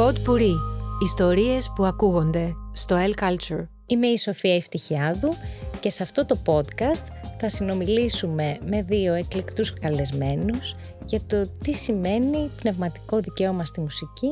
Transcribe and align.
Pod 0.00 0.14
Puri. 0.26 0.54
Ιστορίες 1.02 1.72
που 1.74 1.84
ακούγονται 1.84 2.54
στο 2.72 2.96
El 2.96 3.22
Culture. 3.22 3.66
Είμαι 3.86 4.06
η 4.06 4.16
Σοφία 4.16 4.54
Ευτυχιάδου 4.54 5.28
και 5.80 5.90
σε 5.90 6.02
αυτό 6.02 6.26
το 6.26 6.42
podcast 6.46 7.04
θα 7.38 7.48
συνομιλήσουμε 7.48 8.58
με 8.66 8.82
δύο 8.82 9.14
εκλεκτούς 9.14 9.72
καλεσμένους 9.72 10.74
για 11.06 11.20
το 11.26 11.50
τι 11.64 11.72
σημαίνει 11.72 12.50
πνευματικό 12.60 13.20
δικαίωμα 13.20 13.64
στη 13.64 13.80
μουσική 13.80 14.28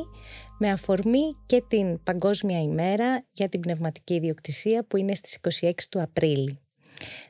με 0.58 0.70
αφορμή 0.70 1.36
και 1.46 1.62
την 1.68 2.02
Παγκόσμια 2.02 2.60
ημέρα 2.60 3.24
για 3.32 3.48
την 3.48 3.60
πνευματική 3.60 4.14
ιδιοκτησία 4.14 4.84
που 4.84 4.96
είναι 4.96 5.14
στις 5.14 5.38
26 5.60 5.70
του 5.90 6.00
Απρίλη. 6.00 6.58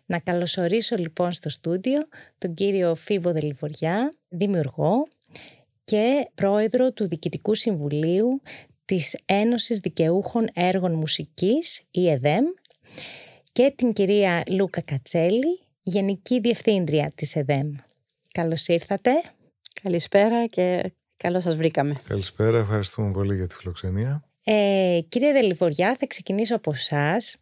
Να 0.06 0.18
καλωσορίσω 0.18 0.96
λοιπόν 0.96 1.32
στο 1.32 1.48
στούντιο 1.50 2.00
τον 2.38 2.54
κύριο 2.54 2.94
Φίβο 2.94 3.32
Δελιβοριά, 3.32 4.12
δημιουργό 4.28 5.08
και 5.88 6.30
πρόεδρο 6.34 6.92
του 6.92 7.08
Διοικητικού 7.08 7.54
Συμβουλίου 7.54 8.42
της 8.84 9.16
Ένωσης 9.24 9.78
Δικαιούχων 9.78 10.48
Έργων 10.52 10.92
Μουσικής, 10.92 11.82
η 11.90 12.08
ΕΔΕΜ, 12.08 12.44
και 13.52 13.72
την 13.76 13.92
κυρία 13.92 14.42
Λούκα 14.48 14.80
Κατσέλη, 14.80 15.60
Γενική 15.82 16.40
Διευθύντρια 16.40 17.12
της 17.14 17.36
ΕΔΕΜ. 17.36 17.70
Καλώς 18.32 18.68
ήρθατε. 18.68 19.10
Καλησπέρα 19.82 20.46
και 20.46 20.92
καλώς 21.16 21.42
σας 21.42 21.56
βρήκαμε. 21.56 21.96
Καλησπέρα, 22.08 22.58
ευχαριστούμε 22.58 23.10
πολύ 23.10 23.34
για 23.34 23.46
τη 23.46 23.54
φιλοξενία. 23.54 24.24
Ε, 24.44 25.00
κύριε 25.08 25.32
Δελιβοριά, 25.32 25.96
θα 25.98 26.06
ξεκινήσω 26.06 26.56
από 26.56 26.70
εσάς. 26.74 27.36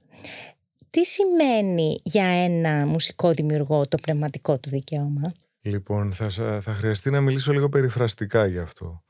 Τι 0.91 1.05
σημαίνει 1.05 2.01
για 2.03 2.27
ένα 2.27 2.87
μουσικό 2.87 3.31
δημιουργό 3.31 3.89
το 3.89 3.97
πνευματικό 4.03 4.59
του 4.59 4.69
δικαίωμα; 4.69 5.35
Λοιπόν, 5.67 6.13
θα, 6.13 6.31
θα 6.61 6.75
χρειαστεί 6.75 7.11
να 7.11 7.21
μιλήσω 7.21 7.53
λίγο 7.53 7.69
περιφραστικά 7.69 8.47
γι' 8.47 8.59
αυτό. 8.59 9.03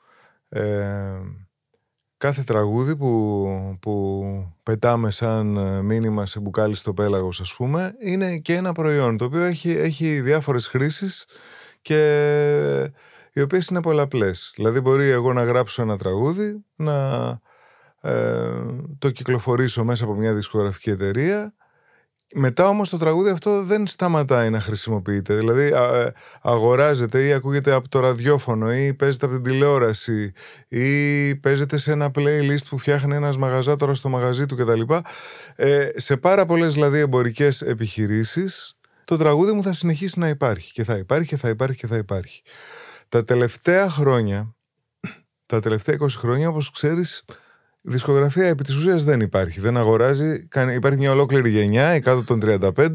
Ε, 0.49 1.21
κάθε 2.17 2.43
τραγούδι 2.43 2.97
που, 2.97 3.79
που 3.81 4.23
πετάμε 4.63 5.11
σαν 5.11 5.57
ε, 5.57 5.83
μήνυμα 5.83 6.27
σε 6.27 6.41
μπουκάλι 6.41 6.75
στο 6.75 6.95
πέλαγος 6.95 7.41
ας 7.41 7.55
πούμε 7.55 7.95
είναι 7.99 8.39
και 8.39 8.55
ένα 8.55 8.73
προϊόν 8.73 9.17
το 9.17 9.25
οποίο 9.25 9.43
έχει, 9.43 9.71
έχει 9.71 10.21
διάφορες 10.21 10.67
χρήσεις 10.67 11.27
και 11.83 12.93
οι 13.33 13.41
οποίες 13.41 13.67
είναι 13.67 13.83
πολλαπλές. 13.83 14.53
Δηλαδή 14.57 14.81
μπορεί 14.81 15.09
εγώ 15.09 15.33
να 15.33 15.43
γράψω 15.43 15.83
ένα 15.83 15.99
τραγούδι, 15.99 16.65
να 16.77 17.29
ε, 18.01 18.51
το 18.99 19.11
κυκλοφορήσω 19.11 19.85
μέσα 19.85 20.05
από 20.05 20.15
μια 20.15 20.35
δισκογραφική 20.35 20.91
εταιρεία 20.91 21.55
μετά 22.35 22.69
όμως 22.69 22.89
το 22.89 22.97
τραγούδι 22.97 23.31
αυτό 23.31 23.63
δεν 23.63 23.87
σταματάει 23.87 24.51
να 24.51 24.61
χρησιμοποιείται. 24.61 25.35
Δηλαδή 25.35 25.63
ε, 25.63 26.09
αγοράζεται 26.43 27.27
ή 27.27 27.33
ακούγεται 27.33 27.73
από 27.73 27.89
το 27.89 28.01
ραδιόφωνο 28.01 28.73
ή 28.75 28.95
παίζεται 28.95 29.27
από 29.27 29.35
την 29.35 29.45
τηλεόραση 29.45 30.33
ή 30.69 31.37
παίζεται 31.37 31.77
σε 31.77 31.93
ένα 31.93 32.11
playlist 32.15 32.67
που 32.69 32.79
φτιάχνει 32.79 33.15
ένας 33.15 33.37
μαγαζάτορας 33.37 33.99
στο 33.99 34.09
μαγαζί 34.09 34.47
του 34.47 34.57
κτλ. 34.57 34.81
Ε, 35.57 35.89
σε 35.97 36.17
πάρα 36.17 36.47
πολλές 36.47 36.75
δηλαδή 36.75 36.99
εμπορικές 36.99 37.63
επιχειρήσεις 37.63 38.77
το 39.07 39.17
τραγούδι 39.17 39.53
μου 39.53 39.63
θα 39.63 39.73
συνεχίσει 39.73 40.19
να 40.19 40.29
υπάρχει 40.29 40.73
και 40.73 40.85
θα 40.85 40.97
υπάρχει 40.97 41.29
και 41.29 41.37
θα 41.37 41.49
υπάρχει 41.49 41.77
και 41.77 41.87
θα 41.87 41.97
υπάρχει. 41.97 42.43
Τα 43.09 43.25
τελευταία 43.25 43.91
χρόνια, 43.91 44.55
τα 45.47 45.61
τελευταία 45.61 45.97
20 46.01 46.07
χρόνια 46.09 46.49
όπως 46.49 46.71
ξέρεις 46.71 47.25
δισκογραφία 47.87 48.47
επί 48.47 48.63
της 48.63 48.77
ουσίας 48.77 49.05
δεν 49.05 49.21
υπάρχει. 49.21 49.61
Δεν 49.61 49.77
αγοράζει. 49.77 50.49
Υπάρχει 50.75 50.99
μια 50.99 51.13
ολόκληρη 51.13 51.51
γενιά, 51.51 51.95
οι 51.95 52.01
κάτω 52.01 52.25
των 52.25 52.41
35, 52.43 52.89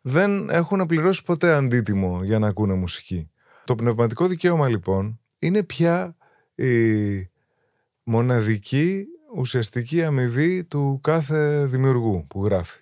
δεν 0.00 0.50
έχουν 0.50 0.86
πληρώσει 0.86 1.22
ποτέ 1.22 1.52
αντίτιμο 1.52 2.20
για 2.24 2.38
να 2.38 2.46
ακούνε 2.46 2.74
μουσική. 2.74 3.30
Το 3.64 3.74
πνευματικό 3.74 4.26
δικαίωμα 4.26 4.68
λοιπόν 4.68 5.20
είναι 5.38 5.62
πια 5.62 6.16
η 6.54 7.30
μοναδική 8.02 9.06
ουσιαστική 9.34 10.04
αμοιβή 10.04 10.64
του 10.64 11.00
κάθε 11.02 11.66
δημιουργού 11.66 12.26
που 12.26 12.44
γράφει. 12.44 12.78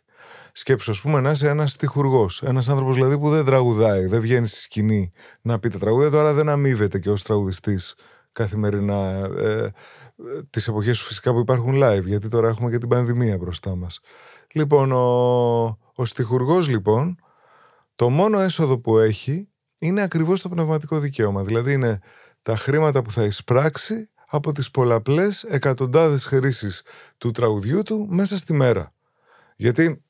Σκέψου, 0.53 0.91
ας 0.91 1.01
πούμε, 1.01 1.21
να 1.21 1.31
είσαι 1.31 1.49
ένας 1.49 1.77
τυχουργό. 1.77 2.31
Ένας 2.43 2.69
άνθρωπος 2.69 2.95
δηλαδή 2.95 3.19
που 3.19 3.31
δεν 3.31 3.45
τραγουδάει, 3.45 4.07
δεν 4.07 4.21
βγαίνει 4.21 4.47
στη 4.47 4.61
σκηνή 4.61 5.13
να 5.41 5.59
πει 5.59 5.69
τα 5.69 5.79
τραγούδια, 5.79 6.11
τώρα 6.11 6.33
δεν 6.33 6.49
αμείβεται 6.49 6.99
και 6.99 7.11
ως 7.11 7.23
τραγουδιστής 7.23 7.95
καθημερινά. 8.33 9.29
Ε, 9.39 9.71
τις 10.51 10.69
εποχές 10.69 11.01
φυσικά 11.01 11.33
που 11.33 11.39
υπάρχουν 11.39 11.75
live, 11.83 12.05
γιατί 12.05 12.29
τώρα 12.29 12.49
έχουμε 12.49 12.71
και 12.71 12.79
την 12.79 12.89
πανδημία 12.89 13.37
μπροστά 13.37 13.77
μας. 13.77 14.01
Λοιπόν, 14.53 14.93
ο, 14.93 15.79
ο 15.95 16.05
στιχουργός 16.05 16.69
λοιπόν, 16.69 17.19
το 17.97 18.11
μόνο 18.11 18.41
έσοδο 18.41 18.79
που 18.79 18.99
έχει 18.99 19.49
είναι 19.79 20.03
ακριβώς 20.03 20.43
το 20.43 20.49
πνευματικό 20.49 20.99
δικαίωμα. 20.99 21.43
Δηλαδή 21.43 21.73
είναι 21.73 21.99
τα 22.43 22.57
χρήματα 22.57 23.03
που 23.03 23.11
θα 23.11 23.25
εισπράξει 23.25 24.11
από 24.27 24.53
τις 24.53 24.71
πολλαπλές 24.71 25.43
εκατοντάδες 25.43 26.25
χρήσεις 26.25 26.83
του 27.19 27.31
τραγουδιού 27.31 27.83
του 27.83 28.07
μέσα 28.11 28.39
στη 28.39 28.53
μέρα. 28.53 28.93
Γιατί 29.57 30.05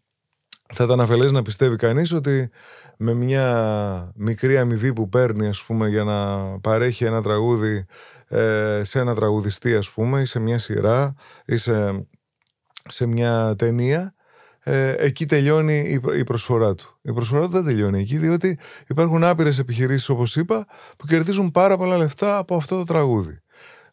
θα 0.75 0.85
ήταν 0.85 1.01
αφελές 1.01 1.33
να 1.33 1.43
πιστεύει 1.43 1.77
κανείς 1.77 2.13
ότι 2.13 2.51
με 2.97 3.15
μια 3.15 4.13
μικρή 4.15 4.59
αμοιβή 4.59 4.93
που 4.93 5.09
παίρνει 5.09 5.49
ας 5.49 5.65
πούμε 5.65 5.89
για 5.89 6.05
να 6.05 6.37
παρέχει 6.61 7.05
ένα 7.05 7.23
τραγούδι 7.23 7.85
ε, 8.29 8.81
σε 8.85 9.01
ένα 9.01 9.15
τραγουδιστή 9.15 9.75
ας 9.77 9.91
πούμε 9.91 10.21
ή 10.21 10.25
σε 10.25 10.39
μια 10.39 10.59
σειρά 10.59 11.15
ή 11.45 11.57
σε, 11.57 13.07
μια 13.07 13.55
ταινία 13.59 14.15
ε, 14.63 14.95
εκεί 14.99 15.27
τελειώνει 15.27 16.01
η, 16.15 16.25
προσφορά 16.25 16.75
του. 16.75 16.99
Η 17.03 17.13
προσφορά 17.13 17.43
του 17.43 17.51
δεν 17.51 17.65
τελειώνει 17.65 18.01
εκεί 18.01 18.19
διότι 18.19 18.59
υπάρχουν 18.87 19.25
άπειρες 19.25 19.59
επιχειρήσεις 19.59 20.09
όπως 20.09 20.37
είπα 20.37 20.67
που 20.97 21.07
κερδίζουν 21.07 21.51
πάρα 21.51 21.77
πολλά 21.77 21.97
λεφτά 21.97 22.39
από 22.39 22.57
αυτό 22.57 22.77
το 22.77 22.85
τραγούδι. 22.85 23.41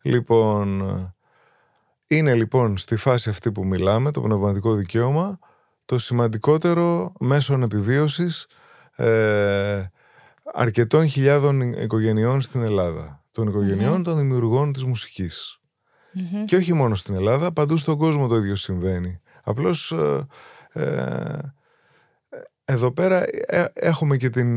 Λοιπόν, 0.01 0.83
είναι 2.07 2.33
λοιπόν 2.33 2.77
στη 2.77 2.95
φάση 2.95 3.29
αυτή 3.29 3.51
που 3.51 3.65
μιλάμε, 3.65 4.11
το 4.11 4.21
πνευματικό 4.21 4.73
δικαίωμα, 4.73 5.39
το 5.85 5.97
σημαντικότερο 5.97 7.13
μέσον 7.19 7.63
επιβίωσης 7.63 8.47
ε, 8.95 9.83
αρκετών 10.53 11.07
χιλιάδων 11.07 11.61
οικογενειών 11.61 12.41
στην 12.41 12.61
Ελλάδα. 12.61 13.23
Των 13.31 13.47
οικογενειών 13.47 14.03
των 14.03 14.17
δημιουργών 14.17 14.73
της 14.73 14.83
μουσικης 14.83 15.59
Και 16.45 16.55
όχι 16.55 16.73
μόνο 16.73 16.95
στην 16.95 17.15
Ελλάδα, 17.15 17.51
παντού 17.51 17.77
στον 17.77 17.97
κόσμο 17.97 18.27
το 18.27 18.35
ίδιο 18.35 18.55
συμβαίνει. 18.55 19.21
Απλώς 19.43 19.91
ε, 19.91 20.25
ε 20.73 21.37
εδώ 22.65 22.91
πέρα 22.91 23.23
ε, 23.45 23.71
έχουμε 23.73 24.17
και 24.17 24.29
την, 24.29 24.47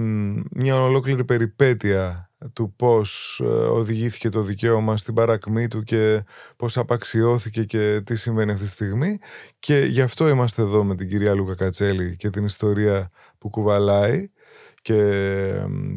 μια 0.50 0.82
ολόκληρη 0.82 1.24
περιπέτεια 1.24 2.25
του 2.52 2.74
πώς 2.76 3.40
ε, 3.42 3.46
οδηγήθηκε 3.46 4.28
το 4.28 4.40
δικαίωμα 4.40 4.96
στην 4.96 5.14
παρακμή 5.14 5.68
του 5.68 5.82
και 5.82 6.24
πώς 6.56 6.76
απαξιώθηκε 6.78 7.64
και 7.64 8.00
τι 8.04 8.16
συμβαίνει 8.16 8.52
αυτή 8.52 8.64
τη 8.64 8.70
στιγμή 8.70 9.18
και 9.58 9.78
γι' 9.78 10.00
αυτό 10.00 10.28
είμαστε 10.28 10.62
εδώ 10.62 10.84
με 10.84 10.94
την 10.94 11.08
κυρία 11.08 11.34
Λούκα 11.34 11.54
Κατσέλη 11.54 12.16
και 12.16 12.30
την 12.30 12.44
ιστορία 12.44 13.10
που 13.38 13.50
κουβαλάει 13.50 14.30
και 14.82 15.02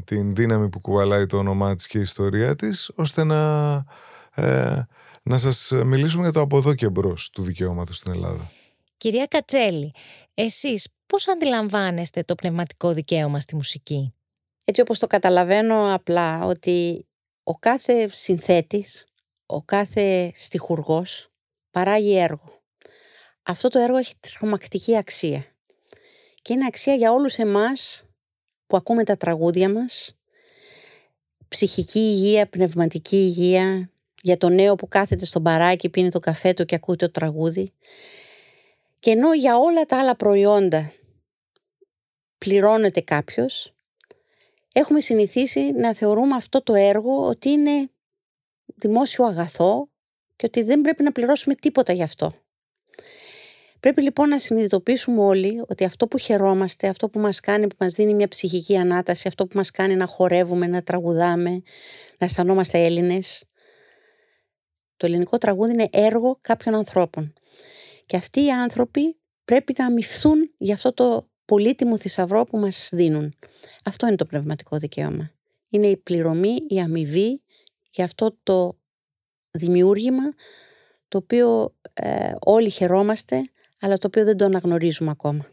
την 0.06 0.36
δύναμη 0.36 0.70
που 0.70 0.80
κουβαλάει 0.80 1.26
το 1.26 1.38
όνομά 1.38 1.76
της 1.76 1.88
και 1.88 1.98
η 1.98 2.02
ιστορία 2.02 2.56
της, 2.56 2.92
ώστε 2.96 3.24
να, 3.24 3.74
ε, 4.36 4.82
να 5.24 5.38
σας 5.38 5.72
μιλήσουμε 5.86 6.24
για 6.24 6.32
το 6.32 6.42
από 6.42 6.58
εδώ 6.58 6.74
και 6.74 6.90
μπρος 6.90 7.30
του 7.30 7.44
δικαιώματος 7.44 7.98
στην 7.98 8.12
Ελλάδα. 8.12 8.52
Κυρία 8.98 9.26
Κατσέλη, 9.26 9.92
εσείς 10.34 10.88
πώς 11.06 11.28
αντιλαμβάνεστε 11.28 12.22
το 12.22 12.36
πνευματικό 12.36 12.94
δικαίωμα 12.94 13.40
στη 13.40 13.56
μουσική; 13.56 14.14
Έτσι 14.70 14.82
όπως 14.82 15.00
το 15.00 15.08
καταλαβαίνω 15.08 15.94
απλά, 15.94 16.44
ότι 16.44 17.08
ο 17.44 17.54
κάθε 17.54 18.10
συνθέτης, 18.12 19.06
ο 19.46 19.62
κάθε 19.62 20.32
στιχουργός 20.36 21.32
παράγει 21.72 22.18
έργο. 22.18 22.62
Αυτό 23.44 23.68
το 23.68 23.80
έργο 23.80 23.98
έχει 23.98 24.14
τρομακτική 24.20 24.98
αξία. 24.98 25.46
Και 26.42 26.54
είναι 26.54 26.66
αξία 26.66 26.94
για 26.94 27.12
όλους 27.12 27.38
εμάς 27.38 28.04
που 28.68 28.78
ακούμε 28.78 29.04
τα 29.04 29.18
τραγούδια 29.18 29.70
μας, 29.70 30.18
ψυχική 31.48 32.00
υγεία, 32.00 32.48
πνευματική 32.50 33.18
υγεία, 33.18 33.90
για 34.22 34.38
το 34.38 34.50
νέο 34.50 34.76
που 34.76 34.88
κάθεται 34.88 35.26
στον 35.26 35.44
παράκι, 35.44 35.90
πίνει 35.90 36.10
το 36.10 36.20
καφέ 36.20 36.54
του 36.54 36.66
και 36.66 36.76
ακούει 36.76 36.96
το 36.96 37.12
τραγούδι. 37.12 37.74
Και 39.00 39.12
ενώ 39.12 39.34
για 39.34 39.58
όλα 39.58 39.86
τα 39.86 40.00
άλλα 40.00 40.16
προϊόντα 40.16 40.94
πληρώνεται 42.38 43.02
κάποιος, 43.02 43.72
έχουμε 44.74 45.00
συνηθίσει 45.00 45.72
να 45.72 45.94
θεωρούμε 45.94 46.36
αυτό 46.36 46.64
το 46.64 46.74
έργο 46.74 47.28
ότι 47.28 47.50
είναι 47.50 47.90
δημόσιο 48.76 49.26
αγαθό 49.26 49.90
και 50.36 50.46
ότι 50.46 50.64
δεν 50.64 50.82
πρέπει 50.82 51.04
να 51.04 51.12
πληρώσουμε 51.12 51.56
τίποτα 51.56 51.94
γι' 51.94 52.04
αυτό. 52.04 52.32
Πρέπει 53.80 54.02
λοιπόν 54.02 54.30
να 54.30 54.40
συνειδητοποιήσουμε 54.40 55.22
όλοι 55.22 55.64
ότι 55.68 55.84
αυτό 55.86 56.08
που 56.08 56.18
χαιρόμαστε, 56.18 56.88
αυτό 56.88 57.10
που 57.10 57.20
μας 57.20 57.40
κάνει, 57.40 57.68
που 57.68 57.76
μας 57.80 57.94
δίνει 57.94 58.14
μια 58.14 58.28
ψυχική 58.28 58.78
ανάταση, 58.78 59.28
αυτό 59.28 59.48
που 59.48 59.58
μας 59.58 59.72
κάνει 59.72 59.96
να 59.96 60.06
χορεύουμε, 60.06 60.68
να 60.68 60.84
τραγουδάμε, 60.84 61.50
να 62.20 62.26
αισθανόμαστε 62.26 62.86
Έλληνες, 62.86 63.44
το 64.98 65.06
ελληνικό 65.06 65.38
τραγούδι 65.38 65.74
είναι 65.74 65.88
έργο 65.92 66.38
κάποιων 66.42 66.76
ανθρώπων. 66.76 67.34
Και 68.06 68.18
αυτοί 68.18 68.46
οι 68.46 68.52
άνθρωποι 68.52 69.20
πρέπει 69.46 69.74
να 69.78 69.86
αμυφθούν 69.86 70.54
για 70.58 70.74
αυτό 70.74 70.94
το 70.94 71.29
πολύτιμο 71.50 71.98
θησαυρό 71.98 72.44
που 72.44 72.58
μας 72.58 72.90
δίνουν. 72.92 73.34
Αυτό 73.86 74.08
είναι 74.08 74.16
το 74.16 74.26
πνευματικό 74.26 74.78
δικαίωμα. 74.78 75.32
Είναι 75.70 75.88
η 75.88 75.98
πληρωμή, 75.98 76.56
η 76.68 76.80
αμοιβή 76.80 77.42
για 77.92 78.04
αυτό 78.04 78.38
το 78.44 78.78
δημιούργημα 79.52 80.24
το 81.08 81.18
οποίο 81.18 81.76
ε, 81.94 82.32
όλοι 82.40 82.70
χαιρόμαστε, 82.70 83.42
αλλά 83.82 83.98
το 83.98 84.08
οποίο 84.08 84.24
δεν 84.24 84.38
το 84.38 84.46
αναγνωρίζουμε 84.46 85.12
ακόμα. 85.12 85.46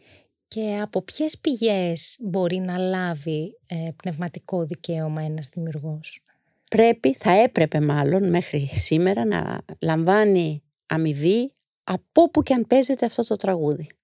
Και 0.49 0.79
από 0.83 1.03
ποιες 1.03 1.39
πηγές 1.39 2.17
μπορεί 2.21 2.57
να 2.57 2.79
λάβει 2.79 3.59
ε, 3.67 3.89
πνευματικό 3.97 4.65
δικαίωμα 4.65 5.23
ένας 5.23 5.49
δημιουργός; 5.49 6.25
Πρέπει, 6.71 7.15
θα 7.15 7.31
έπρεπε 7.31 7.81
μάλλον 7.81 8.31
μέχρι 8.31 8.71
σήμερα 8.75 9.25
να 9.25 9.61
λαμβάνει 9.81 10.63
αμοιβή 10.87 11.53
από 11.85 12.23
όπου 12.23 12.43
και 12.43 12.55
αν 12.55 12.67
παίζεται 12.67 13.07
αυτό 13.07 13.27
το 13.27 13.37
τραγούδι. 13.37 13.96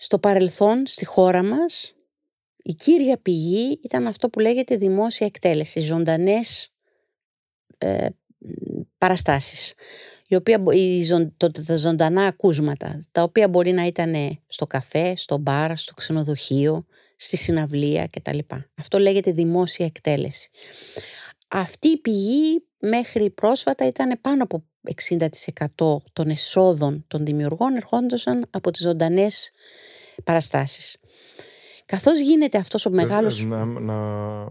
Στο 0.00 0.18
παρελθόν, 0.18 0.86
στη 0.86 1.04
χώρα 1.04 1.42
μας, 1.42 1.94
η 2.56 2.74
κύρια 2.74 3.18
πηγή 3.18 3.80
ήταν 3.82 4.06
αυτό 4.06 4.28
που 4.28 4.38
λέγεται 4.38 4.76
δημόσια 4.76 5.26
εκτέλεση, 5.26 5.80
ζωντανές 5.80 6.72
ε, 7.78 8.06
παραστάσεις. 8.98 9.74
Η 10.28 10.34
οποία, 10.34 10.62
η, 10.72 11.06
το, 11.36 11.50
τα 11.50 11.76
ζωντανά 11.76 12.22
ακούσματα, 12.26 12.98
τα 13.10 13.22
οποία 13.22 13.48
μπορεί 13.48 13.72
να 13.72 13.84
ήταν 13.84 14.40
στο 14.46 14.66
καφέ, 14.66 15.16
στο 15.16 15.38
μπαρ, 15.38 15.76
στο 15.76 15.94
ξενοδοχείο, 15.94 16.86
στη 17.16 17.36
συναυλία 17.36 18.06
κτλ. 18.06 18.38
Αυτό 18.74 18.98
λέγεται 18.98 19.32
δημόσια 19.32 19.86
εκτέλεση. 19.86 20.50
Αυτή 21.48 21.88
η 21.88 21.96
πηγή 21.96 22.66
μέχρι 22.78 23.30
πρόσφατα 23.30 23.86
ήταν 23.86 24.18
πάνω 24.20 24.42
από 24.42 24.64
60% 25.06 25.96
των 26.12 26.28
εσόδων 26.28 27.04
των 27.08 27.24
δημιουργών 27.24 27.76
ερχόντουσαν 27.76 28.46
από 28.50 28.70
τις 28.70 28.80
ζωντανές 28.80 29.50
παραστάσεις. 30.24 30.96
Καθώς 31.84 32.20
γίνεται 32.20 32.58
αυτός 32.58 32.86
ο 32.86 32.90
μεγάλος... 32.90 33.44
Να, 33.44 33.64
να, 33.64 33.94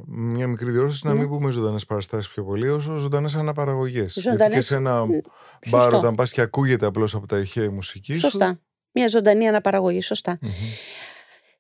μια 0.08 0.48
μικρή 0.48 0.72
διόρθωση, 0.72 1.08
να 1.08 1.14
μην 1.14 1.28
πούμε 1.28 1.52
ζωντανές 1.52 1.86
παραστάσεις 1.86 2.32
πιο 2.32 2.44
πολύ, 2.44 2.70
όσο 2.70 2.98
ζωντανές 2.98 3.36
αναπαραγωγές. 3.36 4.14
Ζωντανές... 4.14 4.38
Γιατί 4.38 4.56
και 4.56 4.62
σε 4.62 4.76
ένα 4.76 5.06
μπαρ 5.70 5.94
όταν 5.94 6.16
πας 6.16 6.32
και 6.32 6.42
ακούγεται 6.42 6.86
απλώς 6.86 7.16
από 7.16 7.28
τα 7.28 7.38
ηχεία 7.38 7.64
η 7.64 7.70
μουσική 7.70 8.14
Σωστά. 8.14 8.60
Μια 8.92 9.08
ζωντανή 9.08 9.48
αναπαραγωγή, 9.48 10.02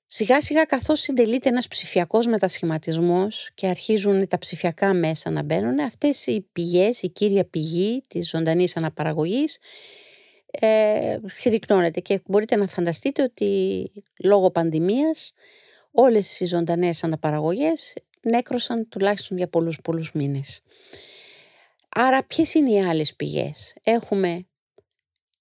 Σιγά 0.09 0.41
σιγά 0.41 0.65
καθώς 0.65 0.99
συντελείται 0.99 1.49
ένας 1.49 1.67
ψηφιακός 1.67 2.27
μετασχηματισμός 2.27 3.49
και 3.53 3.67
αρχίζουν 3.67 4.27
τα 4.27 4.37
ψηφιακά 4.37 4.93
μέσα 4.93 5.29
να 5.29 5.43
μπαίνουν, 5.43 5.79
αυτές 5.79 6.27
οι 6.27 6.47
πηγές, 6.51 7.01
η 7.01 7.09
κύρια 7.09 7.45
πηγή 7.45 8.03
της 8.07 8.29
ζωντανής 8.29 8.77
αναπαραγωγής 8.77 9.59
ε, 10.51 11.17
συρρυκνώνεται 11.25 11.99
και 11.99 12.21
μπορείτε 12.25 12.55
να 12.55 12.67
φανταστείτε 12.67 13.23
ότι 13.23 13.91
λόγω 14.23 14.51
πανδημίας 14.51 15.33
όλες 15.91 16.39
οι 16.39 16.45
ζωντανές 16.45 17.03
αναπαραγωγές 17.03 17.93
νέκρωσαν 18.21 18.89
τουλάχιστον 18.89 19.37
για 19.37 19.47
πολλούς 19.47 19.81
πολλούς 19.81 20.11
μήνες. 20.11 20.61
Άρα 21.89 22.23
ποιες 22.23 22.53
είναι 22.53 22.71
οι 22.71 22.83
άλλες 22.83 23.15
πηγές; 23.15 23.73
Έχουμε 23.83 24.47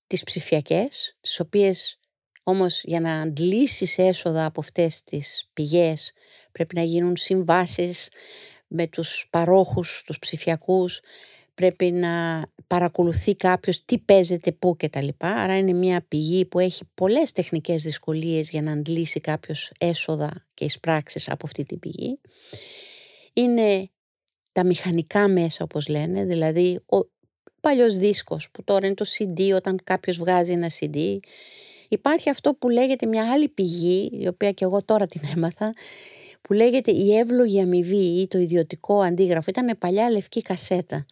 τις 0.07 0.23
ψηφιακές, 0.23 1.17
τις 1.21 1.41
οποίες 1.41 1.99
όμως 2.48 2.82
για 2.84 3.00
να 3.00 3.20
αντλήσεις 3.20 3.98
έσοδα 3.98 4.44
από 4.44 4.60
αυτές 4.60 5.04
τις 5.04 5.50
πηγές 5.52 6.12
πρέπει 6.52 6.75
να 6.75 6.82
γίνουν 6.82 7.16
συμβάσεις 7.16 8.08
με 8.66 8.87
τους 8.87 9.26
παρόχους, 9.31 10.02
τους 10.06 10.19
ψηφιακούς, 10.19 11.00
πρέπει 11.54 11.93
να 11.93 12.43
παρακολουθεί 12.66 13.37
κάποιος 13.37 13.84
τι 13.84 13.98
παίζεται 13.98 14.52
πού 14.52 14.76
και 14.76 14.88
τα 14.88 15.02
λοιπά. 15.02 15.28
Άρα 15.28 15.58
είναι 15.58 15.72
μια 15.72 16.04
πηγή 16.08 16.44
που 16.44 16.58
έχει 16.58 16.82
πολλές 16.94 17.32
τεχνικές 17.32 17.82
δυσκολίες 17.82 18.50
για 18.50 18.62
να 18.62 18.72
αντλήσει 18.72 19.20
κάποιος 19.20 19.72
έσοδα 19.78 20.46
και 20.54 20.64
εισπράξεις 20.64 21.28
από 21.28 21.46
αυτή 21.46 21.64
την 21.64 21.78
πηγή. 21.78 22.20
Είναι 23.32 23.90
τα 24.52 24.64
μηχανικά 24.64 25.28
μέσα 25.28 25.64
όπως 25.64 25.88
λένε, 25.88 26.25
δηλαδή 26.25 26.81
ο 26.87 26.98
παλιός 27.60 27.96
δίσκος 27.96 28.50
που 28.50 28.64
τώρα 28.64 28.87
είναι 28.87 28.94
το 28.94 29.04
CD 29.19 29.54
όταν 29.54 29.81
κάποιος 29.84 30.16
βγάζει 30.16 30.52
ένα 30.52 30.70
CD 30.81 31.19
Υπάρχει 31.88 32.31
αυτό 32.31 32.55
που 32.55 32.69
λέγεται 32.69 33.06
μια 33.06 33.33
άλλη 33.33 33.49
πηγή, 33.49 34.11
η 34.12 34.29
οποία 34.29 34.53
και 34.53 34.65
εγώ 34.65 34.83
τώρα 34.85 35.06
την 35.06 35.21
έμαθα, 35.37 35.75
που 36.43 36.53
λέγεται 36.53 36.91
η 36.91 37.17
εύλογη 37.17 37.61
αμοιβή 37.61 38.21
ή 38.21 38.29
το 38.29 38.38
ιδιωτικό 38.38 39.00
αντίγραφο. 39.00 39.44
Ήταν 39.49 39.79
παλιά 39.79 40.11
λευκή 40.11 40.43
κασέτα. 40.43 41.06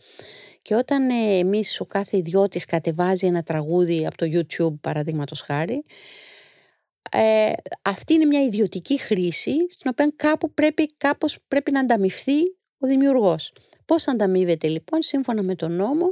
Και 0.62 0.74
όταν 0.74 1.08
ε, 1.08 1.38
εμείς 1.38 1.80
ο 1.80 1.86
κάθε 1.86 2.16
ιδιώτης 2.16 2.64
κατεβάζει 2.64 3.26
ένα 3.26 3.42
τραγούδι 3.42 4.06
από 4.06 4.16
το 4.16 4.26
YouTube 4.32 4.74
παραδείγματος 4.80 5.40
χάρη, 5.40 5.84
ε, 7.10 7.52
αυτή 7.82 8.14
είναι 8.14 8.24
μια 8.24 8.42
ιδιωτική 8.42 8.98
χρήση 8.98 9.66
στην 9.70 9.90
οποία 9.90 10.12
κάπου 10.16 10.52
πρέπει, 10.52 10.86
κάπως 10.96 11.38
πρέπει 11.48 11.72
να 11.72 11.80
ανταμυφθεί 11.80 12.40
ο 12.78 12.86
δημιουργός. 12.86 13.52
Πώς 13.84 14.08
ανταμείβεται 14.08 14.68
λοιπόν 14.68 15.02
σύμφωνα 15.02 15.42
με 15.42 15.54
τον 15.54 15.72
νόμο 15.72 16.06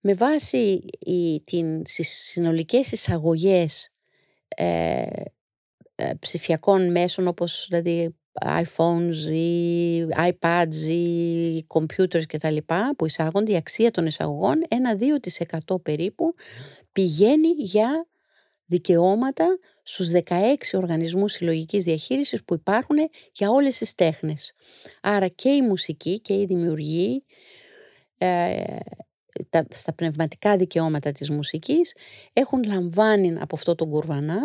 με 0.00 0.14
βάση 0.14 0.80
οι, 0.98 1.40
την, 1.44 1.82
τις 1.82 2.08
συνολικές 2.08 2.92
εισαγωγές 2.92 3.90
ε, 4.48 5.06
ε, 5.94 6.10
ψηφιακών 6.18 6.90
μέσων 6.90 7.26
όπως 7.26 7.66
δηλαδή 7.68 8.14
iPhones 8.44 9.32
ή 9.32 10.06
iPads 10.16 10.74
ή 10.88 11.66
computers 11.68 12.26
και 12.26 12.38
τα 12.38 12.50
λοιπά 12.50 12.94
που 12.98 13.06
εισάγονται, 13.06 13.52
η 13.52 13.56
αξία 13.56 13.90
των 13.90 14.06
εισαγωγών 14.06 14.62
ένα 14.68 14.98
2% 15.68 15.82
περίπου 15.82 16.34
πηγαίνει 16.92 17.48
για 17.48 18.06
δικαιώματα 18.64 19.58
στους 19.82 20.10
16 20.28 20.54
οργανισμούς 20.72 21.32
συλλογικής 21.32 21.84
διαχείρισης 21.84 22.44
που 22.44 22.54
υπάρχουν 22.54 22.96
για 23.32 23.50
όλες 23.50 23.78
τις 23.78 23.94
τέχνες. 23.94 24.52
Άρα 25.02 25.28
και 25.28 25.48
η 25.48 25.62
μουσική 25.62 26.20
και 26.20 26.34
η 26.34 26.44
δημιουργοί 26.44 27.24
ε, 28.18 28.76
τα, 29.50 29.66
στα 29.70 29.92
πνευματικά 29.92 30.56
δικαιώματα 30.56 31.12
της 31.12 31.30
μουσικής 31.30 31.96
έχουν 32.32 32.62
λαμβάνει 32.66 33.36
από 33.40 33.56
αυτό 33.56 33.74
τον 33.74 33.88
κουρβανά 33.88 34.40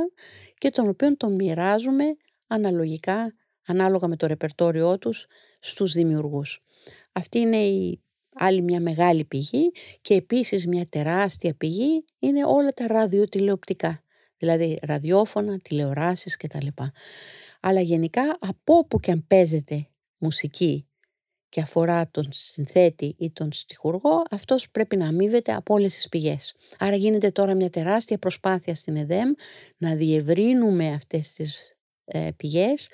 και 0.57 0.69
τον 0.69 0.87
οποίο 0.87 1.17
τον 1.17 1.35
μοιράζουμε 1.35 2.03
αναλογικά, 2.47 3.33
ανάλογα 3.65 4.07
με 4.07 4.15
το 4.15 4.27
ρεπερτόριό 4.27 4.97
τους 4.97 5.27
στους 5.59 5.91
δημιουργούς. 5.91 6.63
Αυτή 7.11 7.39
είναι 7.39 7.57
η 7.57 8.01
άλλη 8.35 8.61
μια 8.61 8.79
μεγάλη 8.79 9.23
πηγή 9.23 9.71
και 10.01 10.13
επίσης 10.13 10.67
μια 10.67 10.87
τεράστια 10.89 11.53
πηγή 11.53 12.05
είναι 12.19 12.45
όλα 12.45 12.69
τα 12.69 12.87
ραδιοτηλεοπτικά, 12.87 14.03
δηλαδή 14.37 14.77
ραδιόφωνα, 14.81 15.57
τηλεοράσεις 15.57 16.37
κτλ. 16.37 16.67
Αλλά 17.59 17.81
γενικά 17.81 18.37
από 18.39 18.77
όπου 18.77 18.99
και 18.99 19.11
αν 19.11 19.25
παίζεται 19.27 19.87
μουσική 20.17 20.87
και 21.49 21.61
αφορά 21.61 22.09
τον 22.11 22.27
συνθέτη 22.31 23.15
ή 23.17 23.31
τον 23.31 23.51
στιχουργό, 23.51 24.23
αυτός 24.29 24.69
πρέπει 24.69 24.97
να 24.97 25.07
αμείβεται 25.07 25.53
από 25.53 25.73
όλες 25.73 25.95
τις 25.95 26.09
πηγές. 26.09 26.55
Άρα 26.79 26.95
γίνεται 26.95 27.31
τώρα 27.31 27.55
μια 27.55 27.69
τεράστια 27.69 28.17
προσπάθεια 28.17 28.75
στην 28.75 28.95
ΕΔΕΜ 28.95 29.31
να 29.77 29.95
διευρύνουμε 29.95 30.87
αυτές 30.93 31.33
τις 31.33 31.75
ε, 32.05 32.29
πηγές 32.37 32.89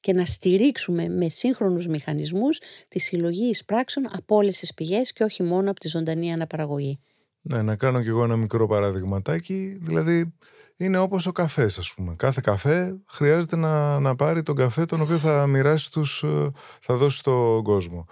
και 0.00 0.12
να 0.12 0.24
στηρίξουμε 0.24 1.08
με 1.08 1.28
σύγχρονους 1.28 1.86
μηχανισμούς 1.86 2.58
τη 2.88 2.98
συλλογή 2.98 3.48
εισπράξεων 3.48 4.06
από 4.12 4.36
όλες 4.36 4.58
τις 4.58 4.74
πηγές 4.74 5.12
και 5.12 5.24
όχι 5.24 5.42
μόνο 5.42 5.70
από 5.70 5.80
τη 5.80 5.88
ζωντανή 5.88 6.32
αναπαραγωγή. 6.32 6.98
Ναι, 7.40 7.62
να 7.62 7.76
κάνω 7.76 8.02
κι 8.02 8.08
εγώ 8.08 8.24
ένα 8.24 8.36
μικρό 8.36 8.66
παραδειγματάκι. 8.66 9.78
Δηλαδή, 9.82 10.34
είναι 10.82 10.98
όπως 10.98 11.26
ο 11.26 11.32
καφές 11.32 11.78
ας 11.78 11.94
πούμε. 11.94 12.14
Κάθε 12.16 12.40
καφέ 12.44 13.00
χρειάζεται 13.06 13.56
να, 13.56 14.00
να 14.00 14.16
πάρει 14.16 14.42
τον 14.42 14.56
καφέ 14.56 14.84
τον 14.84 15.00
οποίο 15.00 15.18
θα 15.18 15.46
μοιράσει 15.46 15.90
τους, 15.90 16.22
ε, 16.22 16.50
θα 16.80 16.96
δώσει 16.96 17.16
στον 17.18 17.62
κόσμο. 17.62 18.06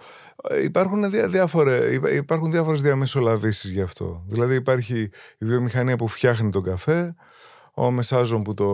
Ε, 0.49 0.63
υπάρχουν, 0.63 1.09
διά, 1.09 1.27
διάφορε, 1.27 1.93
υπάρχουν 2.15 2.51
διάφορες 2.51 2.81
διαμεσολαβήσεις 2.81 3.71
γι' 3.71 3.81
αυτό. 3.81 4.23
Δηλαδή 4.27 4.55
υπάρχει 4.55 5.09
η 5.37 5.45
βιομηχανία 5.45 5.95
που 5.95 6.07
φτιάχνει 6.07 6.49
τον 6.49 6.63
καφέ, 6.63 7.15
ο 7.73 7.91
μεσάζων 7.91 8.43
που 8.43 8.53
το, 8.53 8.65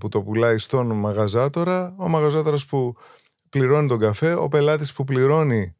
που 0.00 0.08
το 0.08 0.22
πουλάει 0.22 0.58
στον 0.58 0.92
μαγαζάτορα, 0.92 1.94
ο 1.98 2.08
μαγαζάτορας 2.08 2.66
που 2.66 2.96
πληρώνει 3.50 3.88
τον 3.88 3.98
καφέ, 3.98 4.34
ο 4.34 4.48
πελάτης 4.48 4.92
που 4.92 5.04
πληρώνει 5.04 5.76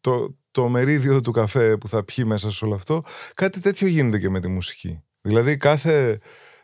το, 0.00 0.36
το 0.50 0.68
μερίδιο 0.68 1.20
του 1.20 1.30
καφέ 1.30 1.76
που 1.76 1.88
θα 1.88 2.04
πιει 2.04 2.24
μέσα 2.28 2.50
σε 2.50 2.64
όλο 2.64 2.74
αυτό. 2.74 3.02
Κάτι 3.34 3.60
τέτοιο 3.60 3.86
γίνεται 3.86 4.18
και 4.18 4.28
με 4.28 4.40
τη 4.40 4.48
μουσική. 4.48 5.02
Δηλαδή 5.20 5.56
κάθε 5.56 6.18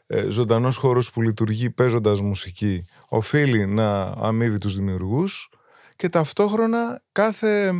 ε, 0.06 0.30
ζωντανός 0.30 0.76
χώρος 0.76 1.10
που 1.10 1.22
λειτουργεί 1.22 1.70
παίζοντας 1.70 2.20
μουσική 2.20 2.84
οφείλει 3.08 3.66
να 3.66 4.02
αμείβει 4.02 4.58
τους 4.58 4.75
δημιουργούς 4.75 5.48
και 5.96 6.08
ταυτόχρονα 6.08 7.02
κάθε 7.12 7.72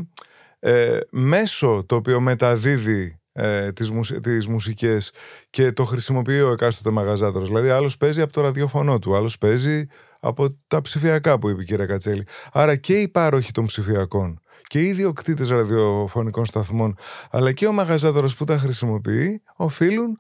ε, 0.59 0.99
μέσο 1.11 1.85
το 1.87 1.95
οποίο 1.95 2.21
μεταδίδει 2.21 3.21
ε, 3.33 3.73
τις, 3.73 3.91
τις 4.21 4.47
μουσικές 4.47 5.13
και 5.51 5.73
το 5.73 5.85
χρησιμοποιεί 5.85 6.41
ο 6.41 6.51
εκάστοτε 6.53 6.91
μαγαζάτορος. 6.91 7.49
Δηλαδή 7.49 7.69
άλλος 7.69 7.97
παίζει 7.97 8.21
από 8.21 8.33
το 8.33 8.41
ραδιοφωνό 8.41 8.99
του, 8.99 9.17
άλλος 9.17 9.39
παίζει 9.39 9.87
από 10.21 10.59
τα 10.67 10.81
ψηφιακά 10.81 11.39
που 11.39 11.49
είπε 11.49 11.63
η 11.63 11.65
κυρία 11.65 11.87
Κατσέλη. 11.87 12.27
Άρα 12.53 12.77
και 12.77 13.01
οι 13.01 13.09
πάροχοι 13.09 13.53
των 13.53 13.65
ψηφιακών 13.65 14.41
και 14.63 14.81
οι 14.81 14.87
ιδιοκτήτες 14.87 15.49
ραδιοφωνικών 15.49 16.45
σταθμών, 16.45 16.97
αλλά 17.31 17.53
και 17.53 17.67
ο 17.67 17.73
μαγαζάτορος 17.73 18.37
που 18.37 18.45
τα 18.45 18.59
χρησιμοποιεί, 18.59 19.43
οφείλουν 19.57 20.19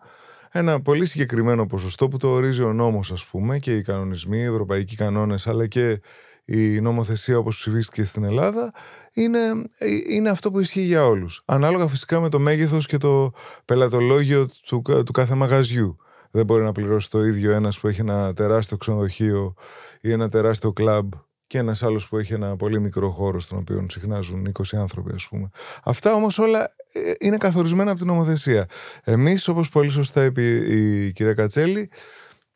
ένα 0.59 0.81
πολύ 0.81 1.07
συγκεκριμένο 1.07 1.67
ποσοστό 1.67 2.09
που 2.09 2.17
το 2.17 2.29
ορίζει 2.29 2.63
ο 2.63 2.73
νόμος 2.73 3.13
ας 3.13 3.27
πούμε 3.27 3.59
και 3.59 3.77
οι 3.77 3.83
κανονισμοί, 3.83 4.39
οι 4.39 4.45
ευρωπαϊκοί 4.45 4.97
κανόνες 4.97 5.47
αλλά 5.47 5.67
και 5.67 6.01
η 6.45 6.81
νομοθεσία 6.81 7.39
όπως 7.39 7.59
ψηφίστηκε 7.59 8.05
στην 8.05 8.25
Ελλάδα 8.25 8.73
είναι, 9.13 9.39
ε, 9.79 9.87
είναι 10.09 10.31
αυτό 10.31 10.51
που 10.51 10.61
ισχύει 10.61 10.81
για 10.81 11.07
όλους. 11.07 11.43
Ανάλογα 11.45 11.89
φυσικά 11.89 12.21
με 12.21 12.29
το 12.29 12.39
μέγεθος 12.39 12.87
και 12.87 12.97
το 12.97 13.33
πελατολόγιο 13.65 14.49
του, 14.67 14.83
του 15.05 15.13
κάθε 15.13 15.35
μαγαζιού. 15.35 15.97
Δεν 16.31 16.45
μπορεί 16.45 16.63
να 16.63 16.73
πληρώσει 16.73 17.11
το 17.11 17.25
ίδιο 17.25 17.53
ένας 17.53 17.81
που 17.81 17.89
έχει 17.89 18.01
ένα 18.01 18.33
τεράστιο 18.33 18.77
ξενοδοχείο 18.77 19.55
ή 20.01 20.11
ένα 20.11 20.29
τεράστιο 20.29 20.73
κλαμπ 20.73 21.13
και 21.47 21.59
ένας 21.59 21.83
άλλος 21.83 22.09
που 22.09 22.19
έχει 22.19 22.33
ένα 22.33 22.57
πολύ 22.57 22.81
μικρό 22.81 23.11
χώρο 23.11 23.41
στον 23.41 23.59
οποίο 23.59 23.87
συχνάζουν 23.89 24.53
20 24.53 24.63
άνθρωποι 24.79 25.13
ας 25.15 25.29
πούμε. 25.29 25.51
Αυτά 25.85 26.15
όμως 26.15 26.39
όλα 26.39 26.71
ε, 26.93 27.13
είναι 27.19 27.37
καθορισμένα 27.37 27.91
από 27.91 27.99
την 27.99 28.09
νομοθεσία. 28.09 28.67
Εμείς 29.05 29.49
όπως 29.49 29.69
πολύ 29.69 29.91
σωστά 29.91 30.25
είπε 30.25 30.43
η 30.43 31.13
κυρία 31.13 31.35
Κατσέλη 31.35 31.91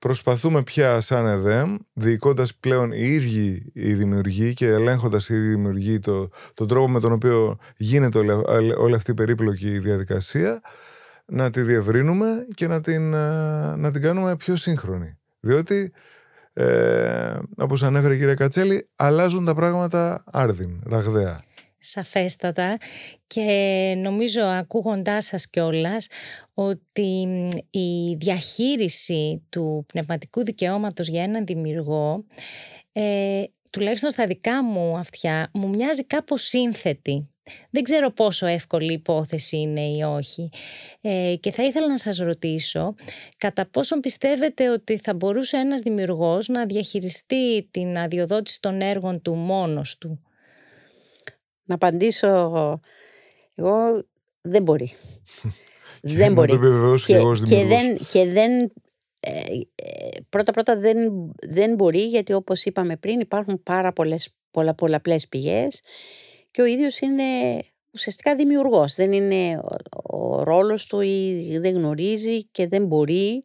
προσπαθούμε 0.00 0.62
πια 0.62 1.00
σαν 1.00 1.26
ΕΔΕΜ, 1.26 1.76
διοικώντας 1.92 2.54
πλέον 2.54 2.92
οι 2.92 3.06
ίδιοι 3.06 3.70
οι 3.75 3.94
δημιουργοί 3.94 4.54
και 4.54 4.66
ελέγχοντας 4.66 5.28
οι 5.28 5.35
ίδιοι 5.35 5.47
οι 5.47 5.50
δημιουργοί 5.50 5.99
το, 5.99 6.28
τον 6.54 6.68
τρόπο 6.68 6.88
με 6.88 7.00
τον 7.00 7.12
οποίο 7.12 7.59
γίνεται 7.76 8.18
όλη, 8.76 8.94
αυτή 8.94 9.11
η 9.11 9.14
περίπλοκη 9.14 9.78
διαδικασία, 9.78 10.61
να 11.26 11.50
τη 11.50 11.61
διευρύνουμε 11.61 12.47
και 12.54 12.66
να 12.66 12.80
την, 12.80 13.14
ε, 13.14 13.76
να 13.76 13.90
την 13.90 14.02
κάνουμε 14.02 14.37
πιο 14.37 14.56
σύγχρονη. 14.56 15.18
Διότι, 15.40 15.92
ε, 16.61 17.38
όπως 17.57 17.83
ανέφερε 17.83 18.14
η 18.14 18.19
κυρία 18.19 18.35
Κατσέλη, 18.35 18.88
αλλάζουν 18.97 19.45
τα 19.45 19.55
πράγματα 19.55 20.25
άρδιν, 20.26 20.81
ραγδαία. 20.87 21.38
Σαφέστατα 21.79 22.79
και 23.26 23.95
νομίζω 23.99 24.43
ακούγοντάς 24.43 25.25
σας 25.25 25.50
κιόλας 25.50 26.07
ότι 26.55 27.26
η 27.71 28.14
διαχείριση 28.19 29.43
του 29.49 29.85
πνευματικού 29.88 30.45
δικαιώματος 30.45 31.09
για 31.09 31.23
έναν 31.23 31.45
δημιουργό 31.45 32.25
ε, 32.93 33.43
τουλάχιστον 33.71 34.11
στα 34.11 34.26
δικά 34.26 34.64
μου 34.64 34.97
αυτιά 34.97 35.50
μου 35.52 35.69
μοιάζει 35.69 36.05
κάπως 36.05 36.43
σύνθετη. 36.43 37.29
Δεν 37.71 37.83
ξέρω 37.83 38.11
πόσο 38.11 38.47
εύκολη 38.47 38.92
υπόθεση 38.92 39.57
είναι 39.57 39.80
ή 39.80 40.02
όχι. 40.02 40.50
Ε, 41.00 41.35
και 41.40 41.50
θα 41.50 41.64
ήθελα 41.64 41.88
να 41.88 41.99
σας 41.99 42.19
ρωτήσω 42.19 42.95
κατά 43.37 43.66
πόσον 43.66 44.00
πιστεύετε 44.00 44.71
ότι 44.71 44.99
θα 44.99 45.14
μπορούσε 45.14 45.57
ένας 45.57 45.80
δημιουργός 45.80 46.49
να 46.49 46.66
διαχειριστεί 46.66 47.69
την 47.71 47.99
αδειοδότηση 47.99 48.61
των 48.61 48.80
έργων 48.80 49.23
του 49.23 49.35
μόνος 49.35 49.99
του; 49.99 50.21
Να 51.64 51.75
απαντήσω 51.75 52.28
εγώ 53.54 54.04
δεν 54.40 54.62
μπορεί. 54.62 54.92
δεν 56.02 56.33
μπορεί. 56.33 56.59
Και, 57.07 57.19
και, 57.45 57.64
δεν, 57.64 57.97
και 58.09 58.25
δεν 58.25 58.73
ε, 59.21 59.40
πρώτα 60.28 60.52
πρώτα 60.52 60.78
δεν, 60.78 60.97
δεν 61.49 61.75
μπορεί 61.75 62.07
γιατί 62.07 62.33
όπως 62.33 62.64
είπαμε 62.64 62.97
πριν 62.97 63.21
υπάρχουν 63.21 63.62
πάρα 63.62 63.92
πολλές 63.92 64.35
πολλα, 64.50 64.75
πολλαπλές 64.75 65.28
πηγές 65.28 65.83
και 66.50 66.62
ο 66.62 66.64
ίδιος 66.64 66.99
είναι 66.99 67.25
ουσιαστικά 67.95 68.37
δημιουργός. 68.37 68.95
Δεν 68.95 69.12
είναι 69.12 69.61
ο, 70.02 70.42
ρόλος 70.42 70.87
του 70.87 71.00
ή 71.00 71.59
δεν 71.59 71.75
γνωρίζει 71.75 72.45
και 72.45 72.66
δεν 72.66 72.87
μπορεί 72.87 73.45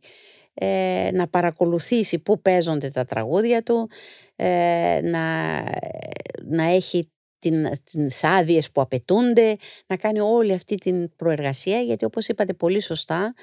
ε, 0.54 1.10
να 1.14 1.28
παρακολουθήσει 1.28 2.20
πού 2.20 2.42
παίζονται 2.42 2.90
τα 2.90 3.06
τραγούδια 3.06 3.64
του 3.64 3.90
ε, 4.36 5.00
να, 5.04 5.58
να 6.44 6.64
έχει 6.64 7.10
τις 7.84 8.24
άδειες 8.24 8.72
που 8.72 8.82
απαιτούνται, 8.82 9.58
να 9.88 9.98
κάνει 9.98 10.20
όλη 10.20 10.54
αυτή 10.54 10.76
την 10.76 11.16
προεργασία, 11.16 11.80
γιατί 11.80 12.06
όπως 12.06 12.28
είπατε 12.28 12.54
πολύ 12.54 12.82
σωστά, 12.82 13.34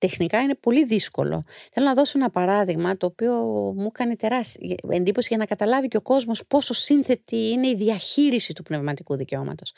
τεχνικά 0.00 0.40
είναι 0.40 0.54
πολύ 0.54 0.84
δύσκολο. 0.84 1.44
Θέλω 1.72 1.86
να 1.86 1.94
δώσω 1.94 2.18
ένα 2.18 2.30
παράδειγμα 2.30 2.96
το 2.96 3.06
οποίο 3.06 3.34
μου 3.76 3.90
κάνει 3.90 4.16
τεράστια 4.16 4.76
εντύπωση 4.88 5.26
για 5.28 5.36
να 5.36 5.44
καταλάβει 5.44 5.88
και 5.88 5.96
ο 5.96 6.00
κόσμος 6.00 6.42
πόσο 6.46 6.74
σύνθετη 6.74 7.50
είναι 7.50 7.66
η 7.66 7.74
διαχείριση 7.74 8.52
του 8.52 8.62
πνευματικού 8.62 9.16
δικαιώματος. 9.16 9.72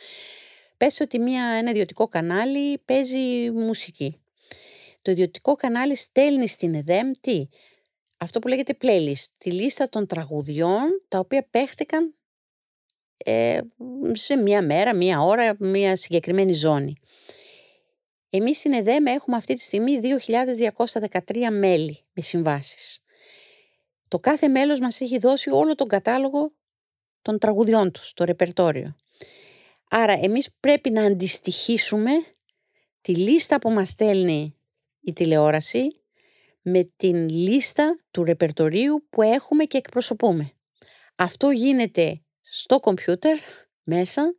Πες 0.76 1.00
ότι 1.00 1.19
μια, 1.19 1.45
ένα 1.45 1.71
ιδιωτικό 1.71 2.09
κανάλι 2.09 2.79
παίζει 2.79 3.50
μουσική. 3.50 4.21
Το 5.02 5.11
ιδιωτικό 5.11 5.55
κανάλι 5.55 5.97
στέλνει 5.97 6.49
στην 6.49 6.75
ΕΔΕΜ 6.75 7.11
τι; 7.21 7.49
Αυτό 8.17 8.38
που 8.38 8.49
λέγεται 8.49 8.76
playlist, 8.83 9.26
τη 9.38 9.52
λίστα 9.52 9.88
των 9.88 10.07
τραγουδιών 10.07 11.05
τα 11.09 11.19
οποία 11.19 11.47
παίχτηκαν 11.50 12.14
ε, 13.17 13.59
σε 14.12 14.37
μία 14.37 14.62
μέρα, 14.62 14.95
μία 14.95 15.21
ώρα, 15.21 15.57
μία 15.59 15.97
συγκεκριμένη 15.97 16.52
ζώνη. 16.52 16.95
Εμείς 18.35 18.59
στην 18.59 18.73
ΕΔΕΜ 18.73 19.07
έχουμε 19.07 19.37
αυτή 19.37 19.55
τη 19.55 19.61
στιγμή 19.61 20.01
2.213 20.03 21.49
μέλη 21.51 21.99
με 22.12 22.23
συμβάσεις. 22.23 23.03
Το 24.09 24.19
κάθε 24.19 24.49
μέλος 24.49 24.81
μας 24.81 25.01
έχει 25.01 25.19
δώσει 25.19 25.51
όλο 25.51 25.75
τον 25.75 25.89
κατάλογο 25.89 26.53
των 27.23 27.39
τραγουδιών 27.39 27.93
τους, 27.93 28.12
το 28.12 28.25
ρεπερτόριο. 28.25 28.97
Άρα 29.91 30.12
εμείς 30.12 30.49
πρέπει 30.61 30.91
να 30.91 31.05
αντιστοιχίσουμε 31.05 32.11
τη 33.01 33.15
λίστα 33.15 33.59
που 33.59 33.71
μας 33.71 33.89
στέλνει 33.89 34.57
η 35.01 35.12
τηλεόραση 35.12 36.01
με 36.62 36.89
την 36.97 37.29
λίστα 37.29 38.05
του 38.11 38.25
ρεπερτορίου 38.25 39.07
που 39.11 39.23
έχουμε 39.23 39.65
και 39.65 39.79
εκπροσωπούμε. 39.79 40.53
Αυτό 41.15 41.51
γίνεται 41.51 42.21
στο 42.41 42.81
κομπιούτερ 42.81 43.39
μέσα, 43.83 44.35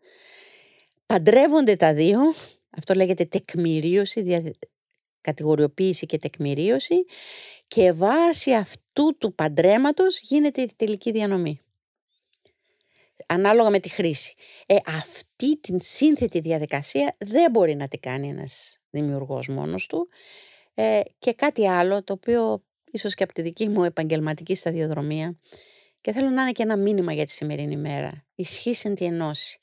παντρεύονται 1.06 1.76
τα 1.76 1.94
δύο, 1.94 2.20
αυτό 2.77 2.94
λέγεται 2.94 3.25
τεκμηρίωση, 3.25 4.22
δια... 4.22 4.53
κατηγοριοποίηση 5.22 6.06
και 6.06 6.18
τεκμηρίωση 6.18 7.06
και 7.68 7.92
βάσει 7.92 8.53
αυτού 8.53 9.18
του 9.18 9.36
παντρέματος 9.36 10.20
γίνεται 10.20 10.62
η 10.62 10.70
τελική 10.75 11.12
διανομή. 11.12 11.56
Ανάλογα 13.27 13.70
με 13.70 13.80
τη 13.80 13.89
χρήση. 13.89 14.34
Ε, 14.65 14.75
αυτή 14.86 15.58
την 15.58 15.77
σύνθετη 15.82 16.39
διαδικασία 16.39 17.15
δεν 17.18 17.51
μπορεί 17.51 17.75
να 17.75 17.88
την 17.88 18.00
κάνει 18.00 18.30
ένας 18.30 18.80
δημιουργός 18.89 19.48
μόνος 19.48 19.88
του. 19.88 20.10
Ε, 20.74 21.00
και 21.20 21.34
κάτι 21.34 21.68
άλλο 21.70 22.03
το 22.03 22.13
οποίο 22.13 22.63
ίσως 22.92 23.13
και 23.13 23.24
από 23.24 23.34
τη 23.34 23.42
δική 23.42 23.68
μου 23.70 23.84
επαγγελματική 23.84 24.56
σταδιοδρομία 24.56 25.38
και 26.01 26.12
θέλω 26.12 26.30
να 26.30 26.42
είναι 26.42 26.51
και 26.51 26.63
ένα 26.63 26.77
μήνυμα 26.77 27.13
για 27.13 27.25
τη 27.25 27.32
σημερινή 27.32 27.77
μέρα. 27.77 28.25
Ισχύσεν 28.36 28.96
τη 28.96 29.06
ενώση. 29.06 29.60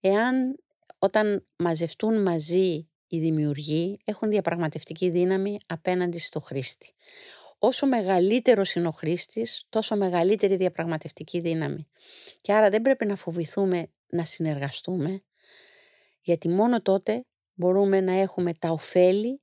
Εάν 0.00 0.58
όταν 0.98 1.46
μαζευτούν 1.56 2.22
μαζί 2.22 2.88
οι 3.06 3.18
δημιουργοί 3.18 4.00
έχουν 4.04 4.30
διαπραγματευτική 4.30 5.10
δύναμη 5.10 5.58
απέναντι 5.66 6.18
στο 6.18 6.40
χρήστη. 6.40 6.92
Όσο 7.58 7.86
μεγαλύτερος 7.86 8.74
είναι 8.74 8.86
ο 8.86 8.90
χρήστης, 8.90 9.64
τόσο 9.68 9.96
μεγαλύτερη 9.96 10.56
διαπραγματευτική 10.56 11.40
δύναμη. 11.40 11.88
Και 12.40 12.52
άρα 12.52 12.70
δεν 12.70 12.82
πρέπει 12.82 13.06
να 13.06 13.16
φοβηθούμε 13.16 13.86
να 14.06 14.24
συνεργαστούμε, 14.24 15.22
γιατί 16.20 16.48
μόνο 16.48 16.82
τότε 16.82 17.24
μπορούμε 17.54 18.00
να 18.00 18.12
έχουμε 18.12 18.52
τα 18.52 18.70
ωφέλη 18.70 19.40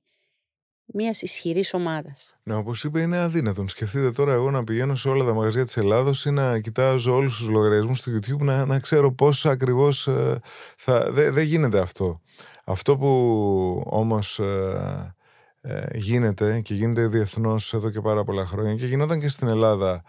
μιας 0.86 1.22
ισχυρής 1.22 1.74
ομάδας. 1.74 2.36
Ναι, 2.42 2.54
όπως 2.54 2.84
είπε, 2.84 3.00
είναι 3.00 3.18
αδύνατον. 3.18 3.68
Σκεφτείτε 3.68 4.10
τώρα 4.10 4.32
εγώ 4.32 4.50
να 4.50 4.64
πηγαίνω 4.64 4.94
σε 4.94 5.08
όλα 5.08 5.24
τα 5.24 5.34
μαγαζιά 5.34 5.64
της 5.64 5.76
Ελλάδος 5.76 6.24
ή 6.24 6.30
να 6.30 6.58
κοιτάζω 6.58 7.14
όλους 7.14 7.36
τους 7.36 7.48
λογαριασμούς 7.48 8.00
του 8.00 8.18
YouTube 8.18 8.40
να, 8.40 8.66
να 8.66 8.78
ξέρω 8.78 9.12
πώς 9.12 9.46
ακριβώς 9.46 10.06
ε, 10.06 10.40
θα. 10.76 11.10
Δεν 11.12 11.38
γίνεται 11.38 11.78
αυτό. 11.78 12.20
Αυτό 12.64 12.96
που 12.96 13.82
όμως 13.86 14.38
ε, 14.38 15.14
ε, 15.60 15.86
γίνεται 15.92 16.60
και 16.60 16.74
γίνεται 16.74 17.06
διεθνώς 17.06 17.74
εδώ 17.74 17.90
και 17.90 18.00
πάρα 18.00 18.24
πολλά 18.24 18.46
χρόνια 18.46 18.74
και 18.74 18.86
γινόταν 18.86 19.20
και 19.20 19.28
στην 19.28 19.48
Ελλάδα 19.48 20.02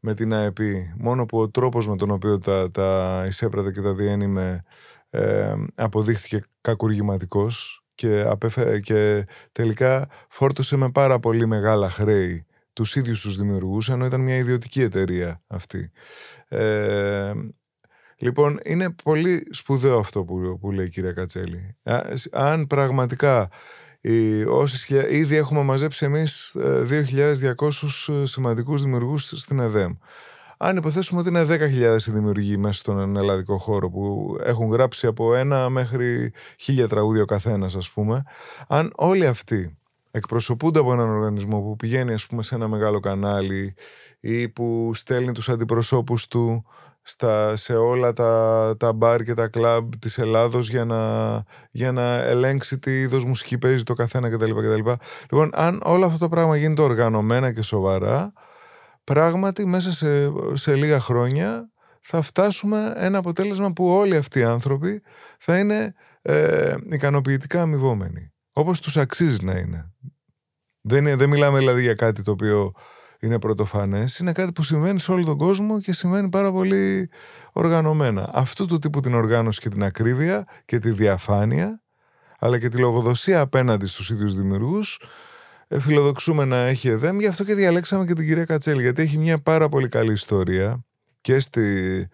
με 0.00 0.14
την 0.14 0.34
ΑΕΠ, 0.34 0.56
μόνο 0.96 1.26
που 1.26 1.38
ο 1.38 1.50
τρόπος 1.50 1.88
με 1.88 1.96
τον 1.96 2.10
οποίο 2.10 2.38
τα, 2.38 2.70
τα 2.70 3.24
εισέπρατε 3.28 3.70
και 3.70 3.80
τα 3.80 3.94
διένυμε 3.94 4.62
ε, 5.10 5.54
αποδείχθηκε 5.74 6.40
κακουργηματικός 6.60 7.83
και, 7.94 8.26
και 8.82 9.26
τελικά 9.52 10.08
φόρτωσε 10.28 10.76
με 10.76 10.90
πάρα 10.90 11.18
πολύ 11.18 11.46
μεγάλα 11.46 11.90
χρέη 11.90 12.46
τους 12.72 12.96
ίδιους 12.96 13.20
τους 13.20 13.36
δημιουργούς, 13.36 13.88
ενώ 13.88 14.04
ήταν 14.04 14.20
μια 14.20 14.36
ιδιωτική 14.36 14.80
εταιρεία 14.80 15.42
αυτή. 15.46 15.90
Ε, 16.48 17.32
λοιπόν, 18.16 18.60
είναι 18.62 18.90
πολύ 19.04 19.46
σπουδαίο 19.50 19.98
αυτό 19.98 20.24
που, 20.24 20.58
που 20.60 20.70
λέει 20.70 20.86
η 20.86 20.88
κυρία 20.88 21.12
Κατσέλη. 21.12 21.76
Αν 22.32 22.66
πραγματικά 22.66 23.50
οι, 24.00 24.44
όσοι, 24.44 24.94
ήδη 25.10 25.36
έχουμε 25.36 25.62
μαζέψει 25.62 26.04
εμείς 26.04 26.56
2.200 26.56 28.22
ε, 28.22 28.26
σημαντικούς 28.26 28.82
δημιουργούς 28.82 29.32
στην 29.36 29.58
ΕΔΕΜ. 29.58 29.92
Αν 30.58 30.76
υποθέσουμε 30.76 31.20
ότι 31.20 31.28
είναι 31.28 31.46
10.000 31.48 31.96
δημιουργοί 31.98 32.56
μέσα 32.56 32.78
στον 32.78 33.16
ελλαδικό 33.16 33.58
χώρο 33.58 33.90
που 33.90 34.36
έχουν 34.42 34.70
γράψει 34.70 35.06
από 35.06 35.34
ένα 35.34 35.68
μέχρι 35.68 36.32
χίλια 36.58 36.88
τραγούδια 36.88 37.22
ο 37.22 37.26
καθένας, 37.26 37.74
ας 37.74 37.90
πούμε, 37.90 38.22
αν 38.68 38.92
όλοι 38.94 39.26
αυτοί 39.26 39.78
εκπροσωπούνται 40.10 40.78
από 40.78 40.92
έναν 40.92 41.08
οργανισμό 41.08 41.60
που 41.60 41.76
πηγαίνει 41.76 42.12
ας 42.12 42.26
πούμε 42.26 42.42
σε 42.42 42.54
ένα 42.54 42.68
μεγάλο 42.68 43.00
κανάλι 43.00 43.74
ή 44.20 44.48
που 44.48 44.90
στέλνει 44.94 45.32
τους 45.32 45.48
αντιπροσώπους 45.48 46.26
του 46.26 46.64
στα, 47.02 47.56
σε 47.56 47.76
όλα 47.76 48.12
τα, 48.12 48.74
τα 48.78 48.92
μπαρ 48.92 49.22
και 49.22 49.34
τα 49.34 49.48
κλαμπ 49.48 49.92
της 49.98 50.18
Ελλάδος 50.18 50.68
για 50.68 50.84
να, 50.84 51.42
για 51.70 51.92
να 51.92 52.22
ελέγξει 52.22 52.78
τι 52.78 53.00
είδος 53.00 53.24
μουσική 53.24 53.58
παίζει 53.58 53.82
το 53.82 53.94
καθένα 53.94 54.30
κτλ. 54.30 54.50
κτλ. 54.50 54.90
Λοιπόν, 55.30 55.50
αν 55.52 55.80
όλο 55.84 56.06
αυτό 56.06 56.18
το 56.18 56.28
πράγμα 56.28 56.56
γίνεται 56.56 56.82
οργανωμένα 56.82 57.52
και 57.52 57.62
σοβαρά, 57.62 58.32
πράγματι 59.04 59.66
μέσα 59.66 59.92
σε, 59.92 60.32
σε 60.52 60.74
λίγα 60.74 61.00
χρόνια 61.00 61.68
θα 62.00 62.22
φτάσουμε 62.22 62.92
ένα 62.96 63.18
αποτέλεσμα 63.18 63.72
που 63.72 63.88
όλοι 63.88 64.16
αυτοί 64.16 64.38
οι 64.38 64.42
άνθρωποι 64.42 65.02
θα 65.38 65.58
είναι 65.58 65.94
ε, 66.22 66.74
ικανοποιητικά 66.90 67.62
αμοιβόμενοι. 67.62 68.32
Όπως 68.52 68.80
τους 68.80 68.96
αξίζει 68.96 69.44
να 69.44 69.52
είναι. 69.52 69.92
Δεν, 70.80 71.16
δεν 71.16 71.28
μιλάμε 71.28 71.58
δηλαδή 71.58 71.82
για 71.82 71.94
κάτι 71.94 72.22
το 72.22 72.30
οποίο 72.30 72.72
είναι 73.20 73.38
πρωτοφανές, 73.38 74.18
είναι 74.18 74.32
κάτι 74.32 74.52
που 74.52 74.62
συμβαίνει 74.62 75.00
σε 75.00 75.12
όλο 75.12 75.24
τον 75.24 75.38
κόσμο 75.38 75.80
και 75.80 75.92
συμβαίνει 75.92 76.28
πάρα 76.28 76.52
πολύ 76.52 77.10
οργανωμένα. 77.52 78.30
Αυτού 78.32 78.66
του 78.66 78.78
τύπου 78.78 79.00
την 79.00 79.14
οργάνωση 79.14 79.60
και 79.60 79.68
την 79.68 79.82
ακρίβεια 79.82 80.44
και 80.64 80.78
τη 80.78 80.90
διαφάνεια, 80.90 81.82
αλλά 82.38 82.58
και 82.58 82.68
τη 82.68 82.76
λογοδοσία 82.76 83.40
απέναντι 83.40 83.86
στους 83.86 84.10
ίδιους 84.10 84.34
δημιουργούς, 84.34 85.00
ε, 85.00 85.06
φιλοδοξούμε 85.80 86.44
να 86.44 86.56
έχει 86.56 86.88
ΕΔΕΜ, 86.88 87.18
γι' 87.18 87.26
αυτό 87.26 87.44
και 87.44 87.54
διαλέξαμε 87.54 88.04
και 88.04 88.12
την 88.12 88.26
κυρία 88.26 88.44
Κατσέλη, 88.44 88.82
γιατί 88.82 89.02
έχει 89.02 89.18
μια 89.18 89.38
πάρα 89.38 89.68
πολύ 89.68 89.88
καλή 89.88 90.12
ιστορία 90.12 90.84
και 91.20 91.38
στη, 91.38 92.08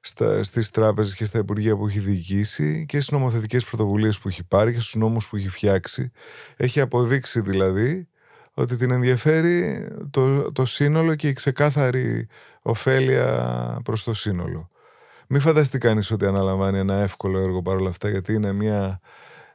στα, 0.00 0.42
στις 0.42 0.70
τράπεζες 0.70 1.14
και 1.14 1.24
στα 1.24 1.38
υπουργεία 1.38 1.76
που 1.76 1.86
έχει 1.86 1.98
διοικήσει 1.98 2.84
και 2.88 2.96
στις 2.96 3.10
νομοθετικές 3.10 3.64
πρωτοβουλίες 3.64 4.18
που 4.18 4.28
έχει 4.28 4.44
πάρει 4.44 4.72
και 4.72 4.80
στους 4.80 4.94
νόμους 4.94 5.28
που 5.28 5.36
έχει 5.36 5.48
φτιάξει. 5.48 6.10
Έχει 6.56 6.80
αποδείξει 6.80 7.40
δηλαδή 7.40 8.08
ότι 8.54 8.76
την 8.76 8.90
ενδιαφέρει 8.90 9.88
το, 10.10 10.52
το 10.52 10.64
σύνολο 10.64 11.14
και 11.14 11.28
η 11.28 11.32
ξεκάθαρη 11.32 12.28
ωφέλεια 12.62 13.80
προς 13.84 14.04
το 14.04 14.14
σύνολο. 14.14 14.70
Μην 15.28 15.40
φανταστεί 15.40 15.78
κανείς 15.78 16.10
ότι 16.10 16.26
αναλαμβάνει 16.26 16.78
ένα 16.78 16.94
εύκολο 16.94 17.38
έργο 17.38 17.62
παρόλα 17.62 17.88
αυτά, 17.88 18.08
γιατί 18.08 18.32
είναι 18.32 18.52
μια... 18.52 19.00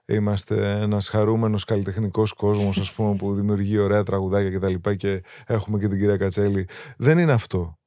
Είμαστε 0.06 0.72
ένας 0.72 1.08
χαρούμενος 1.08 1.64
καλλιτεχνικός 1.64 2.34
κόσμος, 2.34 2.78
ας 2.78 2.94
πούμε, 2.94 3.16
που 3.16 3.34
δημιουργεί 3.34 3.78
ωραία 3.78 4.04
τραγουδάκια 4.04 4.58
κτλ. 4.58 4.74
Και, 4.74 4.96
και 4.96 5.24
έχουμε 5.48 5.80
και 5.80 5.88
την 5.88 6.00
κυρία 6.00 6.18
Κατσέλη. 6.18 6.68
Δεν 6.98 7.18
είναι 7.18 7.34
αυτό. 7.34 7.80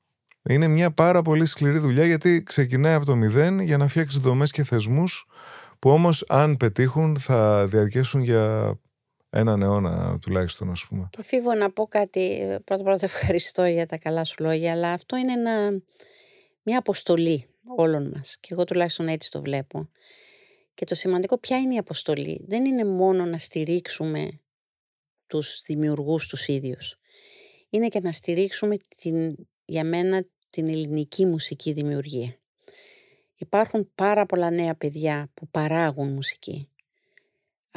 Είναι 0.42 0.68
μια 0.68 0.90
πάρα 0.90 1.22
πολύ 1.22 1.46
σκληρή 1.46 1.78
δουλειά 1.78 2.04
γιατί 2.04 2.42
ξεκινάει 2.42 2.94
από 2.94 3.04
το 3.04 3.16
μηδέν 3.16 3.60
για 3.60 3.76
να 3.76 3.88
φτιάξει 3.88 4.20
δομές 4.20 4.50
και 4.50 4.64
θεσμούς 4.64 5.26
που 5.78 5.90
όμως, 5.90 6.24
αν 6.28 6.56
πετύχουν, 6.56 7.16
θα 7.18 7.66
διαρκέσουν 7.66 8.20
για 8.20 8.74
έναν 9.30 9.62
αιώνα 9.62 10.18
τουλάχιστον, 10.20 10.70
ας 10.70 10.86
πούμε. 10.88 11.08
Και 11.10 11.22
φίβο 11.22 11.54
να 11.54 11.70
πω 11.70 11.86
κάτι. 11.86 12.38
Πρώτα 12.64 12.82
πρώτα 12.82 13.04
ευχαριστώ 13.04 13.64
για 13.64 13.86
τα 13.86 13.98
καλά 13.98 14.24
σου 14.24 14.34
λόγια, 14.38 14.72
αλλά 14.72 14.92
αυτό 14.92 15.16
είναι 15.16 15.32
ένα, 15.32 15.82
μια 16.62 16.78
αποστολή 16.78 17.46
όλων 17.76 18.12
μας. 18.14 18.36
Και 18.40 18.48
εγώ 18.50 18.64
τουλάχιστον 18.64 19.08
έτσι 19.08 19.30
το 19.30 19.40
βλέπω. 19.42 19.88
Και 20.78 20.84
το 20.84 20.94
σημαντικό 20.94 21.38
ποια 21.38 21.58
είναι 21.58 21.74
η 21.74 21.78
αποστολή; 21.78 22.44
Δεν 22.46 22.64
είναι 22.64 22.84
μόνο 22.84 23.24
να 23.24 23.38
στηρίξουμε 23.38 24.40
τους 25.26 25.62
δημιουργούς 25.66 26.26
τους 26.26 26.48
ίδιους. 26.48 26.96
Είναι 27.70 27.88
και 27.88 28.00
να 28.00 28.12
στηρίξουμε 28.12 28.76
την, 28.96 29.36
για 29.64 29.84
μένα 29.84 30.26
την 30.50 30.68
ελληνική 30.68 31.26
μουσική 31.26 31.72
δημιουργία. 31.72 32.38
Υπάρχουν 33.34 33.90
πάρα 33.94 34.26
πολλά 34.26 34.50
νέα 34.50 34.74
παιδιά 34.74 35.30
που 35.34 35.48
παράγουν 35.48 36.12
μουσική 36.12 36.68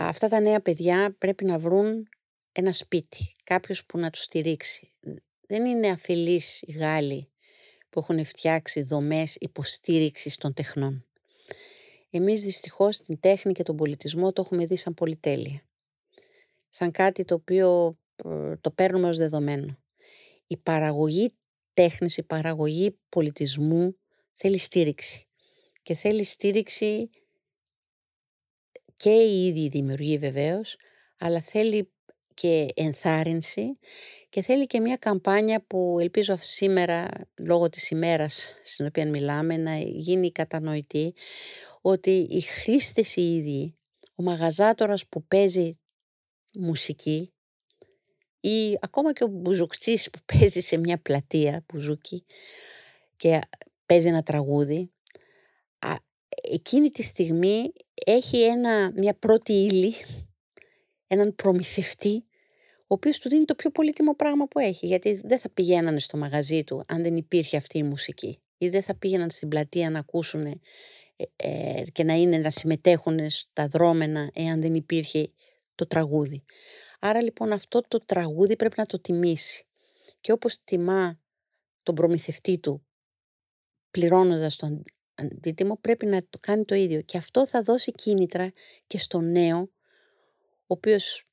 αυτά 0.08 0.28
τα 0.28 0.40
νέα 0.40 0.62
παιδιά 0.62 1.16
πρέπει 1.18 1.46
να 1.46 1.60
βρουν 1.60 2.10
ένα 2.52 2.72
σπίτι, 2.72 3.36
κάποιος 3.44 3.86
που 3.86 3.98
να 3.98 4.10
τους 4.10 4.22
στηρίξει. 4.22 4.92
Δεν 5.48 5.66
είναι 5.66 5.90
αφελείς 5.90 6.62
οι 6.62 6.72
Γάλλοι 6.72 7.30
που 7.90 8.00
έχουν 8.00 8.26
φτιάξει 8.26 8.82
δομές 8.82 9.36
υποστήριξης 9.40 10.38
των 10.38 10.54
τεχνών. 10.54 11.06
Εμείς 12.14 12.44
δυστυχώς 12.44 13.00
την 13.00 13.20
τέχνη 13.20 13.54
και 13.54 13.64
τον 13.64 13.76
πολιτισμό 13.76 14.34
το 14.34 14.42
έχουμε 14.46 14.66
δει 14.66 14.76
σαν 14.76 14.94
πολυτέλεια. 14.94 15.62
Σαν 16.70 16.92
κάτι 16.92 17.26
το 17.26 17.36
οποίο 17.36 17.96
ε, 18.26 18.56
το 18.58 18.72
παίρνουμε 18.72 19.08
ως 19.08 19.18
δεδομένο. 19.18 19.78
Η 20.48 20.58
παραγωγή 20.58 21.34
τέχνης, 21.74 22.18
η 22.18 22.24
παραγωγή 22.24 23.00
πολιτισμού 23.10 23.98
θέλει 24.34 24.58
στήριξη. 24.58 25.28
Και 25.84 25.94
θέλει 25.94 26.24
στήριξη 26.24 27.10
και 28.96 29.14
η 29.14 29.48
ίδια 29.48 29.70
δημιουργεί 29.70 30.18
βεβαίως, 30.18 30.76
αλλά 31.18 31.42
θέλει 31.42 31.92
και 32.34 32.68
ενθάρρυνση 32.74 33.78
και 34.30 34.42
θέλει 34.42 34.68
και 34.68 34.80
μια 34.80 34.96
καμπάνια 34.96 35.64
που 35.68 35.98
ελπίζω 36.00 36.36
σήμερα, 36.40 37.08
λόγω 37.36 37.70
της 37.70 37.90
ημέρας 37.90 38.56
στην 38.64 38.86
οποία 38.86 39.08
μιλάμε, 39.08 39.58
να 39.58 39.78
γίνει 39.78 40.32
κατανοητή 40.32 41.14
ότι 41.82 42.28
οι 42.30 42.42
χρήστες 42.42 43.16
οι 43.16 43.36
ίδιοι, 43.36 43.74
ο 44.16 44.24
μαγαζάτορας 44.24 45.08
που 45.08 45.24
παίζει 45.24 45.80
μουσική 46.54 47.34
ή 48.40 48.78
ακόμα 48.82 49.14
και 49.14 49.24
ο 49.24 49.28
μπουζουκτσής 49.28 50.10
που 50.10 50.20
παίζει 50.26 50.60
σε 50.60 50.78
μια 50.78 50.98
πλατεία 50.98 51.66
μπουζούκι 51.68 52.26
και 53.18 53.40
παίζει 53.86 54.08
ένα 54.08 54.24
τραγούδι, 54.24 54.92
εκείνη 56.42 56.90
τη 56.90 57.04
στιγμή 57.04 57.72
έχει 58.06 58.42
ένα, 58.42 58.92
μια 58.96 59.14
πρώτη 59.14 59.54
ύλη, 59.54 59.94
έναν 61.08 61.36
προμηθευτή, 61.36 62.26
ο 62.82 62.94
οποίος 62.94 63.20
του 63.20 63.30
δίνει 63.30 63.46
το 63.46 63.56
πιο 63.56 63.72
πολύτιμο 63.72 64.16
πράγμα 64.16 64.48
που 64.48 64.60
έχει, 64.60 64.86
γιατί 64.86 65.22
δεν 65.24 65.40
θα 65.40 65.50
πηγαίνανε 65.50 66.00
στο 66.00 66.18
μαγαζί 66.18 66.64
του 66.64 66.84
αν 66.88 67.04
δεν 67.04 67.16
υπήρχε 67.16 67.58
αυτή 67.58 67.78
η 67.78 67.84
μουσική 67.84 68.42
ή 68.58 68.70
δεν 68.70 68.82
θα 68.82 68.96
πήγαιναν 68.96 69.30
στην 69.30 69.48
πλατεία 69.48 69.90
να 69.90 70.00
ακούσουν 70.00 70.62
ε, 71.36 71.80
ε, 71.80 71.84
και 71.92 72.04
να 72.04 72.14
είναι 72.14 72.38
να 72.38 72.50
συμμετέχουν 72.50 73.30
στα 73.30 73.68
δρόμενα 73.68 74.30
εάν 74.34 74.62
δεν 74.62 74.76
υπήρχε 74.76 75.32
το 75.76 75.88
τραγούδι. 75.88 76.44
Άρα 77.00 77.22
λοιπόν 77.22 77.52
αυτό 77.52 77.82
το 77.88 78.00
τραγούδι 78.06 78.56
πρέπει 78.56 78.76
να 78.78 78.86
το 78.86 79.00
τιμήσει. 79.00 79.66
Και 80.22 80.32
όπως 80.32 80.64
τιμά 80.64 81.20
τον 81.84 81.96
προμηθευτή 81.96 82.60
του 82.60 82.86
πληρώνοντας 83.92 84.56
τον 84.56 84.82
αντίτιμο 85.16 85.78
πρέπει 85.82 86.06
να 86.06 86.22
το 86.30 86.38
κάνει 86.42 86.66
το 86.66 86.76
ίδιο. 86.76 87.02
Και 87.02 87.18
αυτό 87.18 87.48
θα 87.48 87.62
δώσει 87.62 87.92
κίνητρα 87.92 88.52
και 88.88 88.98
στο 88.98 89.20
νέο, 89.20 89.60
ο 89.60 89.70
οποίος 90.68 91.31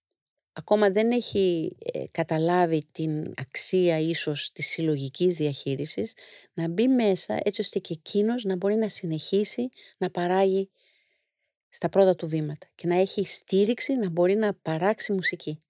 ακόμα 0.59 0.91
δεν 0.91 1.11
έχει 1.11 1.77
ε, 1.93 2.05
καταλάβει 2.11 2.87
την 2.93 3.33
αξία 3.37 3.99
ίσως 3.99 4.53
της 4.53 4.67
συλλογικής 4.67 5.37
διαχείρισης, 5.37 6.15
να 6.55 6.69
μπει 6.69 6.89
μέσα 6.89 7.39
έτσι 7.43 7.61
ώστε 7.61 7.79
και 7.79 7.93
εκείνος 7.93 8.45
να 8.45 8.57
μπορεί 8.57 8.75
να 8.75 8.89
συνεχίσει 8.89 9.69
να 9.99 10.11
παράγει 10.11 10.71
στα 11.69 11.89
πρώτα 11.89 12.15
του 12.15 12.29
βήματα 12.29 12.67
και 12.75 12.87
να 12.87 12.95
έχει 12.95 13.25
στήριξη 13.25 13.95
να 13.95 14.11
μπορεί 14.11 14.35
να 14.35 14.55
παράξει 14.55 15.13
μουσική. 15.13 15.63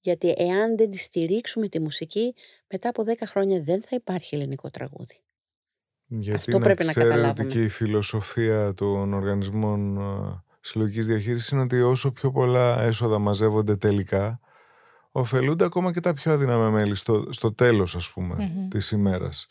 Γιατί 0.00 0.34
εάν 0.36 0.76
δεν 0.76 0.90
τη 0.90 0.98
στηρίξουμε 0.98 1.68
τη 1.68 1.80
μουσική, 1.80 2.34
μετά 2.70 2.88
από 2.88 3.04
10 3.06 3.12
χρόνια 3.24 3.62
δεν 3.62 3.82
θα 3.82 3.96
υπάρχει 3.96 4.34
ελληνικό 4.34 4.70
τραγούδι. 4.70 5.20
Γιατί 6.06 6.36
Αυτό 6.36 6.58
να 6.58 6.64
πρέπει 6.64 6.84
να 6.84 6.92
καταλάβουμε. 6.92 7.48
και 7.48 7.62
η 7.62 7.68
φιλοσοφία 7.68 8.74
των 8.74 9.12
οργανισμών 9.12 9.98
συλλογικής 10.62 11.06
διαχείρισης 11.06 11.48
είναι 11.48 11.62
ότι 11.62 11.80
όσο 11.82 12.12
πιο 12.12 12.30
πολλά 12.30 12.80
έσοδα 12.80 13.18
μαζεύονται 13.18 13.76
τελικά, 13.76 14.40
ωφελούνται 15.12 15.64
ακόμα 15.64 15.92
και 15.92 16.00
τα 16.00 16.14
πιο 16.14 16.32
αδύναμα 16.32 16.70
μέλη 16.70 16.94
στο, 16.94 17.26
στο 17.30 17.54
τέλος 17.54 17.96
ας 17.96 18.10
πούμε 18.12 18.36
mm-hmm. 18.38 18.70
της 18.70 18.90
ημέρας. 18.90 19.46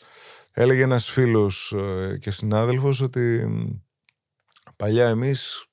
Έλεγε 0.51 0.81
ένας 0.81 1.09
φίλος 1.09 1.71
ε, 1.71 2.17
και 2.17 2.31
συνάδελφος 2.31 3.01
ότι 3.01 3.47
παλιά 4.75 5.07
εμείς 5.07 5.65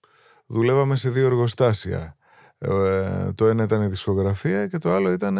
δουλεύαμε 0.46 0.96
σε 0.96 1.10
δύο 1.10 1.26
εργοστάσια. 1.26 2.16
Ε, 2.58 3.32
το 3.34 3.46
ένα 3.46 3.62
ήταν 3.62 3.82
η 3.82 3.86
δισκογραφία 3.86 4.66
και 4.66 4.78
το 4.78 4.92
άλλο 4.92 5.12
ήταν 5.12 5.36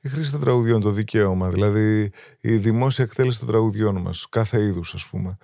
η 0.00 0.08
χρήση 0.08 0.30
των 0.30 0.40
τραγουδιών, 0.40 0.80
το 0.80 0.90
δικαίωμα. 0.90 1.48
Δηλαδή 1.48 2.10
η 2.40 2.56
δημόσια 2.56 3.04
εκτέλεση 3.04 3.38
των 3.38 3.48
τραγουδιών 3.48 4.00
μας, 4.00 4.26
κάθε 4.28 4.62
είδους, 4.62 4.94
ας 4.94 5.08
πούμε. 5.08 5.36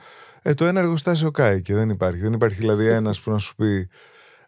Ε, 0.43 0.55
το 0.55 0.65
ένα 0.65 0.81
εργοστάσιο 0.81 1.31
κάει 1.31 1.61
και 1.61 1.75
δεν 1.75 1.91
υπάρχει. 1.91 2.21
Δεν 2.21 2.33
υπάρχει 2.33 2.57
δηλαδή 2.57 2.87
ένας 2.87 3.21
που 3.21 3.31
να 3.31 3.39
σου 3.39 3.55
πει 3.55 3.89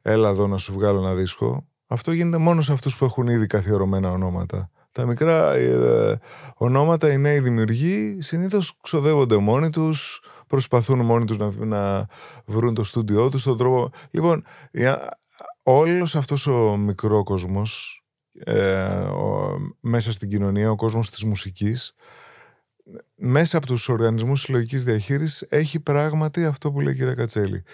Έλα 0.02 0.28
εδώ 0.28 0.46
να 0.46 0.56
σου 0.56 0.72
βγάλω 0.72 0.98
ένα 0.98 1.14
δίσκο. 1.14 1.66
Αυτό 1.86 2.12
γίνεται 2.12 2.38
μόνος 2.38 2.64
σε 2.64 2.72
αυτούς 2.72 2.96
που 2.96 3.04
έχουν 3.04 3.26
ήδη 3.26 3.46
καθιερωμένα 3.46 4.10
ονόματα. 4.10 4.70
Τα 4.92 5.06
μικρά 5.06 5.52
ε, 5.52 6.20
ονόματα, 6.54 7.12
οι 7.12 7.18
νέοι 7.18 7.40
δημιουργοί, 7.40 8.18
συνήθως 8.20 8.76
ξοδεύονται 8.82 9.36
μόνοι 9.36 9.70
τους, 9.70 10.22
προσπαθούν 10.46 11.00
μόνοι 11.00 11.24
τους 11.24 11.36
να, 11.36 11.52
να 11.58 12.06
βρουν 12.46 12.74
το 12.74 12.84
στούντιό 12.84 13.28
τους, 13.28 13.42
τον 13.42 13.58
τρόπο. 13.58 13.90
Λοιπόν, 14.10 14.44
όλος 15.62 16.16
αυτός 16.16 16.46
ο 16.46 16.76
μικρό 16.76 17.22
κόσμος 17.22 18.02
ε, 18.44 19.04
μέσα 19.80 20.12
στην 20.12 20.28
κοινωνία, 20.28 20.70
ο 20.70 20.76
κόσμος 20.76 21.10
της 21.10 21.24
μουσικής 21.24 21.94
μέσα 23.14 23.56
από 23.56 23.66
τους 23.66 23.88
οργανισμούς 23.88 24.40
συλλογικής 24.40 24.84
διαχείρισης 24.84 25.46
έχει 25.48 25.80
πράγματι 25.80 26.44
αυτό 26.44 26.72
που 26.72 26.80
λέει 26.80 26.92
η 26.92 26.96
κυρία 26.96 27.14
Κατσέλη 27.14 27.64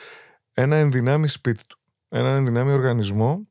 ένα 0.53 0.77
ενδυνάμει 0.77 1.29
σπίτι 1.29 1.67
του 1.67 1.79
ένα 2.09 2.29
ενδυνάμει 2.29 2.73
οργανισμό 2.73 3.49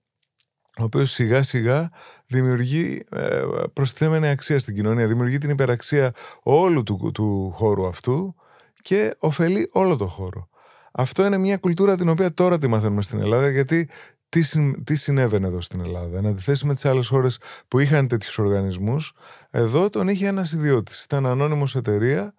ο 0.80 0.84
οποίος 0.84 1.12
σιγά 1.12 1.44
σιγά 1.44 1.90
δημιουργεί 2.26 3.06
ε, 3.12 3.44
προστιθέμενη 3.74 4.28
αξία 4.28 4.60
στην 4.60 4.76
κοινωνία, 4.76 5.08
δημιουργεί 5.08 5.38
την 5.38 5.50
υπεραξία 5.50 6.12
όλου 6.44 6.84
του, 6.84 7.12
του 7.14 7.52
χώρου 7.56 7.88
αυτού 7.88 8.36
και 8.82 9.16
ωφελεί 9.20 9.70
όλο 9.72 9.96
το 9.96 10.08
χώρο. 10.08 10.50
Αυτό 10.92 11.26
είναι 11.26 11.38
μια 11.38 11.58
κουλτούρα 11.58 11.98
την 11.98 12.10
οποία 12.10 12.34
τώρα 12.34 12.58
τη 12.58 12.68
μαθαίνουμε 12.68 13.02
στην 13.02 13.20
Ελλάδα 13.20 13.50
γιατί 13.50 13.90
τι, 14.30 14.42
τι 14.84 14.96
συνέβαινε 14.96 15.48
εδώ 15.48 15.62
στην 15.62 15.82
Ελλάδα. 15.82 16.18
Εν 16.18 16.26
αντιθέσει 16.26 16.66
με 16.66 16.74
τις 16.74 16.86
άλλες 16.86 17.08
χώρες 17.08 17.40
που 17.68 17.80
είχαν 17.80 18.08
τέτοιους 18.08 18.38
οργανισμούς, 18.38 19.14
εδώ 19.50 19.90
τον 19.90 20.08
είχε 20.08 20.28
ένας 20.28 20.52
ιδιώτης. 20.52 21.04
Ήταν 21.04 21.26
ανώνυμος 21.26 21.76
εταιρεία, 21.76 22.34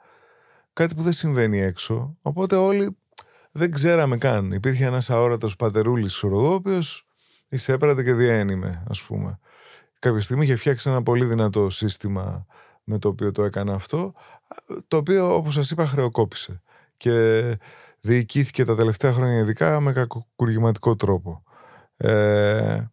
κάτι 0.73 0.95
που 0.95 1.03
δεν 1.03 1.13
συμβαίνει 1.13 1.61
έξω. 1.61 2.17
Οπότε 2.23 2.57
όλοι 2.57 2.97
δεν 3.53 3.73
ξέραμε 3.73 4.17
καν. 4.17 4.53
Υπήρχε 4.53 4.85
ένας 4.85 5.11
αόρατος 5.11 5.57
πατερούλης, 5.57 6.15
ξέρω 6.15 6.39
εγώ, 6.39 6.51
ο 6.51 6.55
οποίος 6.55 7.07
εισέπρατε 7.49 8.03
και 8.03 8.13
διένυμε, 8.13 8.85
ας 8.89 9.03
πούμε. 9.03 9.39
Κάποια 9.99 10.21
στιγμή 10.21 10.45
είχε 10.45 10.57
φτιάξει 10.57 10.91
ένα 10.91 11.03
πολύ 11.03 11.25
δυνατό 11.25 11.71
σύστημα 11.71 12.47
με 12.85 12.99
το 12.99 13.09
οποίο 13.09 13.33
το 13.33 13.45
έκανε 13.45 13.73
αυτό, 13.73 14.15
το 14.89 14.97
οποίο, 14.97 15.35
όπως 15.35 15.55
σας 15.55 15.71
είπα, 15.71 15.87
χρεοκόπησε. 15.87 16.63
Και 16.97 17.43
διοικήθηκε 18.01 18.65
τα 18.65 18.75
τελευταία 18.75 19.13
χρόνια 19.13 19.39
ειδικά 19.39 19.81
με 19.81 19.93
κακοκουργηματικό 19.93 20.97
τρόπο. 20.97 21.43
Ε, 21.97 22.11
ε, 22.11 22.91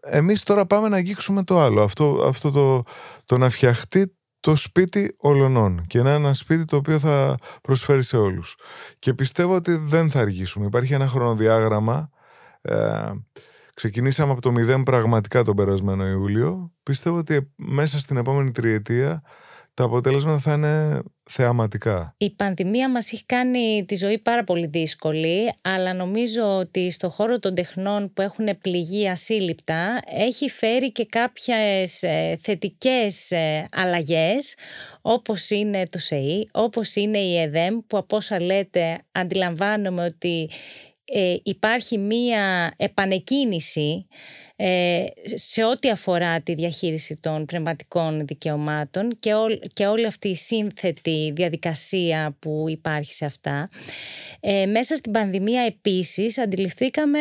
εμείς 0.00 0.42
τώρα 0.42 0.66
πάμε 0.66 0.88
να 0.88 0.96
αγγίξουμε 0.96 1.44
το 1.44 1.60
άλλο. 1.60 1.82
Αυτό, 1.82 2.22
αυτό 2.26 2.50
το, 2.50 2.82
το 3.24 3.38
να 3.38 3.50
φτιαχτεί 3.50 4.16
το 4.40 4.54
σπίτι 4.54 5.14
ολονών 5.18 5.86
και 5.86 6.02
να 6.02 6.08
είναι 6.08 6.18
ένα 6.18 6.34
σπίτι 6.34 6.64
το 6.64 6.76
οποίο 6.76 6.98
θα 6.98 7.36
προσφέρει 7.62 8.02
σε 8.02 8.16
όλους. 8.16 8.56
Και 8.98 9.14
πιστεύω 9.14 9.54
ότι 9.54 9.76
δεν 9.76 10.10
θα 10.10 10.20
αργήσουμε. 10.20 10.66
Υπάρχει 10.66 10.94
ένα 10.94 11.08
χρονοδιάγραμμα. 11.08 12.10
Ε, 12.62 13.10
ξεκινήσαμε 13.74 14.32
από 14.32 14.40
το 14.40 14.52
μηδέν 14.52 14.82
πραγματικά 14.82 15.42
τον 15.42 15.56
περασμένο 15.56 16.06
Ιούλιο. 16.06 16.72
Πιστεύω 16.82 17.16
ότι 17.16 17.52
μέσα 17.56 17.98
στην 17.98 18.16
επόμενη 18.16 18.50
τριετία 18.50 19.22
τα 19.74 19.84
αποτέλεσματα 19.84 20.38
θα 20.38 20.52
είναι 20.52 21.02
θεαματικά. 21.30 22.14
Η 22.16 22.30
πανδημία 22.30 22.90
μας 22.90 23.12
έχει 23.12 23.26
κάνει 23.26 23.84
τη 23.88 23.96
ζωή 23.96 24.18
πάρα 24.18 24.44
πολύ 24.44 24.66
δύσκολη, 24.66 25.54
αλλά 25.62 25.94
νομίζω 25.94 26.56
ότι 26.58 26.90
στο 26.90 27.08
χώρο 27.08 27.38
των 27.38 27.54
τεχνών 27.54 28.12
που 28.12 28.22
έχουν 28.22 28.58
πληγεί 28.60 29.08
ασύλληπτα 29.08 30.00
έχει 30.06 30.50
φέρει 30.50 30.92
και 30.92 31.06
κάποιες 31.06 32.02
ε, 32.02 32.38
θετικές 32.40 33.30
ε, 33.30 33.68
αλλαγές, 33.72 34.54
όπως 35.00 35.50
είναι 35.50 35.82
το 35.90 35.98
ΣΕΗ, 35.98 36.48
όπως 36.52 36.94
είναι 36.94 37.18
η 37.18 37.38
ΕΔΕΜ, 37.38 37.78
που 37.86 37.96
από 37.96 38.16
όσα 38.16 38.42
λέτε 38.42 38.98
αντιλαμβάνομαι 39.12 40.04
ότι 40.04 40.50
ε, 41.12 41.36
υπάρχει 41.42 41.98
μία 41.98 42.74
επανεκκίνηση 42.76 44.06
ε, 44.56 45.04
σε 45.24 45.64
ό,τι 45.64 45.90
αφορά 45.90 46.40
τη 46.40 46.54
διαχείριση 46.54 47.18
των 47.20 47.44
πνευματικών 47.44 48.26
δικαιωμάτων 48.26 49.18
και, 49.18 49.32
και 49.72 49.86
όλη 49.86 50.06
αυτή 50.06 50.28
η 50.28 50.34
σύνθετη 50.34 51.32
διαδικασία 51.34 52.36
που 52.38 52.64
υπάρχει 52.68 53.12
σε 53.12 53.24
αυτά. 53.24 53.68
Ε, 54.40 54.66
μέσα 54.66 54.96
στην 54.96 55.12
πανδημία 55.12 55.62
επίσης 55.62 56.38
αντιληφθήκαμε 56.38 57.18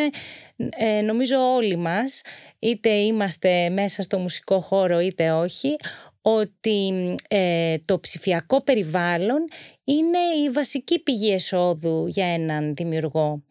ε, 0.77 1.01
νομίζω 1.01 1.53
όλοι 1.53 1.75
μας, 1.75 2.21
είτε 2.59 2.89
είμαστε 2.89 3.69
μέσα 3.69 4.01
στο 4.01 4.19
μουσικό 4.19 4.59
χώρο 4.59 4.99
είτε 4.99 5.31
όχι, 5.31 5.75
ότι 6.21 7.15
ε, 7.27 7.75
το 7.85 7.99
ψηφιακό 7.99 8.61
περιβάλλον 8.61 9.47
είναι 9.83 10.19
η 10.45 10.49
βασική 10.49 10.99
πηγή 10.99 11.31
εσόδου 11.31 12.07
για 12.07 12.25
έναν 12.25 12.73
δημιουργό. 12.75 13.43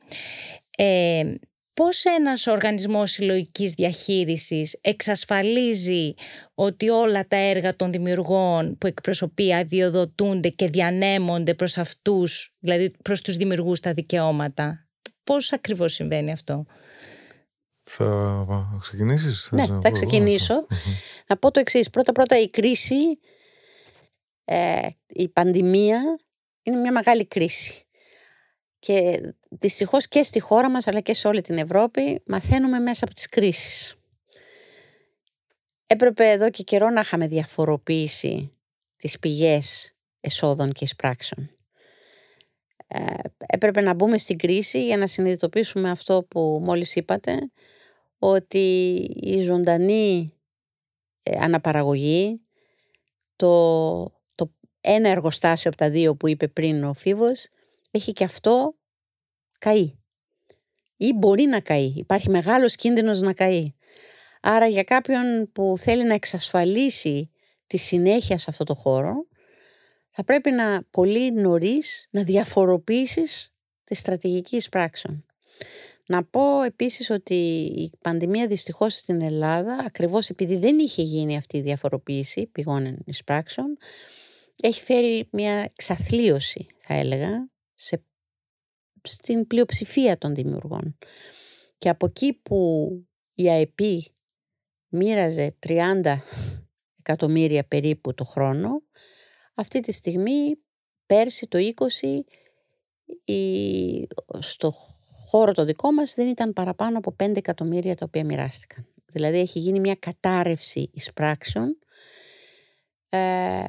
Ε, 0.77 1.35
πώς 1.75 2.05
ένας 2.05 2.47
οργανισμός 2.47 3.11
συλλογικής 3.11 3.73
διαχείρισης 3.73 4.79
εξασφαλίζει 4.81 6.15
ότι 6.55 6.89
όλα 6.89 7.27
τα 7.27 7.37
έργα 7.37 7.77
των 7.77 7.93
δημιουργών 7.93 8.79
που 8.79 8.87
εκπροσωπεί 8.87 9.55
αδειοδοτούνται 9.55 10.49
και 10.49 10.67
διανέμονται 10.67 11.55
προς 11.55 11.79
αυτούς, 11.79 12.55
δηλαδή 12.59 12.91
προς 13.03 13.21
τους 13.21 13.37
δημιουργούς 13.37 13.81
τα 13.81 13.93
δικαιώματα; 13.93 14.89
Πώς 15.25 15.53
ακριβώς 15.53 15.93
συμβαίνει 15.93 16.33
αυτό; 16.33 16.67
Θα 17.85 18.79
ξεκινήσεις; 18.81 19.49
Ναι, 19.53 19.67
θα 19.83 19.91
ξεκινήσω. 19.91 20.67
Να 21.27 21.37
πω 21.37 21.51
το 21.51 21.61
εξής. 21.61 21.91
Πρώτα-πρώτα 21.91 22.41
η 22.41 22.51
κρίση, 22.51 23.19
ε, 24.45 24.89
η 25.07 25.29
πανδημία 25.29 26.19
είναι 26.63 26.77
μια 26.77 26.93
μεγάλη 26.93 27.27
κρίση. 27.27 27.87
Και 28.85 29.21
δυστυχώς 29.49 30.09
και 30.09 30.23
στη 30.23 30.41
χώρα 30.41 30.71
μας 30.71 30.87
αλλά 30.87 31.01
και 31.01 31.15
σε 31.15 31.29
όλη 31.29 31.41
την 31.41 31.59
Ευρώπη 31.59 32.23
μαθαίνουμε 32.27 32.79
μέσα 32.79 33.05
από 33.05 33.15
τις 33.15 33.29
κρίσεις. 33.29 33.95
Έπρεπε 35.87 36.31
εδώ 36.31 36.51
και 36.51 36.63
καιρό 36.63 36.91
να 36.91 37.01
είχαμε 37.01 37.27
διαφοροποίηση 37.27 38.53
τις 38.97 39.19
πηγές 39.19 39.95
εσόδων 40.21 40.73
και 40.73 40.85
εισπράξεων. 40.85 41.51
Ε, 42.87 43.15
έπρεπε 43.47 43.81
να 43.81 43.95
μπούμε 43.95 44.19
στην 44.19 44.39
κρίση 44.39 44.85
για 44.85 44.97
να 44.97 45.07
συνειδητοποιήσουμε 45.07 45.91
αυτό 45.91 46.23
που 46.23 46.61
μόλις 46.63 46.97
είπατε, 46.97 47.51
ότι 48.19 48.95
η 49.21 49.43
ζωντανή 49.43 50.33
ε, 51.23 51.39
αναπαραγωγή, 51.41 52.41
το, 53.37 54.03
το 54.35 54.53
ένα 54.81 55.09
εργοστάσιο 55.09 55.71
από 55.71 55.79
τα 55.79 55.91
δύο 55.91 56.17
που 56.17 56.29
είπε 56.29 56.49
πριν 56.49 56.85
ο 56.85 56.93
Φίβος, 56.93 57.49
έχει 57.95 58.13
και 58.13 58.25
αυτό 58.25 58.77
καεί. 59.59 59.99
Ή 60.97 61.13
μπορεί 61.13 61.43
να 61.43 61.61
καεί. 61.61 61.93
Υπάρχει 61.97 62.31
μεγάλος 62.31 62.75
κίνδυνος 62.75 63.21
να 63.21 63.33
καεί. 63.33 63.75
Άρα 64.41 64.67
για 64.67 64.83
κάποιον 64.83 65.51
που 65.53 65.75
θέλει 65.79 66.05
να 66.05 66.15
εξασφαλίσει 66.15 67.31
τη 67.67 67.77
συνέχεια 67.77 68.39
σε 68.39 68.47
αυτό 68.49 68.65
το 68.65 68.75
χώρο, 68.75 69.27
θα 70.11 70.25
πρέπει 70.25 70.51
να 70.51 70.83
πολύ 70.91 71.33
νωρίς 71.33 72.09
να 72.11 72.23
διαφοροποιήσεις 72.23 73.53
τη 73.85 73.95
στρατηγική 73.95 74.63
πράξεων. 74.71 75.25
Να 76.07 76.25
πω 76.25 76.63
επίσης 76.63 77.11
ότι 77.11 77.35
η 77.77 77.91
πανδημία 78.01 78.47
δυστυχώς 78.47 78.95
στην 78.95 79.21
Ελλάδα, 79.21 79.77
ακριβώς 79.87 80.29
επειδή 80.29 80.57
δεν 80.57 80.79
είχε 80.79 81.03
γίνει 81.03 81.37
αυτή 81.37 81.57
η 81.57 81.63
διαφοροποίηση 81.63 82.47
πηγών 82.47 82.99
εισπράξεων, 83.05 83.77
έχει 84.63 84.81
φέρει 84.81 85.29
μια 85.33 85.53
εξαθλίωση, 85.53 86.67
θα 86.79 86.95
έλεγα, 86.95 87.49
σε, 87.85 88.05
στην 89.03 89.47
πλειοψηφία 89.47 90.19
των 90.19 90.35
δημιουργών. 90.35 90.99
Και 91.79 91.89
από 91.89 92.07
εκεί 92.07 92.33
που 92.33 92.89
η 93.35 93.51
ΑΕΠ 93.51 93.79
μοίραζε 94.89 95.57
30 95.67 96.17
εκατομμύρια 96.99 97.65
περίπου 97.65 98.15
το 98.15 98.25
χρόνο, 98.25 98.83
αυτή 99.55 99.81
τη 99.81 99.93
στιγμή 99.93 100.59
πέρσι 101.07 101.47
το 101.47 101.59
20 102.03 102.21
η, 103.25 104.07
στο 104.39 104.75
χώρο 105.27 105.53
το 105.53 105.65
δικό 105.65 105.93
μας 105.93 106.15
δεν 106.15 106.29
ήταν 106.29 106.53
παραπάνω 106.53 106.99
από 106.99 107.17
5 107.23 107.37
εκατομμύρια 107.37 107.95
τα 107.95 108.05
οποία 108.09 108.25
μοιράστηκαν. 108.25 108.87
Δηλαδή 109.07 109.39
έχει 109.39 109.59
γίνει 109.59 109.81
μια 109.81 109.95
κατάρρευση 109.95 110.91
εισπράξεων 110.93 111.79
ε, 113.09 113.65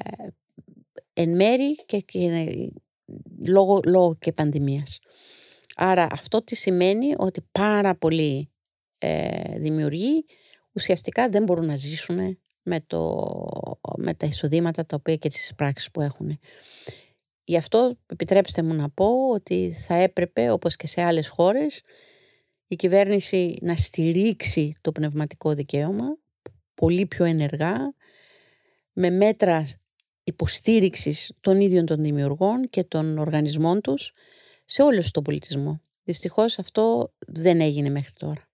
εν 1.13 1.35
μέρη 1.35 1.75
και, 1.75 1.99
και 1.99 2.19
λόγω, 3.47 3.79
λόγω 3.85 4.15
και 4.15 4.33
πανδημίας. 4.33 4.99
Άρα 5.75 6.07
αυτό 6.11 6.43
τι 6.43 6.55
σημαίνει 6.55 7.13
ότι 7.17 7.41
πάρα 7.51 7.95
πολλοί 7.95 8.49
ε, 8.97 9.59
δημιουργοί 9.59 10.25
ουσιαστικά 10.71 11.29
δεν 11.29 11.43
μπορούν 11.43 11.65
να 11.65 11.75
ζήσουν 11.75 12.37
με, 12.63 12.79
το, 12.87 13.25
με 13.97 14.13
τα 14.13 14.25
εισοδήματα 14.25 14.85
τα 14.85 14.95
οποία 14.99 15.15
και 15.15 15.29
τις 15.29 15.53
πράξεις 15.55 15.91
που 15.91 16.01
έχουν. 16.01 16.39
Γι' 17.43 17.57
αυτό 17.57 17.97
επιτρέψτε 18.05 18.61
μου 18.61 18.73
να 18.73 18.89
πω 18.89 19.29
ότι 19.29 19.77
θα 19.85 19.95
έπρεπε 19.95 20.51
όπως 20.51 20.75
και 20.75 20.87
σε 20.87 21.01
άλλες 21.01 21.29
χώρες 21.29 21.81
η 22.67 22.75
κυβέρνηση 22.75 23.57
να 23.61 23.75
στηρίξει 23.75 24.75
το 24.81 24.91
πνευματικό 24.91 25.53
δικαίωμα 25.53 26.17
πολύ 26.73 27.05
πιο 27.05 27.25
ενεργά 27.25 27.93
με 28.93 29.09
μέτρα 29.09 29.67
υποστήριξης 30.25 31.31
των 31.41 31.59
ίδιων 31.59 31.85
των 31.85 32.03
δημιουργών 32.03 32.69
και 32.69 32.83
των 32.83 33.17
οργανισμών 33.17 33.81
τους 33.81 34.13
σε 34.65 34.81
όλο 34.81 35.03
τον 35.11 35.23
πολιτισμό. 35.23 35.81
Δυστυχώς 36.03 36.59
αυτό 36.59 37.13
δεν 37.27 37.61
έγινε 37.61 37.89
μέχρι 37.89 38.11
τώρα. 38.11 38.49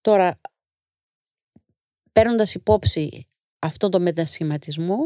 Τώρα, 0.00 0.40
παίρνοντας 2.12 2.54
υπόψη 2.54 3.26
αυτό 3.58 3.88
το 3.88 4.00
μετασχηματισμό, 4.00 4.98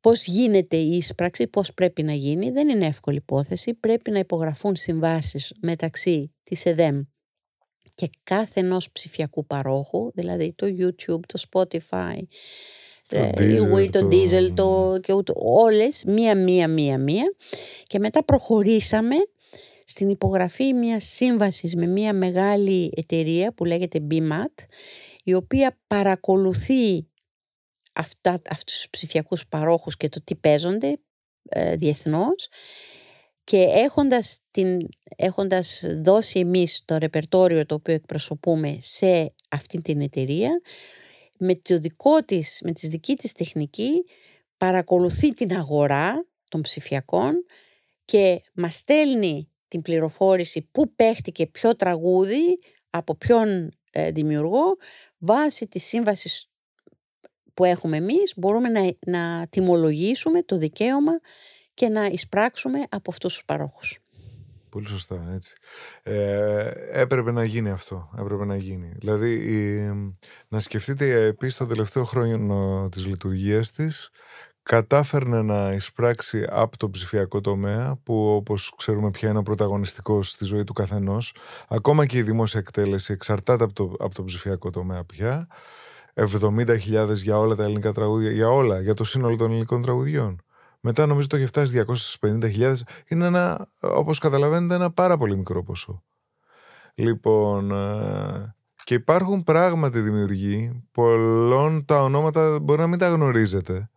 πώς 0.00 0.26
γίνεται 0.26 0.76
η 0.76 0.96
ίσπραξη, 0.96 1.46
πώς 1.46 1.74
πρέπει 1.74 2.02
να 2.02 2.12
γίνει, 2.12 2.50
δεν 2.50 2.68
είναι 2.68 2.86
εύκολη 2.86 3.16
υπόθεση. 3.16 3.74
Πρέπει 3.74 4.10
να 4.10 4.18
υπογραφούν 4.18 4.76
συμβάσεις 4.76 5.52
μεταξύ 5.60 6.34
της 6.42 6.64
ΕΔΕΜ 6.66 7.02
και 7.94 8.08
κάθε 8.22 8.60
ενός 8.60 8.92
ψηφιακού 8.92 9.46
παρόχου, 9.46 10.10
δηλαδή 10.14 10.52
το 10.52 10.66
YouTube, 10.66 11.20
το 11.26 11.42
Spotify, 11.50 12.18
το 13.06 13.42
η 13.78 13.90
το 13.90 14.08
Diesel, 14.10 14.52
το, 14.54 14.98
και 15.02 15.12
ούτω, 15.12 15.32
όλες, 15.36 16.04
μία, 16.06 16.34
μία, 16.34 16.68
μία, 16.68 16.98
μία. 16.98 17.34
Και 17.86 17.98
μετά 17.98 18.24
προχωρήσαμε 18.24 19.16
στην 19.84 20.08
υπογραφή 20.08 20.72
μιας 20.72 21.04
σύμβασης 21.04 21.74
με 21.74 21.86
μια 21.86 22.12
μεγάλη 22.12 22.92
εταιρεία 22.96 23.52
που 23.54 23.64
λέγεται 23.64 24.06
BMAT, 24.10 24.64
η 25.24 25.34
οποία 25.34 25.78
παρακολουθεί 25.86 27.06
αυτά, 27.92 28.40
αυτούς 28.50 28.74
τους 28.74 28.90
ψηφιακούς 28.90 29.46
παρόχους 29.48 29.96
και 29.96 30.08
το 30.08 30.20
τι 30.24 30.34
παίζονται 30.34 30.98
ε, 31.48 31.76
διεθνώς 31.76 32.48
και 33.44 33.58
έχοντας, 33.58 34.38
την, 34.50 34.88
έχοντας 35.16 35.84
δώσει 36.02 36.38
εμείς 36.38 36.82
το 36.84 36.96
ρεπερτόριο 36.98 37.66
το 37.66 37.74
οποίο 37.74 37.94
εκπροσωπούμε 37.94 38.76
σε 38.80 39.26
αυτή 39.50 39.80
την 39.80 40.00
εταιρεία, 40.00 40.60
με, 41.42 41.54
το 41.54 41.78
δικό 41.78 42.24
της, 42.24 42.60
με 42.64 42.72
τη 42.72 42.86
δική 42.86 43.14
της 43.14 43.32
τεχνική 43.32 44.04
παρακολουθεί 44.56 45.34
την 45.34 45.56
αγορά 45.56 46.26
των 46.48 46.60
ψηφιακών 46.60 47.44
και 48.04 48.42
μας 48.54 48.74
στέλνει 48.74 49.50
την 49.68 49.82
πληροφόρηση 49.82 50.68
που 50.72 50.94
παίχτηκε 50.94 51.46
ποιο 51.46 51.76
τραγούδι 51.76 52.58
από 52.90 53.14
ποιον 53.14 53.70
ε, 53.92 54.10
δημιουργό 54.10 54.76
βάσει 55.18 55.66
της 55.66 55.84
σύμβασης 55.84 56.50
που 57.54 57.64
έχουμε 57.64 57.96
εμείς 57.96 58.32
μπορούμε 58.36 58.68
να, 58.68 58.90
να 59.06 59.46
τιμολογήσουμε 59.50 60.42
το 60.42 60.56
δικαίωμα 60.56 61.12
και 61.74 61.88
να 61.88 62.04
εισπράξουμε 62.04 62.82
από 62.88 63.10
αυτούς 63.10 63.34
τους 63.34 63.44
παρόχους. 63.44 63.98
Πολύ 64.72 64.88
σωστά, 64.88 65.32
έτσι. 65.34 65.54
Ε, 66.02 66.70
έπρεπε 66.90 67.32
να 67.32 67.44
γίνει 67.44 67.70
αυτό. 67.70 68.10
Έπρεπε 68.18 68.44
να 68.44 68.56
γίνει. 68.56 68.92
Δηλαδή, 68.96 69.40
να 70.48 70.60
σκεφτείτε 70.60 71.24
επίσης 71.24 71.56
το 71.56 71.66
τελευταίο 71.66 72.04
χρόνο 72.04 72.88
της 72.88 73.06
λειτουργίας 73.06 73.70
της 73.70 74.10
κατάφερνε 74.62 75.42
να 75.42 75.72
εισπράξει 75.72 76.46
από 76.50 76.76
το 76.76 76.90
ψηφιακό 76.90 77.40
τομέα 77.40 77.96
που 78.02 78.34
όπως 78.34 78.74
ξέρουμε 78.76 79.10
πια 79.10 79.30
είναι 79.30 79.42
πρωταγωνιστικός 79.42 80.30
στη 80.30 80.44
ζωή 80.44 80.64
του 80.64 80.72
καθενός 80.72 81.34
ακόμα 81.68 82.06
και 82.06 82.18
η 82.18 82.22
δημόσια 82.22 82.60
εκτέλεση 82.60 83.12
εξαρτάται 83.12 83.64
από 83.64 83.72
το, 83.72 83.94
από 83.98 84.14
το 84.14 84.24
ψηφιακό 84.24 84.70
τομέα 84.70 85.04
πια 85.04 85.46
70.000 86.14 87.14
για 87.14 87.38
όλα 87.38 87.54
τα 87.54 87.62
ελληνικά 87.62 87.92
τραγούδια 87.92 88.30
για 88.30 88.48
όλα, 88.48 88.80
για 88.80 88.94
το 88.94 89.04
σύνολο 89.04 89.36
των 89.36 89.50
ελληνικών 89.50 89.82
τραγουδιών 89.82 90.42
μετά 90.82 91.06
νομίζω 91.06 91.26
το 91.26 91.36
έχει 91.36 91.46
φτάσει 91.46 91.84
250.000 92.20 92.74
είναι 93.08 93.26
ένα, 93.26 93.68
όπως 93.80 94.18
καταλαβαίνετε 94.18 94.74
ένα 94.74 94.90
πάρα 94.90 95.16
πολύ 95.16 95.36
μικρό 95.36 95.62
ποσό. 95.62 96.02
Λοιπόν 96.94 97.70
ε, 97.70 98.54
και 98.84 98.94
υπάρχουν 98.94 99.42
πράγματι 99.42 100.00
δημιουργοί 100.00 100.84
πολλών 100.92 101.84
τα 101.84 102.02
ονόματα 102.02 102.58
μπορεί 102.60 102.80
να 102.80 102.86
μην 102.86 102.98
τα 102.98 103.08
γνωρίζετε 103.08 103.90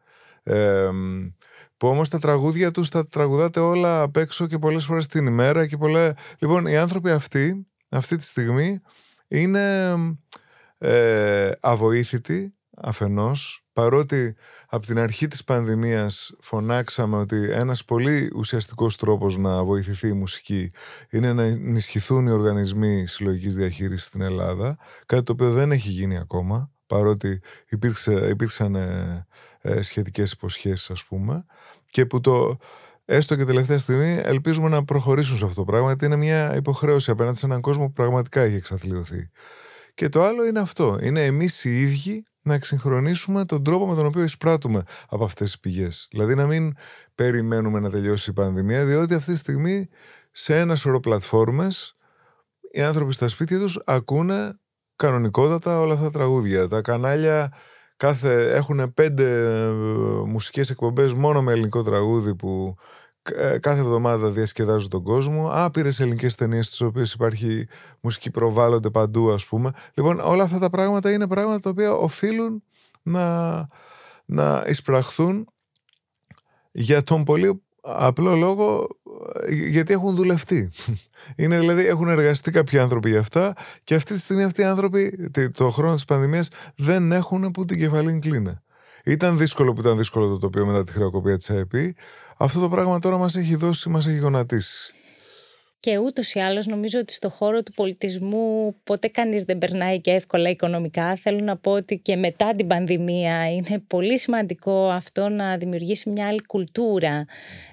που 1.77 1.87
όμως 1.87 2.09
τα 2.09 2.19
τραγούδια 2.19 2.71
τους 2.71 2.89
τα 2.89 3.05
τραγουδάτε 3.05 3.59
όλα 3.59 4.01
απ' 4.01 4.17
έξω 4.17 4.47
και 4.47 4.57
πολλές 4.57 4.85
φορές 4.85 5.07
την 5.07 5.25
ημέρα 5.25 5.67
και 5.67 5.77
πολλά... 5.77 6.13
Λοιπόν, 6.39 6.65
οι 6.65 6.77
άνθρωποι 6.77 7.11
αυτοί, 7.11 7.67
αυτή 7.89 8.17
τη 8.17 8.23
στιγμή, 8.23 8.81
είναι 9.27 9.95
ε, 10.77 11.51
αβοήθητοι 11.59 12.55
αφενός, 12.77 13.65
παρότι 13.73 14.35
από 14.67 14.85
την 14.85 14.99
αρχή 14.99 15.27
της 15.27 15.43
πανδημίας 15.43 16.35
φωνάξαμε 16.39 17.17
ότι 17.17 17.51
ένας 17.51 17.85
πολύ 17.85 18.31
ουσιαστικός 18.35 18.97
τρόπος 18.97 19.37
να 19.37 19.63
βοηθηθεί 19.63 20.07
η 20.07 20.13
μουσική 20.13 20.71
είναι 21.09 21.33
να 21.33 21.43
ενισχυθούν 21.43 22.27
οι 22.27 22.31
οργανισμοί 22.31 23.07
συλλογικής 23.07 23.55
διαχείρισης 23.55 24.05
στην 24.05 24.21
Ελλάδα, 24.21 24.77
κάτι 25.05 25.23
το 25.23 25.31
οποίο 25.31 25.51
δεν 25.51 25.71
έχει 25.71 25.89
γίνει 25.89 26.17
ακόμα, 26.17 26.71
παρότι 26.87 27.41
υπήρξε, 27.69 28.13
υπήρξαν 28.29 28.75
ε, 28.75 29.27
ε, 29.61 29.81
σχετικές 29.81 30.31
υποσχέσεις 30.31 30.89
ας 30.89 31.05
πούμε 31.05 31.45
και 31.85 32.05
που 32.05 32.21
το 32.21 32.57
έστω 33.05 33.35
και 33.35 33.45
τελευταία 33.45 33.77
στιγμή 33.77 34.21
ελπίζουμε 34.23 34.69
να 34.69 34.83
προχωρήσουν 34.83 35.37
σε 35.37 35.45
αυτό 35.45 35.55
το 35.55 35.63
πράγμα 35.63 35.87
γιατί 35.87 36.05
είναι 36.05 36.15
μια 36.15 36.55
υποχρέωση 36.55 37.11
απέναντι 37.11 37.37
σε 37.37 37.45
έναν 37.45 37.61
κόσμο 37.61 37.85
που 37.85 37.93
πραγματικά 37.93 38.41
έχει 38.41 38.55
εξαθλειωθεί. 38.55 39.29
Και 39.93 40.09
το 40.09 40.23
άλλο 40.23 40.45
είναι 40.45 40.59
αυτό, 40.59 40.99
είναι 41.01 41.25
εμείς 41.25 41.63
οι 41.63 41.81
ίδιοι 41.81 42.25
να 42.45 42.53
εξυγχρονίσουμε 42.53 43.45
τον 43.45 43.63
τρόπο 43.63 43.87
με 43.87 43.95
τον 43.95 44.05
οποίο 44.05 44.23
εισπράττουμε 44.23 44.83
από 45.09 45.23
αυτές 45.23 45.45
τις 45.45 45.59
πηγές. 45.59 46.07
Δηλαδή 46.11 46.35
να 46.35 46.45
μην 46.45 46.73
περιμένουμε 47.15 47.79
να 47.79 47.89
τελειώσει 47.89 48.29
η 48.29 48.33
πανδημία, 48.33 48.85
διότι 48.85 49.13
αυτή 49.13 49.31
τη 49.31 49.37
στιγμή 49.37 49.89
σε 50.31 50.59
ένα 50.59 50.75
σωρό 50.75 50.99
πλατφόρμες 50.99 51.95
οι 52.71 52.81
άνθρωποι 52.81 53.13
στα 53.13 53.27
σπίτια 53.27 53.59
τους 53.59 53.81
ακούνε 53.85 54.59
κανονικότατα 54.95 55.79
όλα 55.79 55.93
αυτά 55.93 56.05
τα 56.05 56.11
τραγούδια. 56.11 56.67
Τα 56.67 56.81
κανάλια 56.81 57.53
κάθε, 57.97 58.55
έχουν 58.55 58.93
πέντε 58.93 59.23
ε, 59.23 59.69
μουσικές 60.25 60.69
εκπομπές 60.69 61.13
μόνο 61.13 61.41
με 61.41 61.51
ελληνικό 61.51 61.83
τραγούδι 61.83 62.35
που 62.35 62.75
ε, 62.77 62.81
κάθε 63.59 63.79
εβδομάδα 63.79 64.29
διασκεδάζουν 64.29 64.89
τον 64.89 65.03
κόσμο. 65.03 65.49
Άπειρες 65.51 65.99
ελληνικές 65.99 66.35
ταινίες, 66.35 66.67
στις 66.67 66.81
οποίες 66.81 67.13
υπάρχει 67.13 67.67
μουσική 67.99 68.31
προβάλλονται 68.31 68.89
παντού, 68.89 69.31
ας 69.31 69.45
πούμε. 69.45 69.71
Λοιπόν, 69.93 70.19
όλα 70.19 70.43
αυτά 70.43 70.59
τα 70.59 70.69
πράγματα 70.69 71.11
είναι 71.11 71.27
πράγματα 71.27 71.59
τα 71.59 71.69
οποία 71.69 71.91
οφείλουν 71.93 72.63
να, 73.01 73.67
να 74.25 74.63
εισπραχθούν 74.67 75.47
για 76.71 77.03
τον 77.03 77.23
πολύ 77.23 77.61
απλό 77.81 78.35
λόγο 78.35 78.87
γιατί 79.69 79.93
έχουν 79.93 80.15
δουλευτεί. 80.15 80.69
Είναι 81.35 81.59
δηλαδή, 81.59 81.85
έχουν 81.85 82.07
εργαστεί 82.07 82.51
κάποιοι 82.51 82.79
άνθρωποι 82.79 83.09
για 83.09 83.19
αυτά 83.19 83.53
και 83.83 83.95
αυτή 83.95 84.13
τη 84.13 84.19
στιγμή 84.19 84.43
αυτοί 84.43 84.61
οι 84.61 84.65
άνθρωποι 84.65 85.31
το 85.53 85.69
χρόνο 85.69 85.93
της 85.95 86.05
πανδημίας 86.05 86.49
δεν 86.75 87.11
έχουν 87.11 87.51
που 87.51 87.65
την 87.65 87.79
κεφαλή 87.79 88.19
κλείνε. 88.19 88.61
Ήταν 89.05 89.37
δύσκολο 89.37 89.73
που 89.73 89.81
ήταν 89.81 89.97
δύσκολο 89.97 90.27
το 90.27 90.37
τοπίο 90.37 90.65
μετά 90.65 90.83
τη 90.83 90.91
χρεοκοπία 90.91 91.37
της 91.37 91.49
ΑΕΠ. 91.49 91.71
Αυτό 92.37 92.59
το 92.59 92.69
πράγμα 92.69 92.99
τώρα 92.99 93.17
μας 93.17 93.35
έχει 93.35 93.55
δώσει, 93.55 93.89
μας 93.89 94.07
έχει 94.07 94.17
γονατίσει. 94.17 94.93
Και 95.85 95.97
ούτως 95.97 96.33
ή 96.33 96.39
άλλως 96.39 96.65
νομίζω 96.65 96.99
ότι 96.99 97.13
στο 97.13 97.29
χώρο 97.29 97.63
του 97.63 97.71
πολιτισμού 97.71 98.75
ποτέ 98.83 99.07
κανείς 99.07 99.43
δεν 99.43 99.57
περνάει 99.57 100.01
και 100.01 100.11
εύκολα 100.11 100.49
οικονομικά. 100.49 101.15
Θέλω 101.15 101.39
να 101.43 101.57
πω 101.57 101.71
ότι 101.71 101.97
και 101.97 102.15
μετά 102.15 102.55
την 102.55 102.67
πανδημία 102.67 103.51
είναι 103.51 103.83
πολύ 103.87 104.19
σημαντικό 104.19 104.89
αυτό 104.89 105.29
να 105.29 105.57
δημιουργήσει 105.57 106.09
μια 106.09 106.27
άλλη 106.27 106.45
κουλτούρα 106.45 107.25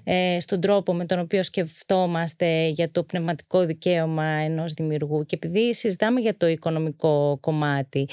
ε, 0.05 0.41
στον 0.41 0.61
τρόπο 0.61 0.95
με 0.95 1.05
τον 1.05 1.19
οποίο 1.19 1.43
σκεφτόμαστε 1.43 2.67
για 2.69 2.91
το 2.91 3.03
πνευματικό 3.05 3.65
δικαίωμα 3.65 4.25
ενός 4.25 4.73
δημιουργού. 4.73 5.25
Και 5.27 5.37
επειδή 5.43 5.75
συζητάμε 5.75 6.21
για 6.21 6.37
το 6.37 6.47
οικονομικό 6.47 7.39
κομμάτι, 7.41 8.09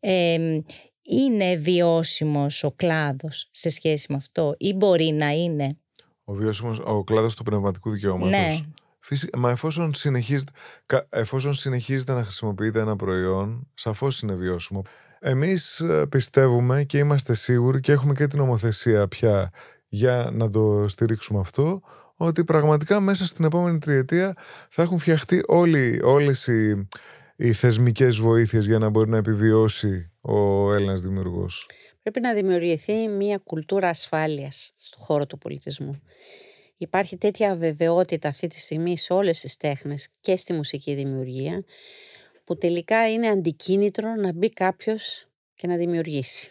ε, 0.00 0.38
είναι 1.02 1.56
βιώσιμος 1.56 2.64
ο 2.64 2.72
κλάδος 2.72 3.48
σε 3.50 3.70
σχέση 3.70 4.06
με 4.08 4.16
αυτό 4.16 4.54
ή 4.58 4.72
μπορεί 4.72 5.10
να 5.10 5.28
είναι; 5.30 5.78
Ο 6.24 6.32
βιώσιμος, 6.32 6.80
ο 6.84 7.04
κλάδος 7.04 7.34
του 7.34 7.42
πνευματικού 7.42 7.90
δικαιώματος. 7.90 8.30
Ναι. 8.30 8.64
Φυσικά, 9.04 9.38
μα 9.38 9.50
εφόσον 9.50 9.94
συνεχίζεται, 9.94 10.52
εφόσον 11.08 11.54
συνεχίζεται 11.54 12.12
να 12.12 12.22
χρησιμοποιείται 12.22 12.80
ένα 12.80 12.96
προϊόν, 12.96 13.70
σαφώς 13.74 14.20
είναι 14.20 14.34
βιώσιμο. 14.34 14.82
Εμείς 15.20 15.80
ε, 15.80 16.06
πιστεύουμε 16.06 16.84
και 16.84 16.98
είμαστε 16.98 17.34
σίγουροι 17.34 17.80
και 17.80 17.92
έχουμε 17.92 18.14
και 18.14 18.26
την 18.26 18.40
ομοθεσία 18.40 19.08
πια 19.08 19.50
για 19.88 20.30
να 20.32 20.50
το 20.50 20.84
στηρίξουμε 20.88 21.40
αυτό, 21.40 21.80
ότι 22.16 22.44
πραγματικά 22.44 23.00
μέσα 23.00 23.26
στην 23.26 23.44
επόμενη 23.44 23.78
τριετία 23.78 24.34
θα 24.68 24.82
έχουν 24.82 24.98
φτιαχτεί 24.98 25.42
όλοι, 25.46 26.00
όλες 26.04 26.46
οι, 26.46 26.88
οι 27.36 27.52
θεσμικές 27.52 28.18
βοήθειες 28.18 28.66
για 28.66 28.78
να 28.78 28.88
μπορεί 28.88 29.10
να 29.10 29.16
επιβιώσει 29.16 30.11
ο 30.22 30.72
Έλληνας 30.74 31.00
δημιουργός. 31.00 31.68
Πρέπει 32.02 32.20
να 32.20 32.34
δημιουργηθεί 32.34 33.08
μια 33.08 33.38
κουλτούρα 33.38 33.88
ασφάλειας 33.88 34.72
στον 34.76 35.02
χώρο 35.02 35.26
του 35.26 35.38
πολιτισμού. 35.38 36.02
Υπάρχει 36.76 37.16
τέτοια 37.16 37.50
αβεβαιότητα 37.50 38.28
αυτή 38.28 38.46
τη 38.46 38.60
στιγμή 38.60 38.98
σε 38.98 39.12
όλες 39.12 39.40
τις 39.40 39.56
τέχνες 39.56 40.08
και 40.20 40.36
στη 40.36 40.52
μουσική 40.52 40.94
δημιουργία 40.94 41.64
που 42.44 42.58
τελικά 42.58 43.12
είναι 43.12 43.28
αντικίνητρο 43.28 44.14
να 44.14 44.32
μπει 44.32 44.48
κάποιος 44.48 45.26
και 45.54 45.66
να 45.66 45.76
δημιουργήσει. 45.76 46.50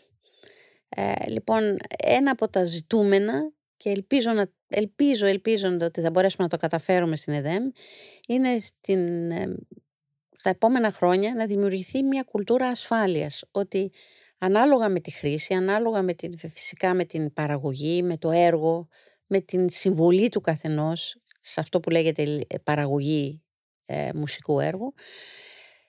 Ε, 0.89 1.13
λοιπόν, 1.27 1.77
ένα 1.97 2.31
από 2.31 2.49
τα 2.49 2.63
ζητούμενα 2.63 3.51
και 3.77 3.89
ελπίζω, 3.89 4.31
να, 4.31 4.51
ελπίζω, 4.67 5.25
ελπίζω 5.25 5.77
ότι 5.81 6.01
θα 6.01 6.10
μπορέσουμε 6.10 6.43
να 6.43 6.49
το 6.49 6.57
καταφέρουμε 6.57 7.15
στην 7.15 7.34
ΕΔΕΜ 7.34 7.63
είναι 8.27 8.60
στην, 8.60 9.31
ε, 10.41 10.47
στα 10.47 10.49
επόμενα 10.49 10.91
χρόνια 10.91 11.34
να 11.34 11.45
δημιουργηθεί 11.45 12.04
μια 12.04 12.23
κουλτούρα 12.23 12.67
ασφάλειας. 12.67 13.43
Ότι 13.51 13.91
ανάλογα 14.38 14.89
με 14.89 14.99
τη 14.99 15.12
χρήση, 15.12 15.54
ανάλογα 15.54 16.01
με 16.01 16.13
την, 16.13 16.38
φυσικά 16.38 16.93
με 16.93 17.06
την 17.06 17.34
παραγωγή, 17.34 18.04
με 18.04 18.17
το 18.17 18.32
έργο, 18.32 18.88
με 19.27 19.41
την 19.41 19.69
συμβολή 19.69 20.30
του 20.30 20.41
καθενός 20.41 21.15
σε 21.41 21.60
αυτό 21.60 21.80
που 21.80 21.89
λέγεται 21.89 22.39
παραγωγή 22.63 23.41
ε, 23.86 24.10
μουσικού 24.15 24.60
έργου, 24.60 24.93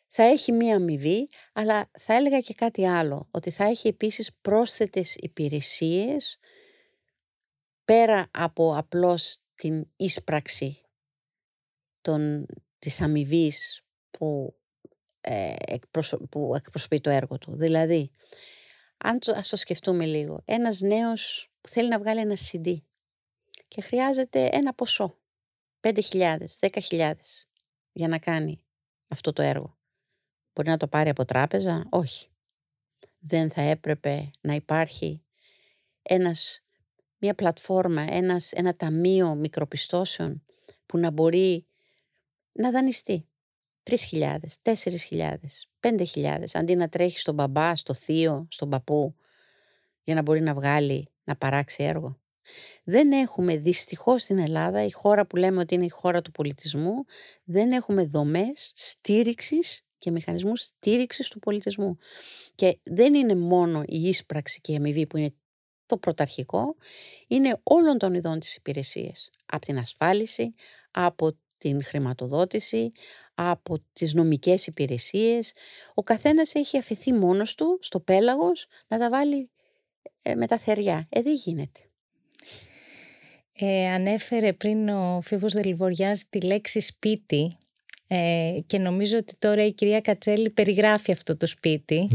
θα 0.06 0.22
έχει 0.22 0.52
μία 0.52 0.76
αμοιβή, 0.76 1.28
αλλά 1.52 1.90
θα 1.98 2.14
έλεγα 2.14 2.40
και 2.40 2.54
κάτι 2.54 2.86
άλλο, 2.86 3.28
ότι 3.30 3.50
θα 3.50 3.64
έχει 3.64 3.88
επίσης 3.88 4.30
πρόσθετες 4.40 5.14
υπηρεσίες 5.14 6.38
πέρα 7.84 8.28
από 8.30 8.76
απλώς 8.76 9.38
την 9.54 9.90
ίσπραξη 9.96 10.80
των, 12.00 12.46
της 12.78 13.00
αμοιβής 13.00 13.81
που, 14.18 14.54
ε, 15.20 15.54
που 16.30 16.52
εκπροσωπεί 16.54 17.00
το 17.00 17.10
έργο 17.10 17.38
του. 17.38 17.56
Δηλαδή, 17.56 18.10
αν 19.04 19.18
ας 19.34 19.48
το 19.48 19.56
σκεφτούμε 19.56 20.04
λίγο, 20.04 20.42
ένας 20.44 20.80
νέος 20.80 21.50
που 21.60 21.68
θέλει 21.68 21.88
να 21.88 21.98
βγάλει 21.98 22.20
ένα 22.20 22.36
CD 22.36 22.76
και 23.68 23.80
χρειάζεται 23.80 24.48
ένα 24.52 24.74
ποσό. 24.74 25.16
5.000, 25.80 26.36
10.000 26.58 27.12
για 27.92 28.08
να 28.08 28.18
κάνει 28.18 28.64
αυτό 29.08 29.32
το 29.32 29.42
έργο. 29.42 29.78
Μπορεί 30.52 30.68
να 30.68 30.76
το 30.76 30.88
πάρει 30.88 31.08
από 31.08 31.24
τράπεζα, 31.24 31.86
όχι. 31.90 32.28
Δεν 33.18 33.50
θα 33.50 33.60
έπρεπε 33.60 34.30
να 34.40 34.54
υπάρχει 34.54 35.22
ένας, 36.02 36.60
μια 37.18 37.34
πλατφόρμα, 37.34 38.06
ένας, 38.10 38.52
ένα 38.52 38.76
ταμείο 38.76 39.34
μικροπιστώσεων 39.34 40.44
που 40.86 40.98
να 40.98 41.10
μπορεί 41.10 41.66
να 42.52 42.70
δανειστεί. 42.70 43.26
3.000, 43.82 44.36
4.000, 44.62 45.34
5.000 45.80 46.44
αντί 46.52 46.74
να 46.74 46.88
τρέχει 46.88 47.18
στον 47.18 47.34
μπαμπά, 47.34 47.76
στο 47.76 47.94
θείο, 47.94 48.46
στον 48.50 48.68
παππού 48.70 49.14
για 50.04 50.14
να 50.14 50.22
μπορεί 50.22 50.40
να 50.40 50.54
βγάλει, 50.54 51.08
να 51.24 51.36
παράξει 51.36 51.82
έργο. 51.82 52.20
Δεν 52.84 53.12
έχουμε 53.12 53.56
δυστυχώς 53.56 54.22
στην 54.22 54.38
Ελλάδα, 54.38 54.84
η 54.84 54.90
χώρα 54.90 55.26
που 55.26 55.36
λέμε 55.36 55.60
ότι 55.60 55.74
είναι 55.74 55.84
η 55.84 55.88
χώρα 55.88 56.22
του 56.22 56.30
πολιτισμού, 56.30 57.04
δεν 57.44 57.72
έχουμε 57.72 58.04
δομές 58.04 58.72
στήριξης 58.74 59.82
και 59.98 60.10
μηχανισμούς 60.10 60.60
στήριξης 60.60 61.28
του 61.28 61.38
πολιτισμού. 61.38 61.96
Και 62.54 62.78
δεν 62.82 63.14
είναι 63.14 63.34
μόνο 63.34 63.82
η 63.86 64.08
ίσπραξη 64.08 64.60
και 64.60 64.72
η 64.72 64.76
αμοιβή 64.76 65.06
που 65.06 65.16
είναι 65.16 65.34
το 65.86 65.98
πρωταρχικό, 65.98 66.76
είναι 67.26 67.60
όλων 67.62 67.98
των 67.98 68.14
ειδών 68.14 68.38
της 68.38 68.54
υπηρεσίας. 68.54 69.30
Από 69.46 69.66
την 69.66 69.78
ασφάλιση, 69.78 70.54
από 70.90 71.38
την 71.62 71.84
χρηματοδότηση, 71.84 72.92
από 73.34 73.78
τις 73.92 74.14
νομικές 74.14 74.66
υπηρεσίες. 74.66 75.52
Ο 75.94 76.02
καθένας 76.02 76.54
έχει 76.54 76.78
αφαιθεί 76.78 77.12
μόνος 77.12 77.54
του 77.54 77.78
στο 77.80 78.00
πέλαγος 78.00 78.66
να 78.88 78.98
τα 78.98 79.10
βάλει 79.10 79.50
ε, 80.22 80.34
με 80.34 80.46
τα 80.46 80.58
θεριά. 80.58 81.06
Ε, 81.08 81.22
δεν 81.22 81.34
γίνεται. 81.34 81.80
Ε, 83.52 83.88
ανέφερε 83.88 84.52
πριν 84.52 84.88
ο 84.88 85.20
Φίβος 85.20 85.52
Δελιβοριάς 85.52 86.28
τη 86.28 86.40
λέξη 86.40 86.80
σπίτι 86.80 87.56
ε, 88.06 88.58
και 88.66 88.78
νομίζω 88.78 89.16
ότι 89.16 89.36
τώρα 89.38 89.64
η 89.64 89.72
κυρία 89.72 90.00
Κατσέλη 90.00 90.50
περιγράφει 90.50 91.12
αυτό 91.12 91.36
το 91.36 91.46
σπιτι 91.46 92.08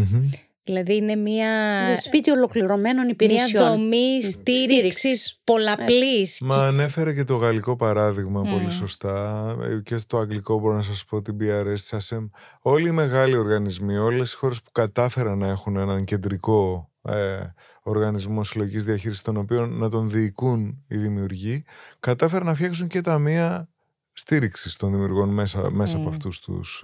Δηλαδή 0.67 0.95
είναι 0.95 1.15
μια. 1.15 1.51
σπίτι 1.97 2.31
ολοκληρωμένων 2.31 3.07
υπηρεσιών. 3.07 3.63
Μια 3.63 3.71
δομή 3.71 4.21
στήριξης 4.21 5.39
πολλαπλής. 5.43 6.39
Μα 6.41 6.55
ανέφερε 6.55 7.13
και 7.13 7.23
το 7.23 7.35
γαλλικό 7.35 7.75
παράδειγμα 7.75 8.41
πολύ 8.41 8.71
σωστά. 8.71 9.45
Ε, 9.61 9.81
και 9.83 9.95
το 10.07 10.17
αγγλικό 10.17 10.59
μπορώ 10.59 10.75
να 10.75 10.81
σας 10.81 11.05
πω 11.05 11.21
την 11.21 11.37
PRS, 11.39 11.79
τη 11.89 11.97
ASEM. 11.97 12.29
Όλοι 12.61 12.87
οι 12.87 12.91
μεγάλοι 12.91 13.37
οργανισμοί, 13.37 13.97
όλες 13.97 14.33
οι 14.33 14.35
χώρες 14.35 14.61
που 14.61 14.71
κατάφεραν 14.71 15.37
να 15.37 15.47
έχουν 15.47 15.77
έναν 15.77 16.03
κεντρικό 16.03 16.91
ε, 17.01 17.53
οργανισμό 17.83 18.43
συλλογικής 18.43 18.85
διαχείρισης, 18.85 19.21
τον 19.21 19.37
οποίο 19.37 19.65
να 19.65 19.89
τον 19.89 20.09
διοικούν 20.09 20.83
οι 20.87 20.97
δημιουργοί, 20.97 21.63
κατάφεραν 21.99 22.45
να 22.45 22.53
φτιάξουν 22.53 22.87
και 22.87 23.01
ταμεία 23.01 23.69
στήριξης 24.17 24.77
των 24.77 24.91
δημιουργών 24.91 25.29
μέσα, 25.29 25.71
μέσα 25.71 25.97
από 25.97 26.09
αυτούς 26.09 26.39
τους 26.39 26.83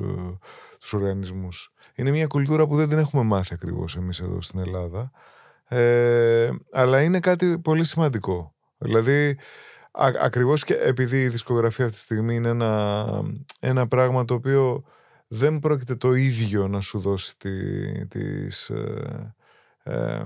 τους 0.80 0.94
οργανισμούς. 0.94 1.74
Είναι 1.96 2.12
μια 2.12 2.28
κουλτούρα 2.28 2.68
που 2.68 2.76
δεν 2.76 2.90
την 2.90 2.98
έχουμε 2.98 3.24
μάθει 3.24 3.54
ακριβώς 3.54 3.96
εμείς 3.96 4.20
εδώ 4.20 4.42
στην 4.42 4.60
Ελλάδα. 4.60 5.12
Ε, 5.68 6.50
αλλά 6.72 7.02
είναι 7.02 7.20
κάτι 7.20 7.60
πολύ 7.60 7.84
σημαντικό. 7.84 8.56
Δηλαδή, 8.78 9.38
α, 9.92 10.12
ακριβώς 10.20 10.64
και 10.64 10.74
επειδή 10.74 11.22
η 11.22 11.28
δισκογραφία 11.28 11.86
αυτή 11.86 11.98
τη 11.98 12.04
στιγμή 12.04 12.36
είναι 12.36 12.50
ένα, 12.50 13.06
ένα 13.60 13.88
πράγμα 13.88 14.26
το 14.26 14.34
οποίο 14.34 14.84
δεν 15.28 15.60
πρόκειται 15.60 15.96
το 15.96 16.14
ίδιο 16.14 16.68
να 16.68 16.82
σου 16.82 17.00
δώσει 17.00 17.38
τη, 17.38 18.08
τις, 18.08 18.70
ε, 18.70 19.36
ε, 19.84 20.24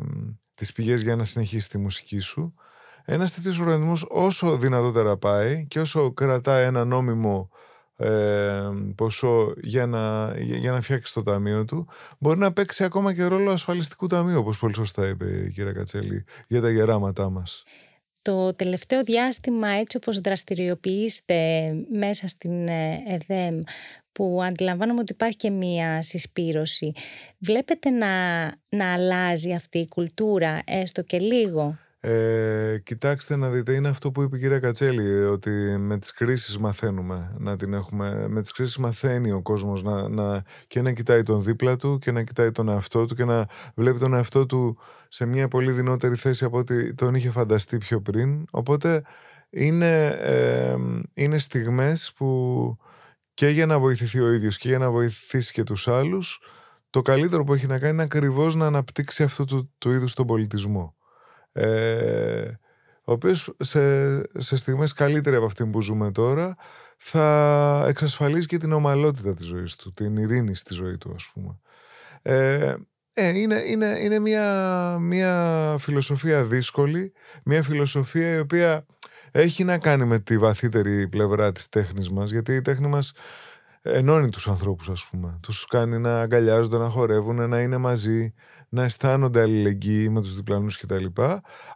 τις 0.53 0.73
πηγές 0.73 1.01
για 1.01 1.15
να 1.15 1.25
συνεχίσει 1.25 1.69
τη 1.69 1.77
μουσική 1.77 2.19
σου. 2.19 2.53
Ένας 3.09 3.33
τέτοιος 3.33 3.59
οργανισμός 3.59 4.05
όσο 4.09 4.57
δυνατότερα 4.57 5.17
πάει 5.17 5.65
και 5.67 5.79
όσο 5.79 6.11
κρατάει 6.11 6.65
ένα 6.65 6.85
νόμιμο 6.85 7.49
ε, 7.97 8.69
ποσό 8.95 9.53
για 9.61 9.85
να, 9.85 10.33
για 10.37 10.71
να 10.71 10.81
φτιάξει 10.81 11.13
το 11.13 11.21
ταμείο 11.21 11.65
του, 11.65 11.87
μπορεί 12.19 12.39
να 12.39 12.53
παίξει 12.53 12.83
ακόμα 12.83 13.13
και 13.13 13.25
ρόλο 13.25 13.51
ασφαλιστικού 13.51 14.07
ταμείου, 14.07 14.39
όπως 14.39 14.59
πολύ 14.59 14.75
σωστά 14.75 15.07
είπε 15.07 15.25
η 15.25 15.51
κυρία 15.51 15.71
Κατσέλη, 15.71 16.25
για 16.47 16.61
τα 16.61 16.69
γεράματά 16.69 17.29
μας. 17.29 17.63
Το 18.21 18.53
τελευταίο 18.53 19.03
διάστημα, 19.03 19.67
έτσι 19.67 19.97
όπως 19.97 20.19
δραστηριοποιείστε 20.19 21.71
μέσα 21.91 22.27
στην 22.27 22.67
ε, 22.67 23.03
ΕΔΕΜ, 23.07 23.59
που 24.11 24.39
αντιλαμβάνομαι 24.43 24.99
ότι 24.99 25.11
υπάρχει 25.11 25.37
και 25.37 25.49
μία 25.49 26.01
συσπήρωση, 26.01 26.93
βλέπετε 27.37 27.89
να, 27.89 28.07
να 28.69 28.93
αλλάζει 28.93 29.53
αυτή 29.53 29.77
η 29.77 29.87
κουλτούρα, 29.87 30.61
έστω 30.65 31.01
και 31.01 31.19
λίγο; 31.19 31.77
Ε, 32.09 32.77
κοιτάξτε 32.83 33.35
να 33.35 33.49
δείτε, 33.49 33.73
είναι 33.73 33.89
αυτό 33.89 34.11
που 34.11 34.21
είπε 34.21 34.37
η 34.37 34.39
κυρία 34.39 34.59
Κατσέλη, 34.59 35.23
ότι 35.23 35.49
με 35.77 35.97
τις 35.99 36.11
κρίσεις 36.11 36.57
μαθαίνουμε 36.57 37.35
να 37.37 37.55
την 37.55 37.73
έχουμε. 37.73 38.27
Με 38.27 38.41
τις 38.41 38.51
κρίσεις 38.51 38.77
μαθαίνει 38.77 39.31
ο 39.31 39.41
κόσμος 39.41 39.83
να, 39.83 40.09
να, 40.09 40.43
και 40.67 40.81
να 40.81 40.91
κοιτάει 40.91 41.23
τον 41.23 41.43
δίπλα 41.43 41.75
του 41.75 41.97
και 41.97 42.11
να 42.11 42.23
κοιτάει 42.23 42.51
τον 42.51 42.69
εαυτό 42.69 43.05
του 43.05 43.15
και 43.15 43.25
να 43.25 43.45
βλέπει 43.75 43.99
τον 43.99 44.13
εαυτό 44.13 44.45
του 44.45 44.77
σε 45.07 45.25
μια 45.25 45.47
πολύ 45.47 45.71
δυνότερη 45.71 46.15
θέση 46.15 46.45
από 46.45 46.57
ό,τι 46.57 46.93
τον 46.93 47.15
είχε 47.15 47.29
φανταστεί 47.29 47.77
πιο 47.77 48.01
πριν. 48.01 48.45
Οπότε 48.51 49.03
είναι, 49.49 50.07
ε, 50.07 50.75
είναι 51.13 51.37
στιγμές 51.37 52.13
που 52.15 52.77
και 53.33 53.47
για 53.47 53.65
να 53.65 53.79
βοηθηθεί 53.79 54.19
ο 54.19 54.31
ίδιος 54.31 54.57
και 54.57 54.67
για 54.67 54.77
να 54.77 54.91
βοηθήσει 54.91 55.53
και 55.53 55.63
τους 55.63 55.87
άλλους 55.87 56.41
το 56.89 57.01
καλύτερο 57.01 57.43
που 57.43 57.53
έχει 57.53 57.67
να 57.67 57.79
κάνει 57.79 57.93
είναι 57.93 58.03
ακριβώς 58.03 58.55
να 58.55 58.65
αναπτύξει 58.65 59.23
αυτό 59.23 59.45
του, 59.45 59.73
του 59.77 59.91
είδους 59.91 60.13
τον 60.13 60.25
πολιτισμό 60.25 60.96
ε, 61.57 62.59
ο 63.03 63.11
οποίος 63.11 63.53
σε, 63.59 64.17
σε 64.41 64.55
στιγμές 64.57 64.93
καλύτερη 64.93 65.35
από 65.35 65.45
αυτή 65.45 65.65
που 65.65 65.81
ζούμε 65.81 66.11
τώρα 66.11 66.55
θα 66.97 67.85
εξασφαλίσει 67.87 68.47
και 68.47 68.57
την 68.57 68.71
ομαλότητα 68.71 69.33
της 69.33 69.45
ζωής 69.45 69.75
του, 69.75 69.93
την 69.93 70.17
ειρήνη 70.17 70.55
στη 70.55 70.73
ζωή 70.73 70.97
του 70.97 71.11
ας 71.15 71.29
πούμε. 71.33 71.59
Ε, 72.21 72.75
ε, 73.13 73.39
είναι, 73.39 73.55
είναι, 73.67 73.97
είναι 74.01 74.19
μια, 74.19 74.97
μια 74.99 75.75
φιλοσοφία 75.79 76.43
δύσκολη, 76.43 77.13
μια 77.43 77.63
φιλοσοφία 77.63 78.35
η 78.35 78.39
οποία 78.39 78.85
έχει 79.31 79.63
να 79.63 79.77
κάνει 79.77 80.05
με 80.05 80.19
τη 80.19 80.37
βαθύτερη 80.37 81.07
πλευρά 81.07 81.51
της 81.51 81.69
τέχνης 81.69 82.09
μας, 82.09 82.31
γιατί 82.31 82.55
η 82.55 82.61
τέχνη 82.61 82.87
μας 82.87 83.13
ενώνει 83.81 84.29
τους 84.29 84.47
ανθρώπους 84.47 84.89
ας 84.89 85.07
πούμε. 85.11 85.39
Τους 85.41 85.65
κάνει 85.65 85.99
να 85.99 86.21
αγκαλιάζονται, 86.21 86.77
να 86.77 86.89
χορεύουν, 86.89 87.49
να 87.49 87.61
είναι 87.61 87.77
μαζί, 87.77 88.33
να 88.69 88.83
αισθάνονται 88.83 89.41
αλληλεγγύη 89.41 90.07
με 90.11 90.21
τους 90.21 90.35
διπλανούς 90.35 90.77
κτλ. 90.77 91.05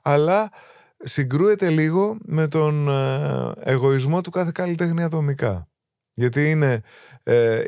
Αλλά 0.01 0.49
συγκρούεται 0.97 1.69
λίγο 1.69 2.17
με 2.25 2.47
τον 2.47 2.89
ε, 2.89 3.51
εγωισμό 3.59 4.21
του 4.21 4.29
κάθε 4.29 4.51
καλλιτέχνη 4.53 5.03
ατομικά. 5.03 5.65
Γιατί 6.13 6.49
είναι, 6.49 6.81
ε, 7.23 7.61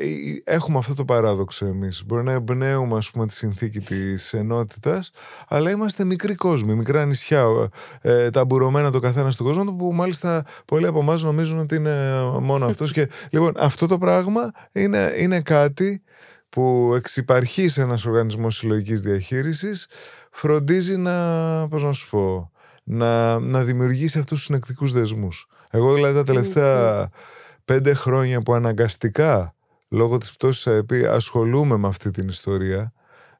έχουμε 0.44 0.78
αυτό 0.78 0.94
το 0.94 1.04
παράδοξο 1.04 1.66
εμείς. 1.66 2.02
Μπορεί 2.06 2.22
να 2.22 2.32
εμπνέουμε 2.32 2.96
ας 2.96 3.10
πούμε 3.10 3.26
τη 3.26 3.34
συνθήκη 3.34 3.80
της 3.80 4.32
ενότητας, 4.32 5.10
αλλά 5.48 5.70
είμαστε 5.70 6.04
μικροί 6.04 6.34
κόσμοι, 6.34 6.74
μικρά 6.74 7.06
νησιά, 7.06 7.70
ε, 8.00 8.30
ταμπουρωμένα 8.30 8.90
το 8.90 9.00
καθένα 9.00 9.30
στον 9.30 9.46
κόσμο, 9.46 9.72
που 9.72 9.92
μάλιστα 9.92 10.44
πολλοί 10.64 10.86
από 10.86 11.00
εμάς 11.00 11.22
νομίζουν 11.22 11.58
ότι 11.58 11.74
είναι 11.74 12.22
μόνο 12.40 12.66
αυτός. 12.66 12.92
και, 12.94 13.08
λοιπόν, 13.30 13.52
αυτό 13.58 13.86
το 13.86 13.98
πράγμα 13.98 14.50
είναι, 14.72 15.12
είναι 15.16 15.40
κάτι 15.40 16.02
που 16.54 16.92
εξυπαρχείς 16.96 17.78
ένας 17.78 18.06
οργανισμός 18.06 18.56
συλλογικής 18.56 19.00
διαχείρισης 19.00 19.86
φροντίζει 20.30 20.96
να, 20.96 21.68
πώς 21.68 21.82
να 21.82 21.92
σου 21.92 22.10
πω, 22.10 22.50
να, 22.84 23.38
να 23.38 23.64
δημιουργήσει 23.64 24.18
αυτούς 24.18 24.36
τους 24.36 24.46
συνεκτικούς 24.46 24.92
δεσμούς. 24.92 25.46
Εγώ 25.70 25.94
δηλαδή 25.94 26.14
τα 26.14 26.22
τελευταία 26.22 27.08
πέντε 27.64 27.94
χρόνια 27.94 28.42
που 28.42 28.54
αναγκαστικά 28.54 29.54
λόγω 29.88 30.18
της 30.18 30.32
πτώσης 30.32 30.66
ΑΕΠ 30.66 30.90
ασχολούμαι 31.10 31.76
με 31.76 31.88
αυτή 31.88 32.10
την 32.10 32.28
ιστορία 32.28 32.92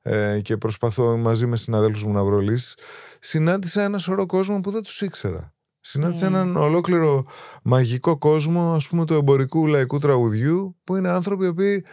ε, 0.02 0.40
και 0.40 0.56
προσπαθώ 0.56 1.16
μαζί 1.16 1.46
με 1.46 1.56
συναδέλφους 1.56 2.04
μου 2.04 2.12
να 2.12 2.24
βρω 2.24 2.38
λύσεις, 2.38 2.76
συνάντησα 3.20 3.82
ένα 3.82 3.98
σωρό 3.98 4.26
κόσμο 4.26 4.60
που 4.60 4.70
δεν 4.70 4.82
τους 4.82 5.00
ήξερα. 5.00 5.52
Συνάντησα 5.80 6.26
έναν 6.26 6.56
ολόκληρο 6.56 7.24
μαγικό 7.62 8.18
κόσμο, 8.18 8.74
ας 8.74 8.88
πούμε, 8.88 9.04
του 9.04 9.14
εμπορικού 9.14 9.66
λαϊκού 9.66 9.98
τραγουδιού, 9.98 10.76
που 10.84 10.96
είναι 10.96 11.08
άνθρωποι 11.08 11.44
οι 11.44 11.48
οποίοι 11.48 11.84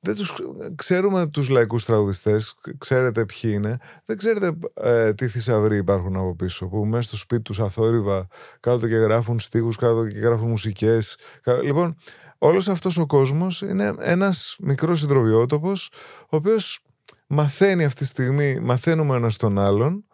δεν 0.00 0.14
τους 0.14 0.34
ξέρουμε 0.74 1.26
τους 1.26 1.48
λαϊκούς 1.48 1.84
τραγουδιστές, 1.84 2.54
ξέρετε 2.78 3.24
ποιοι 3.24 3.50
είναι, 3.54 3.76
δεν 4.04 4.16
ξέρετε 4.16 4.52
ε, 4.74 5.14
τι 5.14 5.28
θησαυροί 5.28 5.76
υπάρχουν 5.76 6.16
από 6.16 6.34
πίσω, 6.34 6.66
που 6.66 6.86
μέσα 6.86 7.02
στο 7.02 7.16
σπίτι 7.16 7.42
τους 7.42 7.60
αθόρυβα 7.60 8.26
κάτω 8.60 8.88
και 8.88 8.96
γράφουν 8.96 9.40
στίχους, 9.40 9.76
κάτω 9.76 10.08
και 10.08 10.18
γράφουν 10.18 10.48
μουσικές. 10.48 11.18
Λοιπόν, 11.62 11.96
όλος 12.38 12.68
αυτός 12.68 12.98
ο 12.98 13.06
κόσμος 13.06 13.60
είναι 13.60 13.94
ένας 13.98 14.56
μικρός 14.58 15.00
συντροβιότοπος, 15.00 15.90
ο 16.20 16.36
οποίος 16.36 16.80
μαθαίνει 17.26 17.84
αυτή 17.84 18.00
τη 18.00 18.06
στιγμή, 18.06 18.60
μαθαίνουμε 18.60 19.16
ένας 19.16 19.36
τον 19.36 19.58
άλλον, 19.58 20.04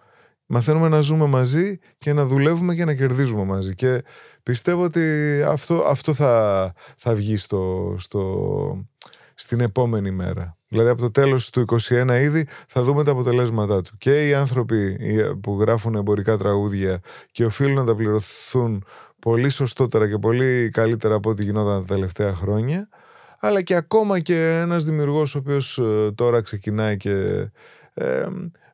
μαθαίνουμε 0.47 0.89
να 0.89 1.01
ζούμε 1.01 1.27
μαζί 1.27 1.79
και 1.99 2.13
να 2.13 2.27
δουλεύουμε 2.27 2.75
και 2.75 2.85
να 2.85 2.95
κερδίζουμε 2.95 3.45
μαζί. 3.45 3.75
Και 3.75 4.03
πιστεύω 4.43 4.83
ότι 4.83 5.43
αυτό, 5.43 5.75
αυτό 5.75 6.15
θα, 6.15 6.73
θα 6.97 7.15
βγει 7.15 7.37
στο, 7.37 7.95
στο, 7.99 8.87
στην 9.35 9.61
επόμενη 9.61 10.11
μέρα. 10.11 10.57
Δηλαδή 10.69 10.91
από 10.91 11.01
το 11.01 11.11
τέλος 11.11 11.51
του 11.51 11.65
2021 11.89 12.19
ήδη 12.21 12.47
θα 12.69 12.83
δούμε 12.83 13.05
τα 13.05 13.11
αποτελέσματά 13.11 13.83
του. 13.83 13.97
Και 13.99 14.29
οι 14.29 14.35
άνθρωποι 14.35 14.99
που 15.43 15.61
γράφουν 15.61 15.95
εμπορικά 15.95 16.37
τραγούδια 16.37 17.01
και 17.31 17.45
οφείλουν 17.45 17.75
να 17.75 17.85
τα 17.85 17.95
πληρωθούν 17.95 18.85
πολύ 19.19 19.49
σωστότερα 19.49 20.09
και 20.09 20.19
πολύ 20.19 20.71
καλύτερα 20.73 21.15
από 21.15 21.31
ό,τι 21.31 21.45
γινόταν 21.45 21.87
τα 21.87 21.95
τελευταία 21.95 22.35
χρόνια, 22.35 22.89
αλλά 23.39 23.63
και 23.63 23.75
ακόμα 23.75 24.21
και 24.21 24.59
ένας 24.63 24.85
δημιουργός 24.85 25.35
ο 25.35 25.39
οποίος 25.39 25.79
ε, 25.79 26.13
τώρα 26.15 26.41
ξεκινάει 26.41 26.97
και 26.97 27.49
ε, 27.95 28.27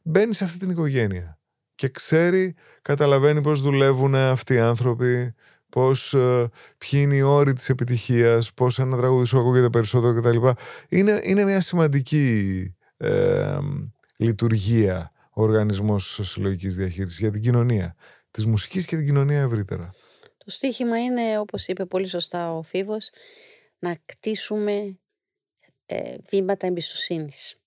μπαίνει 0.02 0.34
σε 0.34 0.44
αυτή 0.44 0.58
την 0.58 0.70
οικογένεια 0.70 1.40
και 1.80 1.88
ξέρει, 1.88 2.54
καταλαβαίνει 2.82 3.40
πώς 3.40 3.60
δουλεύουν 3.60 4.14
αυτοί 4.14 4.54
οι 4.54 4.58
άνθρωποι, 4.58 5.34
πώς, 5.70 6.14
ε, 6.14 6.48
ποιοι 6.78 7.00
είναι 7.02 7.14
οι 7.14 7.20
όροι 7.20 7.52
της 7.52 7.68
επιτυχίας, 7.68 8.52
πώς 8.54 8.78
ένα 8.78 8.96
τραγούδι 8.96 9.26
σου 9.26 9.38
ακούγεται 9.38 9.68
περισσότερο 9.68 10.20
κτλ. 10.20 10.46
Είναι, 10.88 11.20
είναι 11.22 11.44
μια 11.44 11.60
σημαντική 11.60 12.76
ε, 12.96 13.58
λειτουργία 14.16 15.12
ο 15.32 15.42
οργανισμός 15.42 16.20
συλλογικής 16.22 16.76
διαχείρισης 16.76 17.18
για 17.18 17.30
την 17.30 17.42
κοινωνία. 17.42 17.94
της 18.30 18.46
μουσικής 18.46 18.86
και 18.86 18.96
την 18.96 19.04
κοινωνία 19.04 19.40
ευρύτερα. 19.40 19.90
Το 20.44 20.50
στίχημα 20.50 21.02
είναι, 21.02 21.38
όπως 21.38 21.66
είπε 21.66 21.84
πολύ 21.84 22.06
σωστά 22.06 22.52
ο 22.52 22.62
Φίβος, 22.62 23.10
να 23.78 23.96
κτίσουμε 24.04 24.98
ε, 25.86 26.14
βήματα 26.28 26.66
εμπιστοσύνης. 26.66 27.59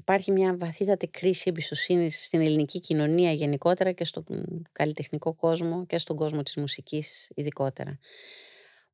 Υπάρχει 0.00 0.32
μια 0.32 0.56
βαθύτατη 0.56 1.06
κρίση 1.08 1.44
εμπιστοσύνη 1.46 2.10
στην 2.10 2.40
ελληνική 2.40 2.80
κοινωνία 2.80 3.32
γενικότερα 3.32 3.92
και 3.92 4.04
στον 4.04 4.24
καλλιτεχνικό 4.72 5.34
κόσμο 5.34 5.86
και 5.86 5.98
στον 5.98 6.16
κόσμο 6.16 6.42
της 6.42 6.56
μουσικής 6.56 7.30
ειδικότερα. 7.34 7.98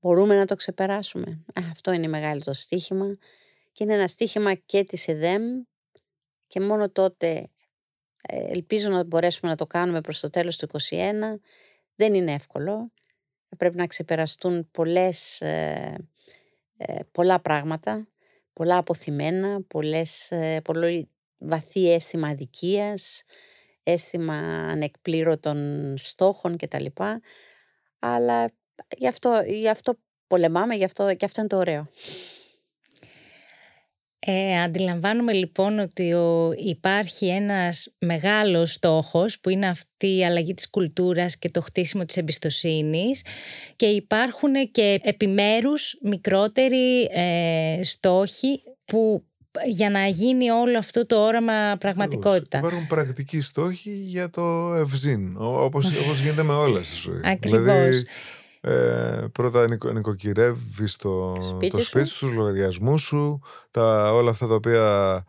Μπορούμε 0.01 0.37
να 0.37 0.45
το 0.45 0.57
ξεπεράσουμε. 0.57 1.45
Αυτό 1.71 1.93
είναι 1.93 2.07
μεγάλο 2.07 2.41
το 2.41 2.53
στίχημα 2.53 3.17
και 3.73 3.85
είναι 3.85 3.95
ένα 3.95 4.07
στίχημα 4.07 4.55
και 4.55 4.85
της 4.85 5.09
ΕΔΕΜ 5.09 5.43
και 6.47 6.61
μόνο 6.61 6.91
τότε 6.91 7.51
ε, 8.23 8.45
ελπίζω 8.49 8.89
να 8.89 9.05
μπορέσουμε 9.05 9.51
να 9.51 9.57
το 9.57 9.67
κάνουμε 9.67 10.01
προς 10.01 10.21
το 10.21 10.31
τέλος 10.31 10.57
του 10.57 10.69
2021. 10.73 10.79
Δεν 11.95 12.15
είναι 12.15 12.33
εύκολο. 12.33 12.93
Πρέπει 13.57 13.77
να 13.77 13.87
ξεπεραστούν 13.87 14.71
πολλές, 14.71 15.41
ε, 15.41 15.95
ε, 16.77 16.99
πολλά 17.13 17.41
πράγματα, 17.41 18.09
πολλά 18.57 18.77
αποθυμένα, 18.77 19.63
πολλές, 19.69 20.33
πολύ 20.65 21.09
βαθύ 21.39 21.93
αίσθημα 21.93 22.29
αδικίας, 22.29 23.23
αίσθημα 23.83 24.35
ανεκπλήρωτων 24.71 25.95
στόχων 25.99 26.57
κτλ. 26.57 26.87
Αλλά 27.99 28.51
γι' 28.97 29.09
αυτό, 29.09 29.43
γι 29.47 29.69
αυτό 29.69 29.95
πολεμάμε, 30.27 30.75
γι' 30.75 30.85
αυτό, 30.85 31.15
και 31.15 31.25
αυτό 31.25 31.41
είναι 31.41 31.49
το 31.51 31.57
ωραίο. 31.57 31.89
Ε, 34.29 34.63
αντιλαμβάνομαι 34.63 35.33
λοιπόν 35.33 35.79
ότι 35.79 36.13
ο, 36.13 36.53
υπάρχει 36.57 37.27
ένας 37.27 37.95
μεγάλος 37.99 38.73
στόχος 38.73 39.41
που 39.41 39.51
είναι 39.51 39.69
αυτή 39.69 40.17
η 40.17 40.25
αλλαγή 40.25 40.55
της 40.55 40.71
κουλτούρας 40.71 41.39
και 41.39 41.51
το 41.51 41.61
χτίσιμο 41.61 42.05
της 42.05 42.17
εμπιστοσύνης 42.17 43.23
και 43.77 43.87
υπάρχουν 43.87 44.53
και 44.71 45.01
επιμέρους 45.03 45.99
μικρότεροι 46.03 47.09
ε, 47.13 47.81
στόχοι 47.83 48.63
που 48.85 49.25
για 49.67 49.91
να 49.91 50.07
γίνει 50.07 50.51
όλο 50.51 50.79
αυτό 50.79 51.07
το 51.07 51.25
όραμα 51.25 51.77
πραγματικότητα. 51.81 52.59
Υπάρχουν 52.59 52.87
πρακτικοί 52.87 53.41
στόχοι 53.41 53.91
για 53.91 54.31
το 54.31 54.75
ευζήν, 54.75 55.37
όπως, 55.39 55.93
όπως 56.05 56.21
γίνεται 56.21 56.43
με 56.43 56.53
όλα 56.53 56.85
στη 56.85 56.97
ζωή. 56.97 57.21
Ακριβώς. 57.25 57.61
Δηλαδή, 57.61 58.07
ε, 58.67 59.27
πρώτα 59.33 59.69
νοικο, 59.69 59.91
νοικοκυρεύεις 59.93 60.97
το 60.97 61.35
σπίτι, 61.41 61.77
το 61.77 61.83
σπίτι 61.83 62.07
σου, 62.07 62.27
τους 62.27 62.35
λογαριασμούς 62.35 63.03
σου, 63.03 63.41
τα, 63.71 64.13
όλα 64.13 64.31
αυτά 64.31 64.47
τα 64.47 64.55
οποία, 64.55 65.25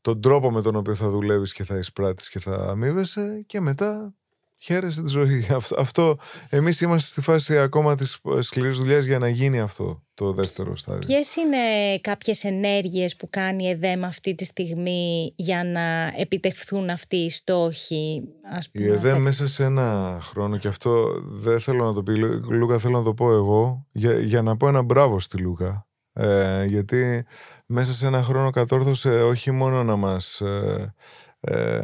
τον 0.00 0.20
τρόπο 0.20 0.50
με 0.50 0.62
τον 0.62 0.76
οποίο 0.76 0.94
θα 0.94 1.08
δουλεύεις 1.08 1.52
και 1.52 1.64
θα 1.64 1.76
εισπράττεις 1.76 2.28
και 2.28 2.38
θα 2.38 2.54
αμείβεσαι 2.54 3.44
και 3.46 3.60
μετά 3.60 4.14
χαίρεσαι 4.62 5.02
τη 5.02 5.08
ζωή. 5.08 5.46
Αυτό, 5.56 5.80
αυτό 5.80 6.16
εμείς 6.48 6.80
είμαστε 6.80 7.08
στη 7.08 7.20
φάση 7.20 7.58
ακόμα 7.58 7.94
της 7.96 8.18
σκληρής 8.40 8.78
δουλειάς 8.78 9.04
για 9.04 9.18
να 9.18 9.28
γίνει 9.28 9.60
αυτό 9.60 10.02
το 10.14 10.32
δεύτερο 10.32 10.76
στάδιο. 10.76 11.06
Ποιες 11.06 11.36
είναι 11.36 11.58
κάποιες 12.00 12.44
ενέργειες 12.44 13.16
που 13.16 13.28
κάνει 13.30 13.64
η 13.64 13.68
ΕΔΕΜ 13.68 14.04
αυτή 14.04 14.34
τη 14.34 14.44
στιγμή 14.44 15.32
για 15.36 15.64
να 15.64 16.12
επιτευχθούν 16.16 16.90
αυτοί 16.90 17.16
οι 17.16 17.30
στόχοι, 17.30 18.22
ας 18.56 18.70
πούμε. 18.70 18.84
Η 18.84 18.88
ΕΔΕΜ 18.88 19.22
μέσα 19.22 19.46
σε 19.46 19.64
ένα 19.64 20.18
χρόνο, 20.22 20.56
και 20.56 20.68
αυτό 20.68 21.20
δεν 21.22 21.60
θέλω 21.60 21.84
να 21.84 21.92
το 21.92 22.02
πει, 22.02 22.16
Λούκα, 22.50 22.78
θέλω 22.78 22.98
να 22.98 23.04
το 23.04 23.14
πω 23.14 23.32
εγώ, 23.32 23.86
για, 23.92 24.20
για 24.20 24.42
να 24.42 24.56
πω 24.56 24.68
ένα 24.68 24.82
μπράβο 24.82 25.20
στη 25.20 25.38
Λούκα. 25.38 25.86
Ε, 26.14 26.64
γιατί 26.64 27.24
μέσα 27.66 27.92
σε 27.92 28.06
ένα 28.06 28.22
χρόνο 28.22 28.50
κατόρθωσε 28.50 29.22
όχι 29.22 29.50
μόνο 29.50 29.84
να 29.84 29.96
μας 29.96 30.40
ε, 30.40 30.94
ε, 31.40 31.80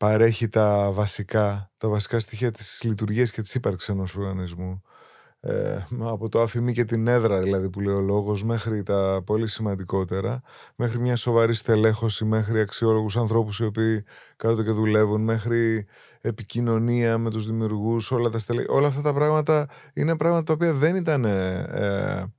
παρέχει 0.00 0.48
τα 0.48 0.90
βασικά, 0.92 1.70
τα 1.76 1.88
βασικά 1.88 2.18
στοιχεία 2.20 2.50
της 2.50 2.82
λειτουργίας 2.84 3.30
και 3.30 3.42
της 3.42 3.54
ύπαρξης 3.54 3.88
ενός 3.88 4.16
οργανισμού, 4.16 4.82
ε, 5.40 5.86
από 6.00 6.28
το 6.28 6.40
αφημί 6.40 6.72
και 6.72 6.84
την 6.84 7.06
έδρα 7.06 7.40
δηλαδή 7.40 7.70
που 7.70 7.80
λέει 7.80 7.94
ο 7.94 8.00
λόγος 8.00 8.44
μέχρι 8.44 8.82
τα 8.82 9.22
πολύ 9.26 9.46
σημαντικότερα 9.46 10.42
μέχρι 10.76 10.98
μια 10.98 11.16
σοβαρή 11.16 11.54
στελέχωση 11.54 12.24
μέχρι 12.24 12.60
αξιόλογους 12.60 13.16
ανθρώπους 13.16 13.58
οι 13.58 13.64
οποίοι 13.64 14.04
κάτω 14.36 14.62
και 14.62 14.70
δουλεύουν 14.70 15.20
μέχρι 15.20 15.86
επικοινωνία 16.20 17.18
με 17.18 17.30
τους 17.30 17.46
δημιουργούς 17.46 18.10
όλα, 18.10 18.30
τα 18.30 18.38
στελέ... 18.38 18.64
όλα 18.68 18.86
αυτά 18.86 19.00
τα 19.00 19.12
πράγματα 19.12 19.68
είναι 19.92 20.16
πράγματα 20.16 20.44
τα 20.44 20.52
οποία 20.52 20.72
δεν 20.72 20.94
ήταν 20.94 21.24
ε, 21.24 22.32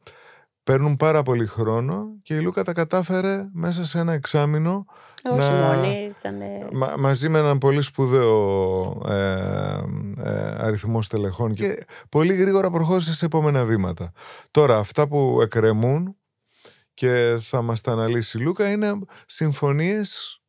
παίρνουν 0.71 0.97
πάρα 0.97 1.23
πολύ 1.23 1.45
χρόνο 1.45 2.19
και 2.23 2.35
η 2.35 2.39
Λούκα 2.39 2.63
τα 2.63 2.73
κατάφερε 2.73 3.49
μέσα 3.53 3.85
σε 3.85 3.99
ένα 3.99 4.13
εξάμεινο 4.13 4.85
όχι 5.23 5.37
να... 5.37 5.51
μόνοι, 5.51 6.15
ήταν... 6.19 6.41
Μα, 6.71 6.93
μαζί 6.97 7.29
με 7.29 7.39
έναν 7.39 7.57
πολύ 7.57 7.81
σπουδαίο 7.81 9.01
ε, 9.07 9.13
ε, 10.23 10.55
αριθμό 10.57 11.01
στελεχών 11.01 11.53
και 11.53 11.85
πολύ 12.09 12.33
γρήγορα 12.33 12.71
προχώρησε 12.71 13.13
σε 13.13 13.25
επόμενα 13.25 13.65
βήματα. 13.65 14.11
Τώρα, 14.51 14.77
αυτά 14.77 15.07
που 15.07 15.39
εκκρεμούν 15.41 16.15
και 16.93 17.37
θα 17.41 17.61
μας 17.61 17.81
τα 17.81 17.91
αναλύσει 17.91 18.37
η 18.37 18.41
Λούκα 18.41 18.71
είναι 18.71 18.99
συμφωνίες 19.25 20.41